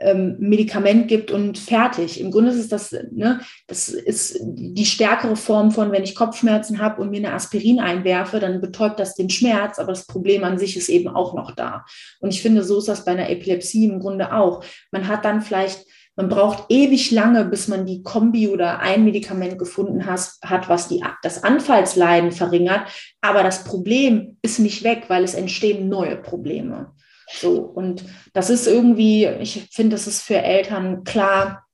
ähm, 0.00 0.36
Medikament 0.38 1.08
gibt 1.08 1.30
und 1.30 1.58
fertig. 1.58 2.20
Im 2.20 2.30
Grunde 2.30 2.50
ist 2.50 2.72
das, 2.72 2.92
ne, 3.12 3.40
das 3.66 3.88
ist 3.88 4.38
die 4.42 4.86
stärkere 4.86 5.36
Form 5.36 5.70
von, 5.70 5.92
wenn 5.92 6.04
ich 6.04 6.14
Kopfschmerzen 6.14 6.80
habe 6.80 7.02
und 7.02 7.10
mir 7.10 7.18
eine 7.18 7.34
Aspirin 7.34 7.80
einwerfe, 7.80 8.40
dann 8.40 8.60
betäubt 8.60 8.98
das 8.98 9.14
den 9.14 9.30
Schmerz, 9.30 9.78
aber 9.78 9.92
das 9.92 10.06
Problem 10.06 10.42
an 10.42 10.58
sich 10.58 10.76
ist 10.76 10.88
eben 10.88 11.08
auch 11.08 11.34
noch 11.34 11.54
da. 11.54 11.84
Und 12.20 12.30
ich 12.30 12.40
finde, 12.40 12.64
so 12.64 12.78
ist 12.78 12.88
das 12.88 13.04
bei 13.04 13.12
einer 13.12 13.28
Epilepsie 13.28 13.84
im 13.84 14.00
Grunde 14.00 14.32
auch. 14.32 14.64
Man 14.90 15.06
hat 15.06 15.24
dann 15.24 15.42
vielleicht 15.42 15.84
man 16.16 16.28
braucht 16.28 16.64
ewig 16.68 17.10
lange, 17.12 17.44
bis 17.44 17.68
man 17.68 17.86
die 17.86 18.02
Kombi 18.02 18.48
oder 18.48 18.80
ein 18.80 19.04
Medikament 19.04 19.58
gefunden 19.58 20.06
hat, 20.06 20.68
was 20.68 20.88
die, 20.88 21.02
das 21.22 21.44
Anfallsleiden 21.44 22.32
verringert. 22.32 22.82
Aber 23.20 23.42
das 23.42 23.64
Problem 23.64 24.36
ist 24.42 24.58
nicht 24.58 24.84
weg, 24.84 25.04
weil 25.08 25.24
es 25.24 25.34
entstehen 25.34 25.88
neue 25.88 26.16
Probleme. 26.16 26.92
So, 27.32 27.58
und 27.60 28.04
das 28.32 28.50
ist 28.50 28.66
irgendwie, 28.66 29.26
ich 29.26 29.68
finde, 29.72 29.94
das 29.96 30.06
ist 30.06 30.22
für 30.22 30.42
Eltern 30.42 31.04
klar, 31.04 31.64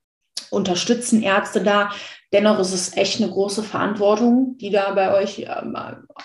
unterstützen 0.51 1.23
Ärzte 1.23 1.63
da. 1.63 1.91
Dennoch 2.33 2.59
ist 2.59 2.73
es 2.73 2.97
echt 2.97 3.21
eine 3.21 3.31
große 3.31 3.63
Verantwortung, 3.63 4.57
die 4.59 4.71
da 4.71 4.93
bei 4.93 5.15
euch, 5.15 5.39
ähm, 5.41 5.77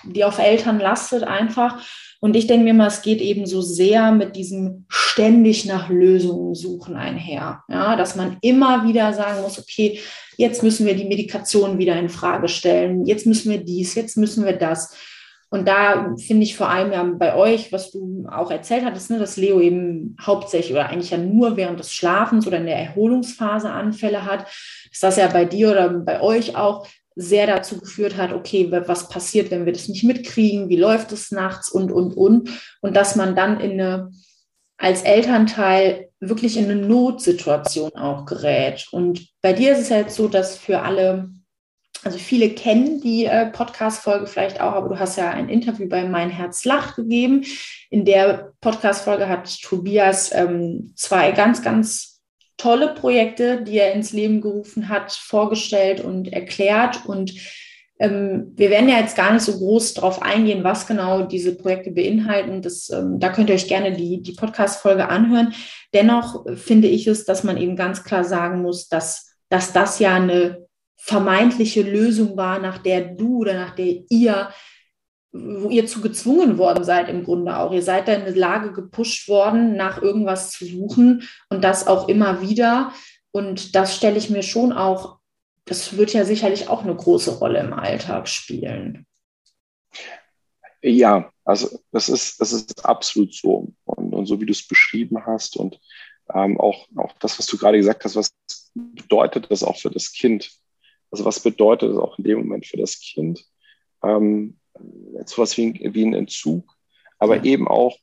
die 0.04 0.24
auf 0.26 0.40
Eltern 0.40 0.80
lastet 0.80 1.24
einfach. 1.24 1.82
Und 2.24 2.36
ich 2.36 2.46
denke 2.46 2.66
mir 2.66 2.76
mal, 2.76 2.88
es 2.88 3.02
geht 3.02 3.20
eben 3.20 3.48
so 3.48 3.62
sehr 3.62 4.12
mit 4.12 4.36
diesem 4.36 4.86
ständig 4.90 5.66
nach 5.66 5.90
Lösungen 5.90 6.54
suchen 6.54 6.96
einher. 6.96 7.64
Ja, 7.68 7.96
dass 7.96 8.16
man 8.16 8.38
immer 8.42 8.88
wieder 8.88 9.12
sagen 9.12 9.42
muss, 9.42 9.58
okay, 9.58 10.00
jetzt 10.38 10.62
müssen 10.62 10.86
wir 10.86 10.96
die 10.96 11.08
Medikation 11.08 11.80
wieder 11.80 11.98
in 11.98 12.10
Frage 12.10 12.48
stellen, 12.48 13.06
jetzt 13.08 13.26
müssen 13.26 13.52
wir 13.52 13.58
dies, 13.58 13.96
jetzt 13.96 14.18
müssen 14.18 14.46
wir 14.46 14.54
das. 14.54 14.96
Und 15.50 15.68
da 15.68 16.16
finde 16.16 16.44
ich 16.44 16.56
vor 16.56 16.70
allem 16.70 16.94
ja 16.94 17.04
bei 17.04 17.36
euch, 17.36 17.74
was 17.74 17.92
du 17.92 18.26
auch 18.32 18.52
erzählt 18.52 18.86
hattest, 18.86 19.10
ne, 19.10 19.18
dass 19.18 19.36
Leo 19.36 19.60
eben 19.60 20.16
hauptsächlich 20.22 20.72
oder 20.72 20.90
eigentlich 20.90 21.12
ja 21.12 21.18
nur 21.18 21.58
während 21.58 21.80
des 21.80 21.92
Schlafens 21.92 22.46
oder 22.46 22.58
in 22.58 22.68
der 22.68 22.78
Erholungsphase 22.78 23.70
Anfälle 23.70 24.26
hat, 24.26 24.46
dass 24.92 25.00
das 25.00 25.18
ja 25.18 25.28
bei 25.28 25.46
dir 25.46 25.72
oder 25.72 25.90
bei 25.90 26.22
euch 26.22 26.56
auch 26.56 26.88
sehr 27.16 27.48
dazu 27.48 27.80
geführt 27.80 28.18
hat, 28.18 28.34
okay, 28.34 28.72
was 28.72 29.10
passiert, 29.10 29.52
wenn 29.52 29.66
wir 29.66 29.74
das 29.74 29.90
nicht 29.90 30.04
mitkriegen, 30.04 30.70
wie 30.70 30.78
läuft 30.78 31.12
es 31.12 31.32
nachts 31.32 31.70
und, 31.70 31.92
und, 31.92 32.14
und. 32.14 32.50
Und 32.82 32.96
dass 32.96 33.16
man 33.16 33.36
dann 33.36 33.60
in 33.60 33.80
eine, 33.80 34.12
als 34.78 35.02
Elternteil 35.04 36.10
wirklich 36.20 36.58
in 36.58 36.66
eine 36.66 36.76
Notsituation 36.76 37.94
auch 37.96 38.26
gerät. 38.26 38.88
Und 38.92 39.28
bei 39.42 39.54
dir 39.54 39.74
ist 39.74 39.80
es 39.80 39.92
halt 39.92 40.12
so, 40.12 40.28
dass 40.28 40.58
für 40.58 40.82
alle, 40.82 41.30
also 42.04 42.18
viele 42.18 42.52
kennen 42.52 43.02
die 43.02 43.26
äh, 43.26 43.48
Podcast-Folge 43.48 44.28
vielleicht 44.28 44.62
auch, 44.62 44.74
aber 44.74 44.90
du 44.90 45.00
hast 45.00 45.18
ja 45.18 45.32
ein 45.32 45.50
Interview 45.50 45.90
bei 45.90 46.06
Mein 46.06 46.30
Herz 46.30 46.64
lacht 46.64 46.96
gegeben. 46.96 47.44
In 47.90 48.06
der 48.06 48.54
Podcast-Folge 48.62 49.28
hat 49.28 49.62
Tobias 49.62 50.32
ähm, 50.34 50.94
zwei 50.96 51.32
ganz, 51.32 51.62
ganz 51.62 52.11
tolle 52.62 52.94
Projekte, 52.94 53.64
die 53.64 53.78
er 53.78 53.94
ins 53.94 54.14
Leben 54.14 54.42
gerufen 54.42 54.90
hat, 54.90 55.12
vorgestellt 55.12 56.02
und 56.02 56.32
erklärt. 56.32 57.06
Und 57.06 57.34
ähm, 58.00 58.52
wir 58.56 58.70
werden 58.70 58.90
ja 58.90 59.00
jetzt 59.00 59.16
gar 59.16 59.34
nicht 59.34 59.44
so 59.44 59.58
groß 59.58 59.96
darauf 59.96 60.22
eingehen, 60.22 60.64
was 60.64 60.86
genau 60.86 61.24
diese 61.24 61.56
Projekte 61.56 61.92
beinhalten. 61.92 62.62
Das, 62.62 62.90
ähm, 62.90 63.20
da 63.20 63.30
könnt 63.30 63.50
ihr 63.50 63.56
euch 63.56 63.68
gerne 63.68 63.94
die, 63.94 64.22
die 64.22 64.34
Podcast-Folge 64.34 65.10
anhören. 65.10 65.54
Dennoch 65.94 66.46
finde 66.56 66.88
ich 66.88 67.08
es, 67.08 67.26
dass 67.26 67.44
man 67.44 67.58
eben 67.58 67.76
ganz 67.76 68.04
klar 68.04 68.24
sagen 68.24 68.62
muss, 68.62 68.88
dass, 68.88 69.36
dass 69.50 69.74
das 69.74 70.00
ja 70.00 70.16
eine 70.16 70.66
vermeintliche 70.98 71.82
Lösung 71.82 72.38
war, 72.38 72.60
nach 72.60 72.78
der 72.78 73.02
du 73.02 73.40
oder 73.40 73.56
nach 73.56 73.76
der 73.76 74.04
ihr 74.10 74.50
wo 75.32 75.70
ihr 75.70 75.88
zu 75.88 76.02
gezwungen 76.02 76.58
worden 76.58 76.84
seid 76.84 77.08
im 77.08 77.24
Grunde 77.24 77.58
auch. 77.58 77.72
Ihr 77.72 77.84
seid 77.84 78.08
da 78.08 78.14
in 78.14 78.24
eine 78.24 78.36
Lage 78.36 78.74
gepusht 78.74 79.30
worden, 79.30 79.76
nach 79.76 80.02
irgendwas 80.02 80.52
zu 80.52 80.66
suchen 80.66 81.28
und 81.50 81.64
das 81.64 81.88
auch 81.88 82.10
immer 82.10 82.42
wieder. 82.42 82.92
Und 83.32 83.76
das 83.76 83.96
stelle 83.96 84.18
ich 84.18 84.30
mir 84.30 84.44
schon 84.44 84.74
auch, 84.74 85.20
das 85.66 85.96
wird 85.96 86.12
ja 86.14 86.26
sicherlich 86.26 86.68
auch 86.68 86.84
eine 86.84 86.96
große 86.96 87.38
Rolle 87.38 87.60
im 87.60 87.74
Alltag 87.74 88.28
spielen. 88.28 89.06
Ja, 90.82 91.32
also 91.46 91.80
das 91.92 92.10
ist, 92.10 92.42
das 92.42 92.52
ist 92.52 92.84
absolut 92.84 93.34
so. 93.34 93.72
Und, 93.86 94.14
und 94.14 94.26
so 94.26 94.42
wie 94.42 94.46
du 94.46 94.52
es 94.52 94.68
beschrieben 94.68 95.26
hast 95.26 95.56
und 95.56 95.80
ähm, 96.34 96.60
auch, 96.60 96.88
auch 96.96 97.14
das, 97.20 97.38
was 97.40 97.46
du 97.46 97.58
gerade 97.58 97.78
gesagt 97.78 98.04
hast, 98.04 98.16
was 98.16 98.34
bedeutet 98.74 99.50
das 99.50 99.64
auch 99.64 99.78
für 99.78 99.90
das 99.90 100.12
Kind? 100.12 100.52
Also 101.12 101.26
was 101.26 101.40
bedeutet 101.40 101.92
das 101.92 101.98
auch 101.98 102.18
in 102.18 102.24
dem 102.24 102.40
Moment 102.40 102.66
für 102.66 102.78
das 102.78 103.00
Kind? 103.00 103.46
Ähm, 104.04 104.60
etwas 105.20 105.58
wie, 105.58 105.80
wie 105.94 106.06
ein 106.06 106.14
Entzug, 106.14 106.76
aber 107.20 107.38
ja. 107.38 107.44
eben 107.44 107.68
auch 107.68 107.98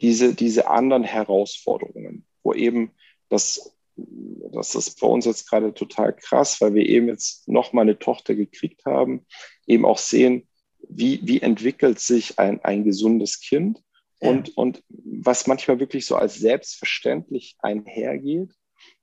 diese, 0.00 0.34
diese 0.34 0.68
anderen 0.68 1.04
Herausforderungen, 1.04 2.24
wo 2.42 2.52
eben 2.54 2.92
das, 3.28 3.76
das 3.96 4.74
ist 4.74 5.00
bei 5.00 5.06
uns 5.06 5.24
jetzt 5.24 5.48
gerade 5.48 5.74
total 5.74 6.14
krass, 6.14 6.60
weil 6.60 6.74
wir 6.74 6.86
eben 6.86 7.08
jetzt 7.08 7.48
noch 7.48 7.72
mal 7.72 7.82
eine 7.82 7.98
Tochter 7.98 8.34
gekriegt 8.34 8.84
haben, 8.84 9.26
eben 9.66 9.84
auch 9.84 9.98
sehen, 9.98 10.48
wie, 10.88 11.20
wie 11.24 11.42
entwickelt 11.42 11.98
sich 11.98 12.38
ein, 12.38 12.60
ein 12.64 12.84
gesundes 12.84 13.40
Kind 13.40 13.82
und, 14.18 14.48
ja. 14.48 14.54
und 14.56 14.82
was 14.88 15.46
manchmal 15.46 15.80
wirklich 15.80 16.06
so 16.06 16.16
als 16.16 16.36
selbstverständlich 16.36 17.56
einhergeht 17.58 18.52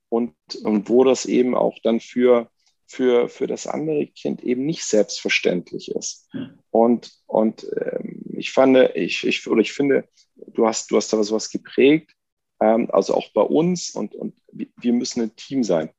und, 0.08 0.34
und 0.62 0.88
wo 0.88 1.04
das 1.04 1.26
eben 1.26 1.54
auch 1.54 1.78
dann 1.82 2.00
für 2.00 2.50
für, 2.86 3.28
für 3.28 3.46
das 3.46 3.66
andere 3.66 4.06
Kind 4.06 4.42
eben 4.42 4.64
nicht 4.66 4.84
selbstverständlich 4.84 5.90
ist. 5.90 6.28
Und, 6.70 7.12
und 7.26 7.66
ähm, 7.80 8.24
ich 8.36 8.52
fand, 8.52 8.76
ich, 8.94 9.24
ich, 9.26 9.46
oder 9.48 9.60
ich 9.60 9.72
finde, 9.72 10.08
du 10.36 10.66
hast, 10.66 10.90
du 10.90 10.96
hast 10.96 11.12
da 11.12 11.18
was 11.18 11.50
geprägt, 11.50 12.14
ähm, 12.60 12.88
also 12.92 13.14
auch 13.14 13.32
bei 13.32 13.42
uns 13.42 13.90
und, 13.90 14.14
und 14.14 14.34
wir 14.52 14.92
müssen 14.92 15.22
ein 15.22 15.36
Team 15.36 15.64
sein. 15.64 15.90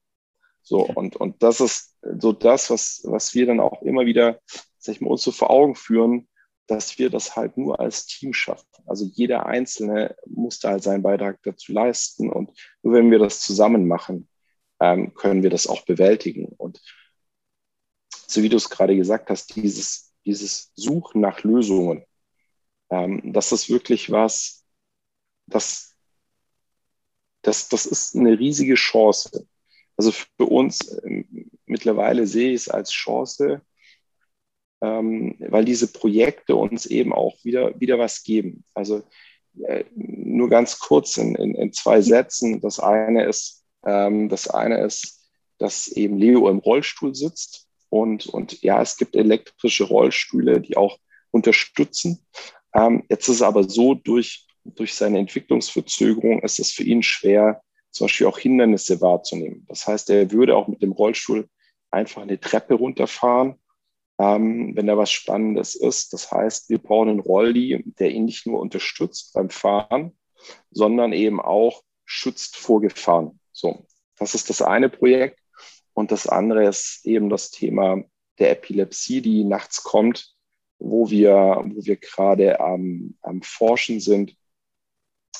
So, 0.62 0.82
und, 0.82 1.16
und 1.16 1.44
das 1.44 1.62
ist 1.62 1.96
so 2.20 2.32
das, 2.32 2.70
was, 2.70 3.02
was 3.06 3.36
wir 3.36 3.46
dann 3.46 3.60
auch 3.60 3.82
immer 3.84 4.06
wieder, 4.06 4.40
sag 4.78 4.96
ich 4.96 5.02
mal, 5.02 5.12
uns 5.12 5.22
so 5.22 5.32
vor 5.32 5.52
Augen 5.52 5.76
führen, 5.76 6.28
dass 6.68 6.98
wir 6.98 7.10
das 7.12 7.36
halt 7.36 7.58
nur 7.58 7.80
als 7.80 8.08
Team 8.08 8.34
schaffen. 8.34 8.66
Also 8.88 9.06
jeder 9.06 9.46
Einzelne 9.46 10.16
muss 10.26 10.60
da 10.60 10.72
halt 10.72 10.84
seinen 10.84 11.04
Beitrag 11.04 11.40
dazu 11.44 11.72
leisten. 11.72 12.32
Und 12.32 12.52
nur 12.82 12.96
wenn 12.96 13.12
wir 13.12 13.20
das 13.20 13.40
zusammen 13.40 13.88
machen, 13.88 14.28
ähm, 14.80 15.14
können 15.14 15.44
wir 15.44 15.50
das 15.50 15.68
auch 15.68 15.86
bewältigen. 15.86 16.48
Und 16.58 16.82
so 18.10 18.44
wie 18.44 18.50
du 18.50 18.58
es 18.58 18.70
gerade 18.70 18.96
gesagt 18.96 19.30
hast, 19.30 19.56
dieses, 19.56 20.14
dieses 20.26 20.72
Suchen 20.76 21.22
nach 21.22 21.44
Lösungen, 21.44 22.06
ähm, 22.90 23.34
das 23.34 23.52
ist 23.52 23.70
wirklich 23.70 24.12
was, 24.12 24.66
das, 25.48 25.96
das, 27.42 27.70
das 27.70 27.86
ist 27.86 28.16
eine 28.16 28.38
riesige 28.38 28.76
Chance. 28.76 29.48
Also 29.98 30.12
für 30.12 30.46
uns 30.46 31.02
ähm, 31.04 31.50
mittlerweile 31.66 32.28
sehe 32.28 32.50
ich 32.50 32.62
es 32.62 32.70
als 32.70 32.92
Chance, 32.92 33.62
ähm, 34.82 35.36
weil 35.40 35.66
diese 35.66 35.92
Projekte 35.92 36.56
uns 36.56 36.86
eben 36.86 37.14
auch 37.14 37.44
wieder, 37.44 37.80
wieder 37.80 37.98
was 37.98 38.24
geben. 38.24 38.66
Also 38.74 39.04
äh, 39.64 39.86
nur 39.96 40.50
ganz 40.50 40.80
kurz 40.80 41.18
in, 41.18 41.36
in, 41.36 41.56
in 41.56 41.72
zwei 41.72 42.02
Sätzen. 42.02 42.60
Das 42.62 42.80
eine 42.80 43.26
ist, 43.26 43.65
ähm, 43.86 44.30
das 44.30 44.48
eine 44.48 44.80
ist, 44.80 45.30
dass 45.58 45.88
eben 45.88 46.18
Leo 46.18 46.50
im 46.50 46.60
Rollstuhl 46.60 47.16
sitzt 47.16 47.68
und, 47.90 48.28
und 48.28 48.62
ja, 48.62 48.82
es 48.82 48.98
gibt 48.98 49.16
elektrische 49.16 49.86
Rollstühle, 49.86 50.60
die 50.60 50.78
auch 50.78 50.98
unterstützen. 51.32 52.26
Ähm, 52.74 53.04
jetzt 53.10 53.28
ist 53.30 53.36
es 53.36 53.42
aber 53.42 53.64
so, 53.64 53.94
durch, 53.94 54.48
durch 54.64 54.94
seine 54.94 55.20
Entwicklungsverzögerung 55.20 56.42
ist 56.42 56.60
es 56.60 56.72
für 56.72 56.84
ihn 56.84 57.04
schwer, 57.04 57.62
zum 57.92 58.06
Beispiel 58.06 58.28
auch 58.28 58.38
Hindernisse 58.38 59.00
wahrzunehmen. 59.00 59.66
Das 59.70 59.88
heißt, 59.88 60.10
er 60.10 60.32
würde 60.32 60.58
auch 60.58 60.68
mit 60.68 60.82
dem 60.82 60.92
Rollstuhl 60.92 61.48
einfach 61.92 62.22
eine 62.22 62.40
Treppe 62.40 62.74
runterfahren, 62.74 63.56
ähm, 64.20 64.76
wenn 64.76 64.88
da 64.88 64.98
was 64.98 65.12
Spannendes 65.12 65.76
ist. 65.76 66.12
Das 66.12 66.32
heißt, 66.32 66.70
wir 66.70 66.80
brauchen 66.80 67.10
einen 67.10 67.20
Rolli, 67.20 67.84
der 68.00 68.12
ihn 68.12 68.26
nicht 68.26 68.46
nur 68.46 68.60
unterstützt 68.60 69.34
beim 69.34 69.50
Fahren, 69.50 70.18
sondern 70.72 71.14
eben 71.14 71.40
auch 71.40 71.84
schützt 72.04 72.58
vor 72.58 72.82
Gefahren. 72.82 73.40
So, 73.56 73.88
das 74.18 74.36
ist 74.36 74.50
das 74.50 74.62
eine 74.62 74.90
Projekt. 74.90 75.40
Und 75.94 76.12
das 76.12 76.28
andere 76.28 76.68
ist 76.68 77.06
eben 77.06 77.30
das 77.30 77.52
Thema 77.52 78.04
der 78.38 78.52
Epilepsie, 78.52 79.22
die 79.22 79.46
nachts 79.46 79.82
kommt, 79.82 80.36
wo 80.78 81.10
wir, 81.10 81.64
wo 81.66 81.86
wir 81.86 81.96
gerade 81.96 82.60
am, 82.60 83.16
am 83.22 83.42
Forschen 83.42 84.02
sind, 84.02 84.36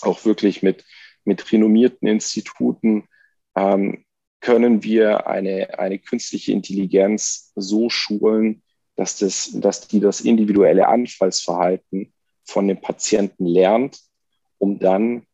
auch 0.02 0.24
wirklich 0.24 0.64
mit, 0.64 0.86
mit 1.26 1.52
renommierten 1.52 2.08
Instituten, 2.08 3.10
ähm, 3.56 4.06
können 4.40 4.84
wir 4.84 5.28
eine, 5.28 5.78
eine 5.78 6.00
künstliche 6.00 6.54
Intelligenz 6.54 7.52
so 7.56 7.90
schulen, 7.90 8.64
dass, 8.96 9.18
das, 9.18 9.52
dass 9.56 9.90
die 9.90 10.00
das 10.00 10.22
individuelle 10.22 10.88
Anfallsverhalten 10.88 12.14
von 12.46 12.68
dem 12.68 12.80
Patienten 12.80 13.46
lernt, 13.46 14.00
um 14.58 14.80
dann 14.80 15.26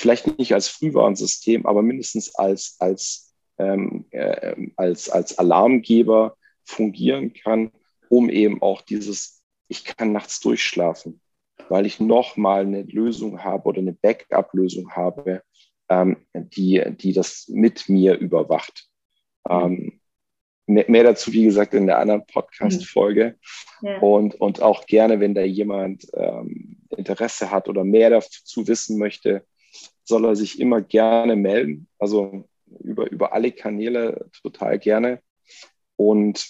vielleicht 0.00 0.38
nicht 0.38 0.54
als 0.54 0.68
Frühwarnsystem, 0.68 1.66
aber 1.66 1.82
mindestens 1.82 2.34
als, 2.34 2.76
als, 2.78 3.34
ähm, 3.58 4.06
äh, 4.10 4.68
als, 4.76 5.10
als 5.10 5.38
Alarmgeber 5.38 6.36
fungieren 6.64 7.34
kann, 7.34 7.70
um 8.08 8.30
eben 8.30 8.62
auch 8.62 8.80
dieses, 8.80 9.42
ich 9.68 9.84
kann 9.84 10.12
nachts 10.12 10.40
durchschlafen, 10.40 11.20
weil 11.68 11.86
ich 11.86 12.00
nochmal 12.00 12.62
eine 12.62 12.82
Lösung 12.82 13.44
habe 13.44 13.68
oder 13.68 13.78
eine 13.78 13.92
Backup-Lösung 13.92 14.92
habe, 14.92 15.42
ähm, 15.88 16.16
die, 16.34 16.82
die 16.96 17.12
das 17.12 17.46
mit 17.48 17.88
mir 17.88 18.16
überwacht. 18.16 18.88
Ähm, 19.48 20.00
mehr, 20.66 20.84
mehr, 20.88 21.04
dazu, 21.04 21.32
wie 21.32 21.44
gesagt, 21.44 21.74
in 21.74 21.86
der 21.86 21.98
anderen 21.98 22.24
Podcast-Folge. 22.26 23.36
Mhm. 23.82 23.88
Ja. 23.88 23.98
Und, 23.98 24.34
und 24.36 24.62
auch 24.62 24.86
gerne, 24.86 25.20
wenn 25.20 25.34
da 25.34 25.42
jemand 25.42 26.06
ähm, 26.14 26.78
Interesse 26.96 27.50
hat 27.50 27.68
oder 27.68 27.84
mehr 27.84 28.10
dazu 28.10 28.66
wissen 28.66 28.98
möchte, 28.98 29.44
soll 30.10 30.26
er 30.26 30.36
sich 30.36 30.60
immer 30.60 30.82
gerne 30.82 31.36
melden. 31.36 31.88
Also 31.98 32.44
über, 32.66 33.10
über 33.10 33.32
alle 33.32 33.52
Kanäle 33.52 34.28
total 34.42 34.78
gerne. 34.78 35.22
Und 35.96 36.46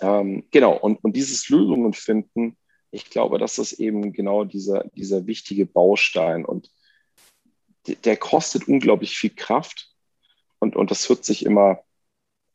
ähm, 0.00 0.44
genau, 0.50 0.76
und, 0.78 1.02
und 1.02 1.16
dieses 1.16 1.48
Lösungen 1.48 1.92
finden, 1.92 2.56
ich 2.92 3.10
glaube, 3.10 3.38
das 3.38 3.58
ist 3.58 3.74
eben 3.74 4.12
genau 4.12 4.44
dieser, 4.44 4.84
dieser 4.94 5.26
wichtige 5.26 5.66
Baustein. 5.66 6.44
Und 6.44 6.70
der 8.04 8.16
kostet 8.16 8.68
unglaublich 8.68 9.16
viel 9.16 9.30
Kraft. 9.30 9.92
Und, 10.58 10.76
und 10.76 10.90
das 10.90 11.08
wird 11.08 11.24
sich 11.24 11.44
immer, 11.44 11.82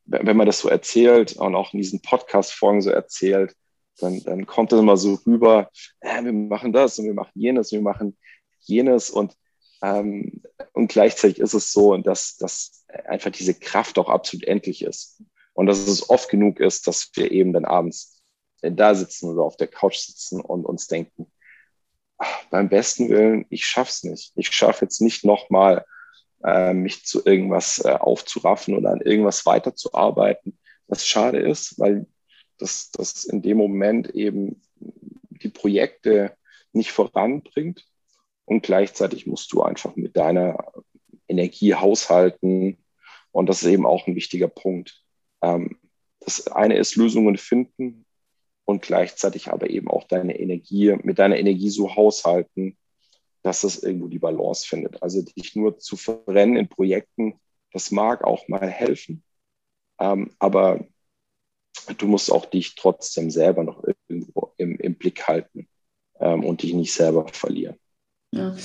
wenn 0.06 0.38
man 0.38 0.46
das 0.46 0.60
so 0.60 0.70
erzählt 0.70 1.34
und 1.34 1.56
auch 1.56 1.74
in 1.74 1.80
diesen 1.80 2.02
Podcast-Folgen 2.02 2.82
so 2.82 2.92
erzählt, 2.92 3.56
dann, 4.00 4.22
dann 4.24 4.46
kommt 4.46 4.72
das 4.72 4.80
immer 4.80 4.98
so 4.98 5.20
rüber, 5.26 5.70
äh, 6.02 6.24
wir 6.24 6.34
machen 6.34 6.74
das 6.74 7.00
und 7.00 7.06
wir 7.06 7.14
machen 7.14 7.32
jenes, 7.34 7.72
wir 7.72 7.82
machen 7.82 8.18
jenes 8.60 9.10
und, 9.10 9.36
ähm, 9.82 10.42
und 10.74 10.92
gleichzeitig 10.92 11.40
ist 11.40 11.54
es 11.54 11.72
so, 11.72 11.96
dass, 11.98 12.38
dass 12.38 12.86
einfach 13.06 13.32
diese 13.32 13.54
Kraft 13.54 13.98
auch 13.98 14.10
absolut 14.10 14.46
endlich 14.46 14.84
ist 14.84 15.22
und 15.54 15.68
dass 15.68 15.80
es 15.80 16.10
oft 16.10 16.30
genug 16.30 16.60
ist, 16.60 16.88
dass 16.88 17.12
wir 17.14 17.32
eben 17.32 17.54
dann 17.54 17.66
abends 17.66 18.24
da 18.62 18.96
sitzen 18.96 19.30
oder 19.30 19.44
auf 19.44 19.58
der 19.58 19.68
Couch 19.68 19.98
sitzen 19.98 20.42
und 20.42 20.66
uns 20.66 20.88
denken, 20.88 21.32
ach, 22.18 22.46
beim 22.50 22.70
besten 22.70 23.10
Willen, 23.10 23.46
ich 23.50 23.66
schaff's 23.66 24.04
nicht. 24.04 24.32
Ich 24.36 24.52
schaffe 24.52 24.86
jetzt 24.86 25.02
nicht 25.02 25.24
nochmal, 25.24 25.86
äh, 26.44 26.74
mich 26.74 27.06
zu 27.06 27.26
irgendwas 27.26 27.84
äh, 27.84 27.92
aufzuraffen 27.92 28.76
oder 28.76 28.92
an 28.92 29.02
irgendwas 29.02 29.46
weiterzuarbeiten, 29.46 30.58
was 30.88 31.06
schade 31.06 31.40
ist, 31.40 31.80
weil 31.80 32.08
das, 32.58 32.92
das 32.92 33.26
in 33.26 33.42
dem 33.42 33.58
Moment 33.58 34.10
eben 34.10 34.62
die 35.30 35.50
Projekte 35.50 36.36
nicht 36.72 36.92
voranbringt. 36.92 37.86
Und 38.46 38.64
gleichzeitig 38.64 39.26
musst 39.26 39.52
du 39.54 39.64
einfach 39.64 39.96
mit 39.96 40.16
deiner 40.18 40.58
Energie 41.28 41.74
haushalten. 41.74 42.78
Und 43.32 43.50
das 43.50 43.64
ist 43.64 43.70
eben 43.70 43.86
auch 43.86 44.08
ein 44.08 44.16
wichtiger 44.16 44.48
Punkt. 44.48 45.04
Ähm, 45.42 45.78
das 46.20 46.48
eine 46.48 46.78
ist 46.78 46.96
Lösungen 46.96 47.38
finden 47.38 48.06
und 48.66 48.82
gleichzeitig 48.82 49.50
aber 49.52 49.70
eben 49.70 49.90
auch 49.90 50.06
deine 50.06 50.40
Energie, 50.40 50.96
mit 51.04 51.20
deiner 51.20 51.38
Energie 51.38 51.70
so 51.70 51.96
haushalten, 51.96 52.78
dass 53.44 53.62
das 53.62 53.78
irgendwo 53.78 54.08
die 54.08 54.20
Balance 54.20 54.68
findet. 54.68 55.04
Also 55.04 55.22
dich 55.22 55.56
nur 55.56 55.78
zu 55.78 55.98
verrennen 55.98 56.58
in 56.58 56.68
Projekten, 56.68 57.40
das 57.72 57.92
mag 57.92 58.24
auch 58.24 58.48
mal 58.48 58.68
helfen. 58.68 59.24
Ähm, 60.00 60.32
aber 60.40 60.88
du 61.98 62.08
musst 62.08 62.32
auch 62.32 62.46
dich 62.46 62.76
trotzdem 62.76 63.30
selber 63.30 63.64
noch 63.64 63.84
irgendwo 64.08 64.54
im, 64.58 64.78
im 64.78 64.96
Blick 64.96 65.28
halten 65.28 65.68
ähm, 66.20 66.44
und 66.44 66.64
dich 66.64 66.74
nicht 66.74 66.94
selber 66.94 67.28
verlieren. 67.28 67.78
Ja, 68.36 68.56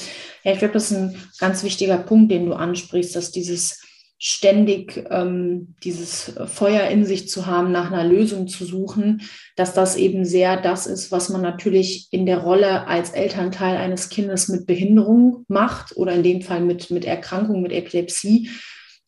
ja 0.44 0.52
ich 0.52 0.58
glaube, 0.58 0.74
das 0.74 0.90
ist 0.90 0.96
ein 0.96 1.16
ganz 1.38 1.62
wichtiger 1.62 1.98
Punkt, 1.98 2.30
den 2.30 2.46
du 2.46 2.52
ansprichst, 2.54 3.14
dass 3.16 3.30
dieses 3.30 3.80
ständig 4.22 5.02
ähm, 5.08 5.74
dieses 5.82 6.34
Feuer 6.44 6.88
in 6.88 7.06
sich 7.06 7.30
zu 7.30 7.46
haben, 7.46 7.72
nach 7.72 7.90
einer 7.90 8.04
Lösung 8.04 8.48
zu 8.48 8.66
suchen, 8.66 9.22
dass 9.56 9.72
das 9.72 9.96
eben 9.96 10.26
sehr 10.26 10.60
das 10.60 10.86
ist, 10.86 11.10
was 11.10 11.30
man 11.30 11.40
natürlich 11.40 12.08
in 12.10 12.26
der 12.26 12.38
Rolle 12.38 12.86
als 12.86 13.12
Elternteil 13.12 13.78
eines 13.78 14.10
Kindes 14.10 14.48
mit 14.48 14.66
Behinderung 14.66 15.46
macht 15.48 15.96
oder 15.96 16.12
in 16.12 16.22
dem 16.22 16.42
Fall 16.42 16.60
mit, 16.60 16.90
mit 16.90 17.06
Erkrankung, 17.06 17.62
mit 17.62 17.72
Epilepsie, 17.72 18.50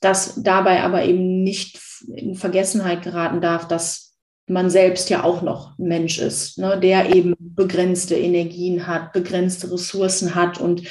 dass 0.00 0.42
dabei 0.42 0.82
aber 0.82 1.04
eben 1.04 1.42
nicht 1.42 1.78
in 2.16 2.34
Vergessenheit 2.34 3.02
geraten 3.02 3.42
darf, 3.42 3.68
dass 3.68 4.11
man 4.47 4.70
selbst 4.70 5.09
ja 5.11 5.24
auch 5.24 5.43
noch 5.43 5.78
ein 5.78 5.88
Mensch 5.88 6.18
ist, 6.18 6.59
ne, 6.59 6.78
der 6.78 7.14
eben 7.14 7.34
begrenzte 7.38 8.16
Energien 8.16 8.86
hat, 8.86 9.12
begrenzte 9.12 9.70
Ressourcen 9.70 10.34
hat 10.34 10.61
und 10.61 10.82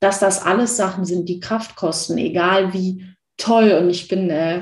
dass 0.00 0.20
das 0.20 0.42
alles 0.42 0.76
Sachen 0.76 1.04
sind, 1.04 1.28
die 1.28 1.40
Kraft 1.40 1.74
kosten, 1.74 2.18
egal 2.18 2.72
wie 2.72 3.04
toll. 3.36 3.72
Und 3.72 3.90
ich 3.90 4.06
bin 4.08 4.30
äh, 4.30 4.60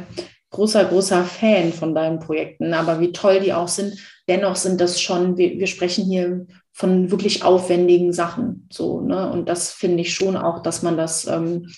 großer, 0.50 0.84
großer 0.86 1.24
Fan 1.24 1.72
von 1.72 1.94
deinen 1.94 2.20
Projekten, 2.20 2.72
aber 2.72 3.00
wie 3.00 3.12
toll 3.12 3.40
die 3.40 3.52
auch 3.52 3.68
sind, 3.68 3.98
dennoch 4.28 4.56
sind 4.56 4.80
das 4.80 5.00
schon, 5.00 5.36
wir, 5.36 5.58
wir 5.58 5.66
sprechen 5.66 6.04
hier 6.04 6.46
von 6.72 7.10
wirklich 7.10 7.42
aufwendigen 7.42 8.12
Sachen. 8.12 8.68
So, 8.72 9.00
ne? 9.00 9.30
Und 9.30 9.48
das 9.48 9.72
finde 9.72 10.02
ich 10.02 10.14
schon 10.14 10.36
auch, 10.36 10.62
dass 10.62 10.82
man 10.82 10.96
das 10.96 11.26
ähm, 11.26 11.68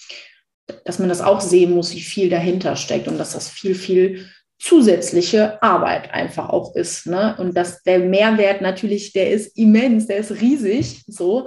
dass 0.84 0.98
man 0.98 1.08
das 1.08 1.20
auch 1.20 1.40
sehen 1.40 1.72
muss, 1.72 1.94
wie 1.94 2.00
viel 2.00 2.28
dahinter 2.28 2.76
steckt 2.76 3.08
und 3.08 3.18
dass 3.18 3.32
das 3.32 3.48
viel, 3.48 3.74
viel 3.74 4.26
zusätzliche 4.58 5.62
Arbeit 5.62 6.12
einfach 6.12 6.48
auch 6.48 6.74
ist. 6.74 7.06
Ne? 7.06 7.36
Und 7.38 7.56
dass 7.56 7.82
der 7.82 8.00
Mehrwert 8.00 8.60
natürlich, 8.60 9.12
der 9.12 9.30
ist 9.30 9.56
immens, 9.56 10.06
der 10.06 10.18
ist 10.18 10.40
riesig, 10.40 11.04
so. 11.06 11.46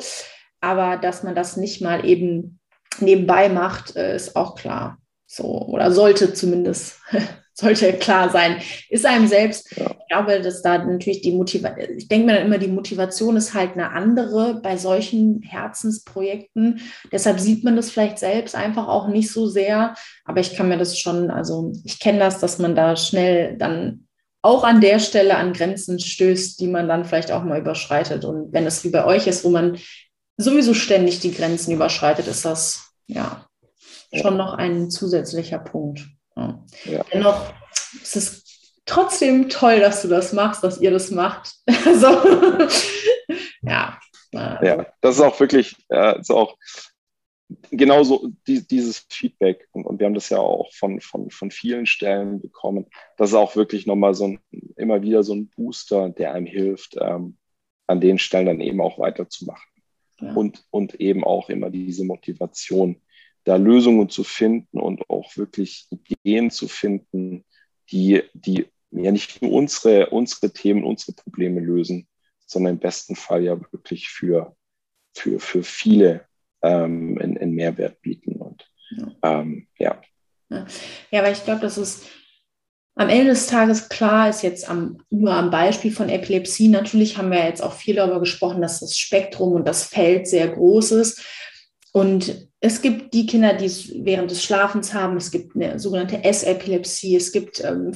Aber 0.62 0.97
dass 0.97 1.24
man 1.24 1.36
das 1.36 1.57
nicht 1.57 1.82
mal 1.82 2.05
eben 2.05 2.59
nebenbei 2.99 3.49
macht, 3.49 3.95
äh, 3.95 4.16
ist 4.16 4.36
auch 4.36 4.55
klar. 4.55 4.97
So, 5.28 5.45
oder 5.68 5.91
sollte 5.91 6.34
zumindest 6.34 6.99
sollte 7.53 7.93
klar 7.93 8.29
sein, 8.29 8.57
ist 8.89 9.05
einem 9.05 9.27
selbst. 9.27 9.75
Ja. 9.75 9.91
Ich 9.91 10.07
glaube, 10.07 10.41
dass 10.41 10.61
da 10.61 10.77
natürlich 10.77 11.21
die 11.21 11.31
Motivation, 11.31 11.97
ich 11.97 12.07
denke 12.07 12.25
mir 12.25 12.33
dann 12.33 12.45
immer, 12.45 12.57
die 12.57 12.67
Motivation 12.67 13.37
ist 13.37 13.53
halt 13.53 13.73
eine 13.73 13.91
andere 13.91 14.59
bei 14.61 14.77
solchen 14.77 15.41
Herzensprojekten. 15.41 16.81
Deshalb 17.11 17.39
sieht 17.39 17.63
man 17.63 17.75
das 17.75 17.91
vielleicht 17.91 18.19
selbst 18.19 18.55
einfach 18.55 18.87
auch 18.87 19.07
nicht 19.07 19.31
so 19.31 19.47
sehr. 19.47 19.93
Aber 20.25 20.39
ich 20.39 20.55
kann 20.55 20.69
mir 20.69 20.77
das 20.77 20.99
schon, 20.99 21.29
also 21.29 21.73
ich 21.83 21.99
kenne 21.99 22.19
das, 22.19 22.39
dass 22.39 22.59
man 22.59 22.75
da 22.75 22.95
schnell 22.95 23.57
dann 23.57 24.07
auch 24.41 24.63
an 24.63 24.81
der 24.81 24.99
Stelle 24.99 25.37
an 25.37 25.53
Grenzen 25.53 25.99
stößt, 25.99 26.59
die 26.59 26.67
man 26.67 26.87
dann 26.87 27.05
vielleicht 27.05 27.31
auch 27.31 27.43
mal 27.43 27.59
überschreitet. 27.59 28.25
Und 28.25 28.51
wenn 28.53 28.65
es 28.65 28.83
wie 28.83 28.89
bei 28.89 29.05
euch 29.05 29.27
ist, 29.27 29.43
wo 29.43 29.49
man 29.49 29.77
sowieso 30.37 30.73
ständig 30.73 31.19
die 31.19 31.33
Grenzen 31.33 31.73
überschreitet, 31.73 32.27
ist 32.27 32.45
das 32.45 32.93
ja 33.07 33.45
schon 34.13 34.37
noch 34.37 34.55
ein 34.55 34.89
zusätzlicher 34.89 35.59
Punkt. 35.59 36.07
Ja. 36.36 37.03
Dennoch 37.13 37.53
ist 38.01 38.15
es 38.15 38.73
trotzdem 38.86 39.49
toll, 39.49 39.79
dass 39.79 40.01
du 40.01 40.07
das 40.07 40.34
machst, 40.34 40.63
dass 40.63 40.79
ihr 40.79 40.91
das 40.91 41.11
macht. 41.11 41.55
Also, 41.86 42.07
ja. 43.61 43.99
Ja, 44.34 44.88
das 45.01 45.15
ist 45.15 45.21
auch 45.21 45.39
wirklich, 45.39 45.75
äh, 45.89 46.19
ist 46.19 46.32
auch 46.32 46.57
genauso 47.69 48.32
die, 48.47 48.65
dieses 48.65 49.05
Feedback. 49.09 49.67
Und, 49.71 49.86
und, 49.86 49.99
wir 49.99 50.05
haben 50.05 50.13
das 50.13 50.29
ja 50.29 50.39
auch 50.39 50.71
von, 50.73 51.01
von, 51.01 51.29
von 51.29 51.51
vielen 51.51 51.86
Stellen 51.86 52.41
bekommen. 52.41 52.88
Das 53.17 53.29
ist 53.29 53.36
auch 53.36 53.55
wirklich 53.55 53.86
nochmal 53.86 54.13
so 54.13 54.27
ein, 54.27 54.39
immer 54.77 55.01
wieder 55.01 55.23
so 55.23 55.34
ein 55.34 55.49
Booster, 55.49 56.09
der 56.09 56.34
einem 56.34 56.45
hilft, 56.45 56.95
ähm, 56.99 57.38
an 57.88 57.99
den 57.99 58.17
Stellen 58.19 58.45
dann 58.45 58.61
eben 58.61 58.82
auch 58.82 58.99
weiterzumachen. 58.99 59.69
Ja. 60.19 60.34
Und, 60.34 60.63
und 60.69 60.95
eben 60.95 61.23
auch 61.23 61.49
immer 61.49 61.69
diese 61.69 62.05
Motivation, 62.05 63.01
da 63.43 63.55
Lösungen 63.55 64.09
zu 64.09 64.23
finden 64.23 64.79
und 64.79 65.09
auch 65.09 65.35
wirklich 65.35 65.87
Ideen 65.89 66.51
zu 66.51 66.67
finden, 66.67 67.43
die, 67.91 68.23
die 68.33 68.67
ja 68.91 69.11
nicht 69.11 69.41
nur 69.41 69.51
unsere, 69.51 70.09
unsere 70.09 70.51
Themen, 70.51 70.83
unsere 70.83 71.13
Probleme 71.13 71.59
lösen, 71.59 72.07
sondern 72.45 72.73
im 72.75 72.79
besten 72.79 73.15
Fall 73.15 73.43
ja 73.43 73.59
wirklich 73.71 74.09
für, 74.09 74.55
für, 75.13 75.39
für 75.39 75.63
viele 75.63 76.25
ähm, 76.61 77.17
einen, 77.19 77.37
einen 77.37 77.53
Mehrwert 77.53 78.01
bieten. 78.01 78.35
Und 78.35 78.69
ähm, 79.23 79.67
ja. 79.77 80.01
ja. 80.49 80.67
Ja, 81.09 81.19
aber 81.21 81.31
ich 81.31 81.43
glaube, 81.43 81.61
das 81.61 81.77
ist 81.77 82.05
am 82.95 83.09
Ende 83.09 83.27
des 83.27 83.47
Tages 83.47 83.87
klar, 83.87 84.29
ist 84.29 84.43
jetzt 84.43 84.69
am, 84.69 84.97
nur 85.09 85.33
am 85.33 85.49
Beispiel 85.49 85.91
von 85.91 86.09
Epilepsie. 86.09 86.67
Natürlich 86.67 87.17
haben 87.17 87.31
wir 87.31 87.45
jetzt 87.45 87.63
auch 87.63 87.73
viel 87.73 87.95
darüber 87.95 88.19
gesprochen, 88.19 88.61
dass 88.61 88.81
das 88.81 88.97
Spektrum 88.97 89.53
und 89.53 89.67
das 89.67 89.85
Feld 89.85 90.27
sehr 90.27 90.49
groß 90.49 90.91
ist. 90.91 91.25
Und 91.93 92.50
es 92.64 92.84
gibt 92.84 93.16
die 93.16 93.26
Kinder, 93.26 93.55
die 93.55 93.66
es 93.66 93.91
während 94.05 94.30
des 94.30 94.43
Schlafens 94.43 94.93
haben. 94.93 95.18
Es 95.18 95.32
gibt 95.32 95.55
eine 95.55 95.80
sogenannte 95.80 96.24
S-Epilepsie. 96.24 97.16
Es 97.16 97.32
gibt 97.32 97.59
ähm, 97.64 97.93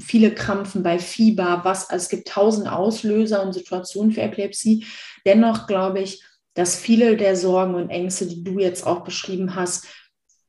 viele 0.00 0.34
Krampfen 0.34 0.82
bei 0.82 0.98
Fieber. 0.98 1.60
Was, 1.62 1.88
also 1.88 2.02
es 2.02 2.08
gibt 2.08 2.26
tausend 2.26 2.68
Auslöser 2.70 3.44
und 3.44 3.52
Situationen 3.52 4.10
für 4.10 4.22
Epilepsie. 4.22 4.84
Dennoch 5.24 5.68
glaube 5.68 6.00
ich, 6.00 6.20
dass 6.54 6.74
viele 6.74 7.16
der 7.16 7.36
Sorgen 7.36 7.76
und 7.76 7.90
Ängste, 7.90 8.26
die 8.26 8.42
du 8.42 8.58
jetzt 8.58 8.84
auch 8.84 9.04
beschrieben 9.04 9.54
hast, 9.54 9.86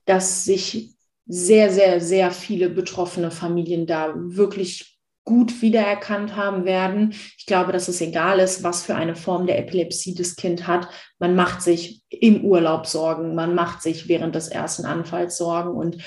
dass 0.06 0.44
sich 0.44 0.96
sehr, 1.28 1.72
sehr, 1.72 2.02
sehr 2.02 2.32
viele 2.32 2.72
betroffene 2.72 3.30
Familien 3.30 3.86
da 3.86 4.16
wirklich 4.16 5.00
gut 5.26 5.62
wiedererkannt 5.62 6.36
haben 6.36 6.66
werden. 6.66 7.14
Ich 7.38 7.46
glaube, 7.46 7.72
dass 7.72 7.88
es 7.88 8.02
egal 8.02 8.40
ist, 8.40 8.64
was 8.64 8.82
für 8.82 8.96
eine 8.96 9.16
Form 9.16 9.46
der 9.46 9.60
Epilepsie 9.60 10.16
das 10.16 10.36
Kind 10.36 10.66
hat. 10.66 10.90
Man 11.20 11.36
macht 11.36 11.62
sich 11.62 11.99
im 12.10 12.44
Urlaub 12.44 12.88
Sorgen, 12.88 13.36
man 13.36 13.56
macht 13.56 13.82
sich 13.82 14.08
während 14.08 14.36
des 14.36 14.48
ersten 14.48 14.86
Anfalls 14.86 15.38
Sorgen 15.38 15.76
und 15.76 15.98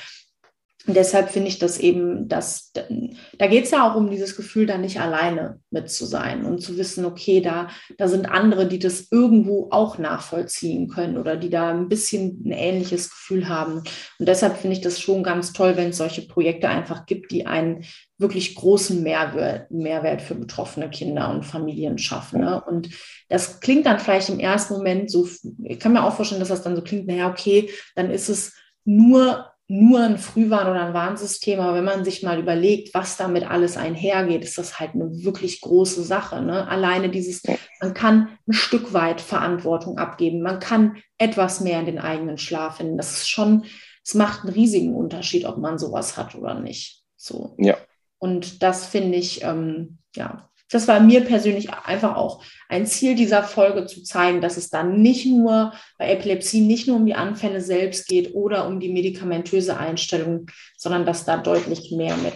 und 0.86 0.96
deshalb 0.96 1.30
finde 1.30 1.48
ich 1.48 1.58
das 1.58 1.78
eben, 1.78 2.28
dass 2.28 2.72
da 2.72 3.46
geht 3.46 3.64
es 3.64 3.70
ja 3.70 3.88
auch 3.88 3.94
um 3.94 4.10
dieses 4.10 4.36
Gefühl, 4.36 4.66
da 4.66 4.78
nicht 4.78 5.00
alleine 5.00 5.60
mit 5.70 5.90
zu 5.90 6.06
sein 6.06 6.44
und 6.44 6.60
zu 6.60 6.76
wissen, 6.76 7.04
okay, 7.04 7.40
da, 7.40 7.68
da 7.98 8.08
sind 8.08 8.26
andere, 8.26 8.66
die 8.66 8.80
das 8.80 9.06
irgendwo 9.12 9.68
auch 9.70 9.98
nachvollziehen 9.98 10.88
können 10.88 11.18
oder 11.18 11.36
die 11.36 11.50
da 11.50 11.70
ein 11.70 11.88
bisschen 11.88 12.42
ein 12.44 12.52
ähnliches 12.52 13.10
Gefühl 13.10 13.48
haben. 13.48 13.82
Und 14.18 14.28
deshalb 14.28 14.56
finde 14.56 14.76
ich 14.76 14.82
das 14.82 15.00
schon 15.00 15.22
ganz 15.22 15.52
toll, 15.52 15.76
wenn 15.76 15.90
es 15.90 15.98
solche 15.98 16.22
Projekte 16.22 16.68
einfach 16.68 17.06
gibt, 17.06 17.30
die 17.30 17.46
einen 17.46 17.84
wirklich 18.18 18.54
großen 18.56 19.02
Mehrwert, 19.02 19.70
Mehrwert 19.70 20.22
für 20.22 20.34
betroffene 20.34 20.90
Kinder 20.90 21.30
und 21.30 21.44
Familien 21.44 21.98
schaffen. 21.98 22.40
Ne? 22.40 22.60
Und 22.60 22.90
das 23.28 23.60
klingt 23.60 23.86
dann 23.86 24.00
vielleicht 24.00 24.30
im 24.30 24.40
ersten 24.40 24.74
Moment 24.74 25.10
so, 25.10 25.28
ich 25.62 25.78
kann 25.78 25.92
mir 25.92 26.04
auch 26.04 26.14
vorstellen, 26.14 26.40
dass 26.40 26.48
das 26.48 26.62
dann 26.62 26.76
so 26.76 26.82
klingt, 26.82 27.06
naja, 27.06 27.30
okay, 27.30 27.70
dann 27.94 28.10
ist 28.10 28.28
es 28.28 28.54
nur 28.84 29.51
nur 29.68 30.00
ein 30.00 30.18
Frühwarn- 30.18 30.68
oder 30.68 30.84
ein 30.84 30.94
Warnsystem, 30.94 31.60
aber 31.60 31.74
wenn 31.74 31.84
man 31.84 32.04
sich 32.04 32.22
mal 32.22 32.38
überlegt, 32.38 32.92
was 32.94 33.16
damit 33.16 33.48
alles 33.48 33.76
einhergeht, 33.76 34.44
ist 34.44 34.58
das 34.58 34.78
halt 34.78 34.94
eine 34.94 35.24
wirklich 35.24 35.60
große 35.60 36.02
Sache. 36.02 36.42
Ne? 36.42 36.68
Alleine 36.68 37.08
dieses, 37.08 37.42
man 37.80 37.94
kann 37.94 38.28
ein 38.46 38.52
Stück 38.52 38.92
weit 38.92 39.20
Verantwortung 39.20 39.98
abgeben, 39.98 40.42
man 40.42 40.58
kann 40.58 40.96
etwas 41.16 41.60
mehr 41.60 41.80
in 41.80 41.86
den 41.86 41.98
eigenen 41.98 42.38
Schlaf 42.38 42.76
finden. 42.76 42.98
Das 42.98 43.12
ist 43.12 43.28
schon, 43.28 43.64
es 44.04 44.14
macht 44.14 44.42
einen 44.42 44.52
riesigen 44.52 44.94
Unterschied, 44.94 45.46
ob 45.46 45.58
man 45.58 45.78
sowas 45.78 46.16
hat 46.16 46.34
oder 46.34 46.60
nicht. 46.60 47.04
So. 47.16 47.56
Ja. 47.58 47.76
Und 48.18 48.62
das 48.62 48.86
finde 48.86 49.16
ich, 49.16 49.42
ähm, 49.42 49.98
ja, 50.14 50.50
das 50.72 50.88
war 50.88 51.00
mir 51.00 51.20
persönlich 51.20 51.70
einfach 51.70 52.16
auch 52.16 52.42
ein 52.68 52.86
Ziel 52.86 53.14
dieser 53.14 53.42
Folge 53.42 53.84
zu 53.86 54.02
zeigen, 54.02 54.40
dass 54.40 54.56
es 54.56 54.70
dann 54.70 55.02
nicht 55.02 55.26
nur 55.26 55.74
bei 55.98 56.10
Epilepsie 56.10 56.62
nicht 56.62 56.88
nur 56.88 56.96
um 56.96 57.04
die 57.04 57.14
Anfälle 57.14 57.60
selbst 57.60 58.08
geht 58.08 58.34
oder 58.34 58.66
um 58.66 58.80
die 58.80 58.90
medikamentöse 58.90 59.76
Einstellung, 59.76 60.46
sondern 60.78 61.04
dass 61.04 61.26
da 61.26 61.36
deutlich 61.36 61.92
mehr 61.92 62.16
mit 62.16 62.32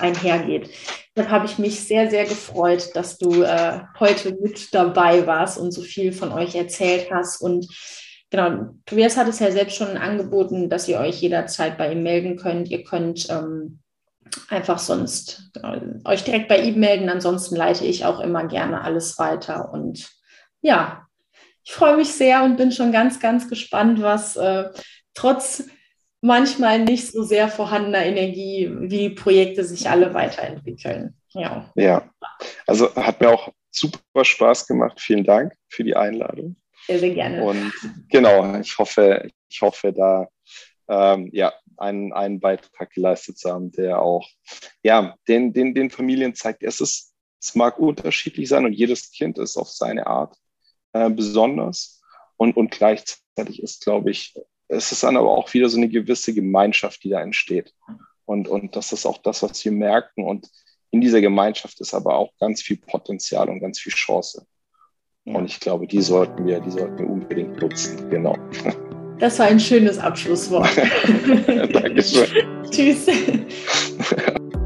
einhergeht. 0.00 0.70
Deshalb 1.14 1.30
habe 1.30 1.46
ich 1.46 1.58
mich 1.58 1.78
sehr, 1.80 2.10
sehr 2.10 2.24
gefreut, 2.24 2.90
dass 2.94 3.16
du 3.16 3.42
äh, 3.42 3.80
heute 4.00 4.36
mit 4.40 4.74
dabei 4.74 5.26
warst 5.26 5.56
und 5.56 5.70
so 5.70 5.82
viel 5.82 6.12
von 6.12 6.32
euch 6.32 6.56
erzählt 6.56 7.08
hast. 7.12 7.40
Und 7.40 7.68
genau, 8.30 8.70
Tobias 8.86 9.16
hat 9.16 9.28
es 9.28 9.38
ja 9.38 9.52
selbst 9.52 9.76
schon 9.76 9.96
angeboten, 9.96 10.68
dass 10.68 10.88
ihr 10.88 10.98
euch 10.98 11.20
jederzeit 11.20 11.78
bei 11.78 11.92
ihm 11.92 12.02
melden 12.02 12.36
könnt. 12.36 12.70
Ihr 12.70 12.82
könnt 12.82 13.28
ähm, 13.30 13.78
einfach 14.48 14.78
sonst 14.78 15.50
äh, 15.62 15.80
euch 16.04 16.24
direkt 16.24 16.48
bei 16.48 16.60
ihm 16.60 16.80
melden. 16.80 17.08
Ansonsten 17.08 17.56
leite 17.56 17.84
ich 17.84 18.04
auch 18.04 18.20
immer 18.20 18.46
gerne 18.46 18.82
alles 18.82 19.18
weiter. 19.18 19.72
Und 19.72 20.10
ja, 20.60 21.06
ich 21.64 21.72
freue 21.72 21.96
mich 21.96 22.12
sehr 22.12 22.44
und 22.44 22.56
bin 22.56 22.72
schon 22.72 22.92
ganz, 22.92 23.20
ganz 23.20 23.48
gespannt, 23.48 24.00
was 24.02 24.36
äh, 24.36 24.70
trotz 25.14 25.64
manchmal 26.20 26.80
nicht 26.80 27.12
so 27.12 27.22
sehr 27.22 27.48
vorhandener 27.48 28.04
Energie, 28.04 28.70
wie 28.72 29.10
Projekte 29.10 29.64
sich 29.64 29.88
alle 29.88 30.14
weiterentwickeln. 30.14 31.14
Ja. 31.34 31.70
ja, 31.74 32.10
also 32.66 32.94
hat 32.96 33.20
mir 33.20 33.30
auch 33.30 33.52
super 33.70 34.24
Spaß 34.24 34.66
gemacht. 34.66 35.00
Vielen 35.00 35.24
Dank 35.24 35.52
für 35.68 35.84
die 35.84 35.94
Einladung. 35.94 36.56
Sehr, 36.86 36.98
sehr 36.98 37.10
gerne. 37.10 37.44
Und 37.44 37.72
genau, 38.08 38.58
ich 38.58 38.76
hoffe, 38.78 39.28
ich 39.48 39.60
hoffe, 39.60 39.92
da 39.92 40.26
ähm, 40.88 41.28
ja, 41.32 41.52
einen, 41.80 42.12
einen 42.12 42.40
Beitrag 42.40 42.90
geleistet 42.90 43.38
zu 43.38 43.50
haben, 43.50 43.72
der 43.72 44.00
auch 44.02 44.28
ja, 44.82 45.14
den, 45.26 45.52
den, 45.52 45.74
den 45.74 45.90
Familien 45.90 46.34
zeigt, 46.34 46.62
es, 46.62 46.80
ist, 46.80 47.14
es 47.40 47.54
mag 47.54 47.78
unterschiedlich 47.78 48.48
sein 48.48 48.64
und 48.64 48.72
jedes 48.72 49.10
Kind 49.10 49.38
ist 49.38 49.56
auf 49.56 49.68
seine 49.68 50.06
Art 50.06 50.36
äh, 50.92 51.10
besonders. 51.10 52.02
Und, 52.36 52.56
und 52.56 52.70
gleichzeitig 52.70 53.62
ist, 53.62 53.82
glaube 53.84 54.10
ich, 54.10 54.34
es 54.68 54.92
ist 54.92 55.02
dann 55.02 55.16
aber 55.16 55.30
auch 55.30 55.52
wieder 55.54 55.68
so 55.68 55.76
eine 55.76 55.88
gewisse 55.88 56.34
Gemeinschaft, 56.34 57.02
die 57.02 57.10
da 57.10 57.20
entsteht. 57.20 57.74
Und, 58.26 58.48
und 58.48 58.76
das 58.76 58.92
ist 58.92 59.06
auch 59.06 59.18
das, 59.18 59.42
was 59.42 59.64
wir 59.64 59.72
merken. 59.72 60.24
Und 60.24 60.48
in 60.90 61.00
dieser 61.00 61.20
Gemeinschaft 61.20 61.80
ist 61.80 61.94
aber 61.94 62.14
auch 62.14 62.32
ganz 62.38 62.62
viel 62.62 62.76
Potenzial 62.76 63.48
und 63.48 63.60
ganz 63.60 63.80
viel 63.80 63.92
Chance. 63.92 64.46
Und 65.24 65.46
ich 65.46 65.60
glaube, 65.60 65.86
die 65.86 66.00
sollten 66.00 66.46
wir, 66.46 66.60
die 66.60 66.70
sollten 66.70 66.98
wir 66.98 67.08
unbedingt 67.08 67.60
nutzen. 67.60 68.08
Genau. 68.10 68.36
Das 69.18 69.38
war 69.38 69.46
ein 69.46 69.58
schönes 69.58 69.98
Abschlusswort. 69.98 70.70
Dankeschön. 71.72 72.26
Tschüss. 72.70 73.06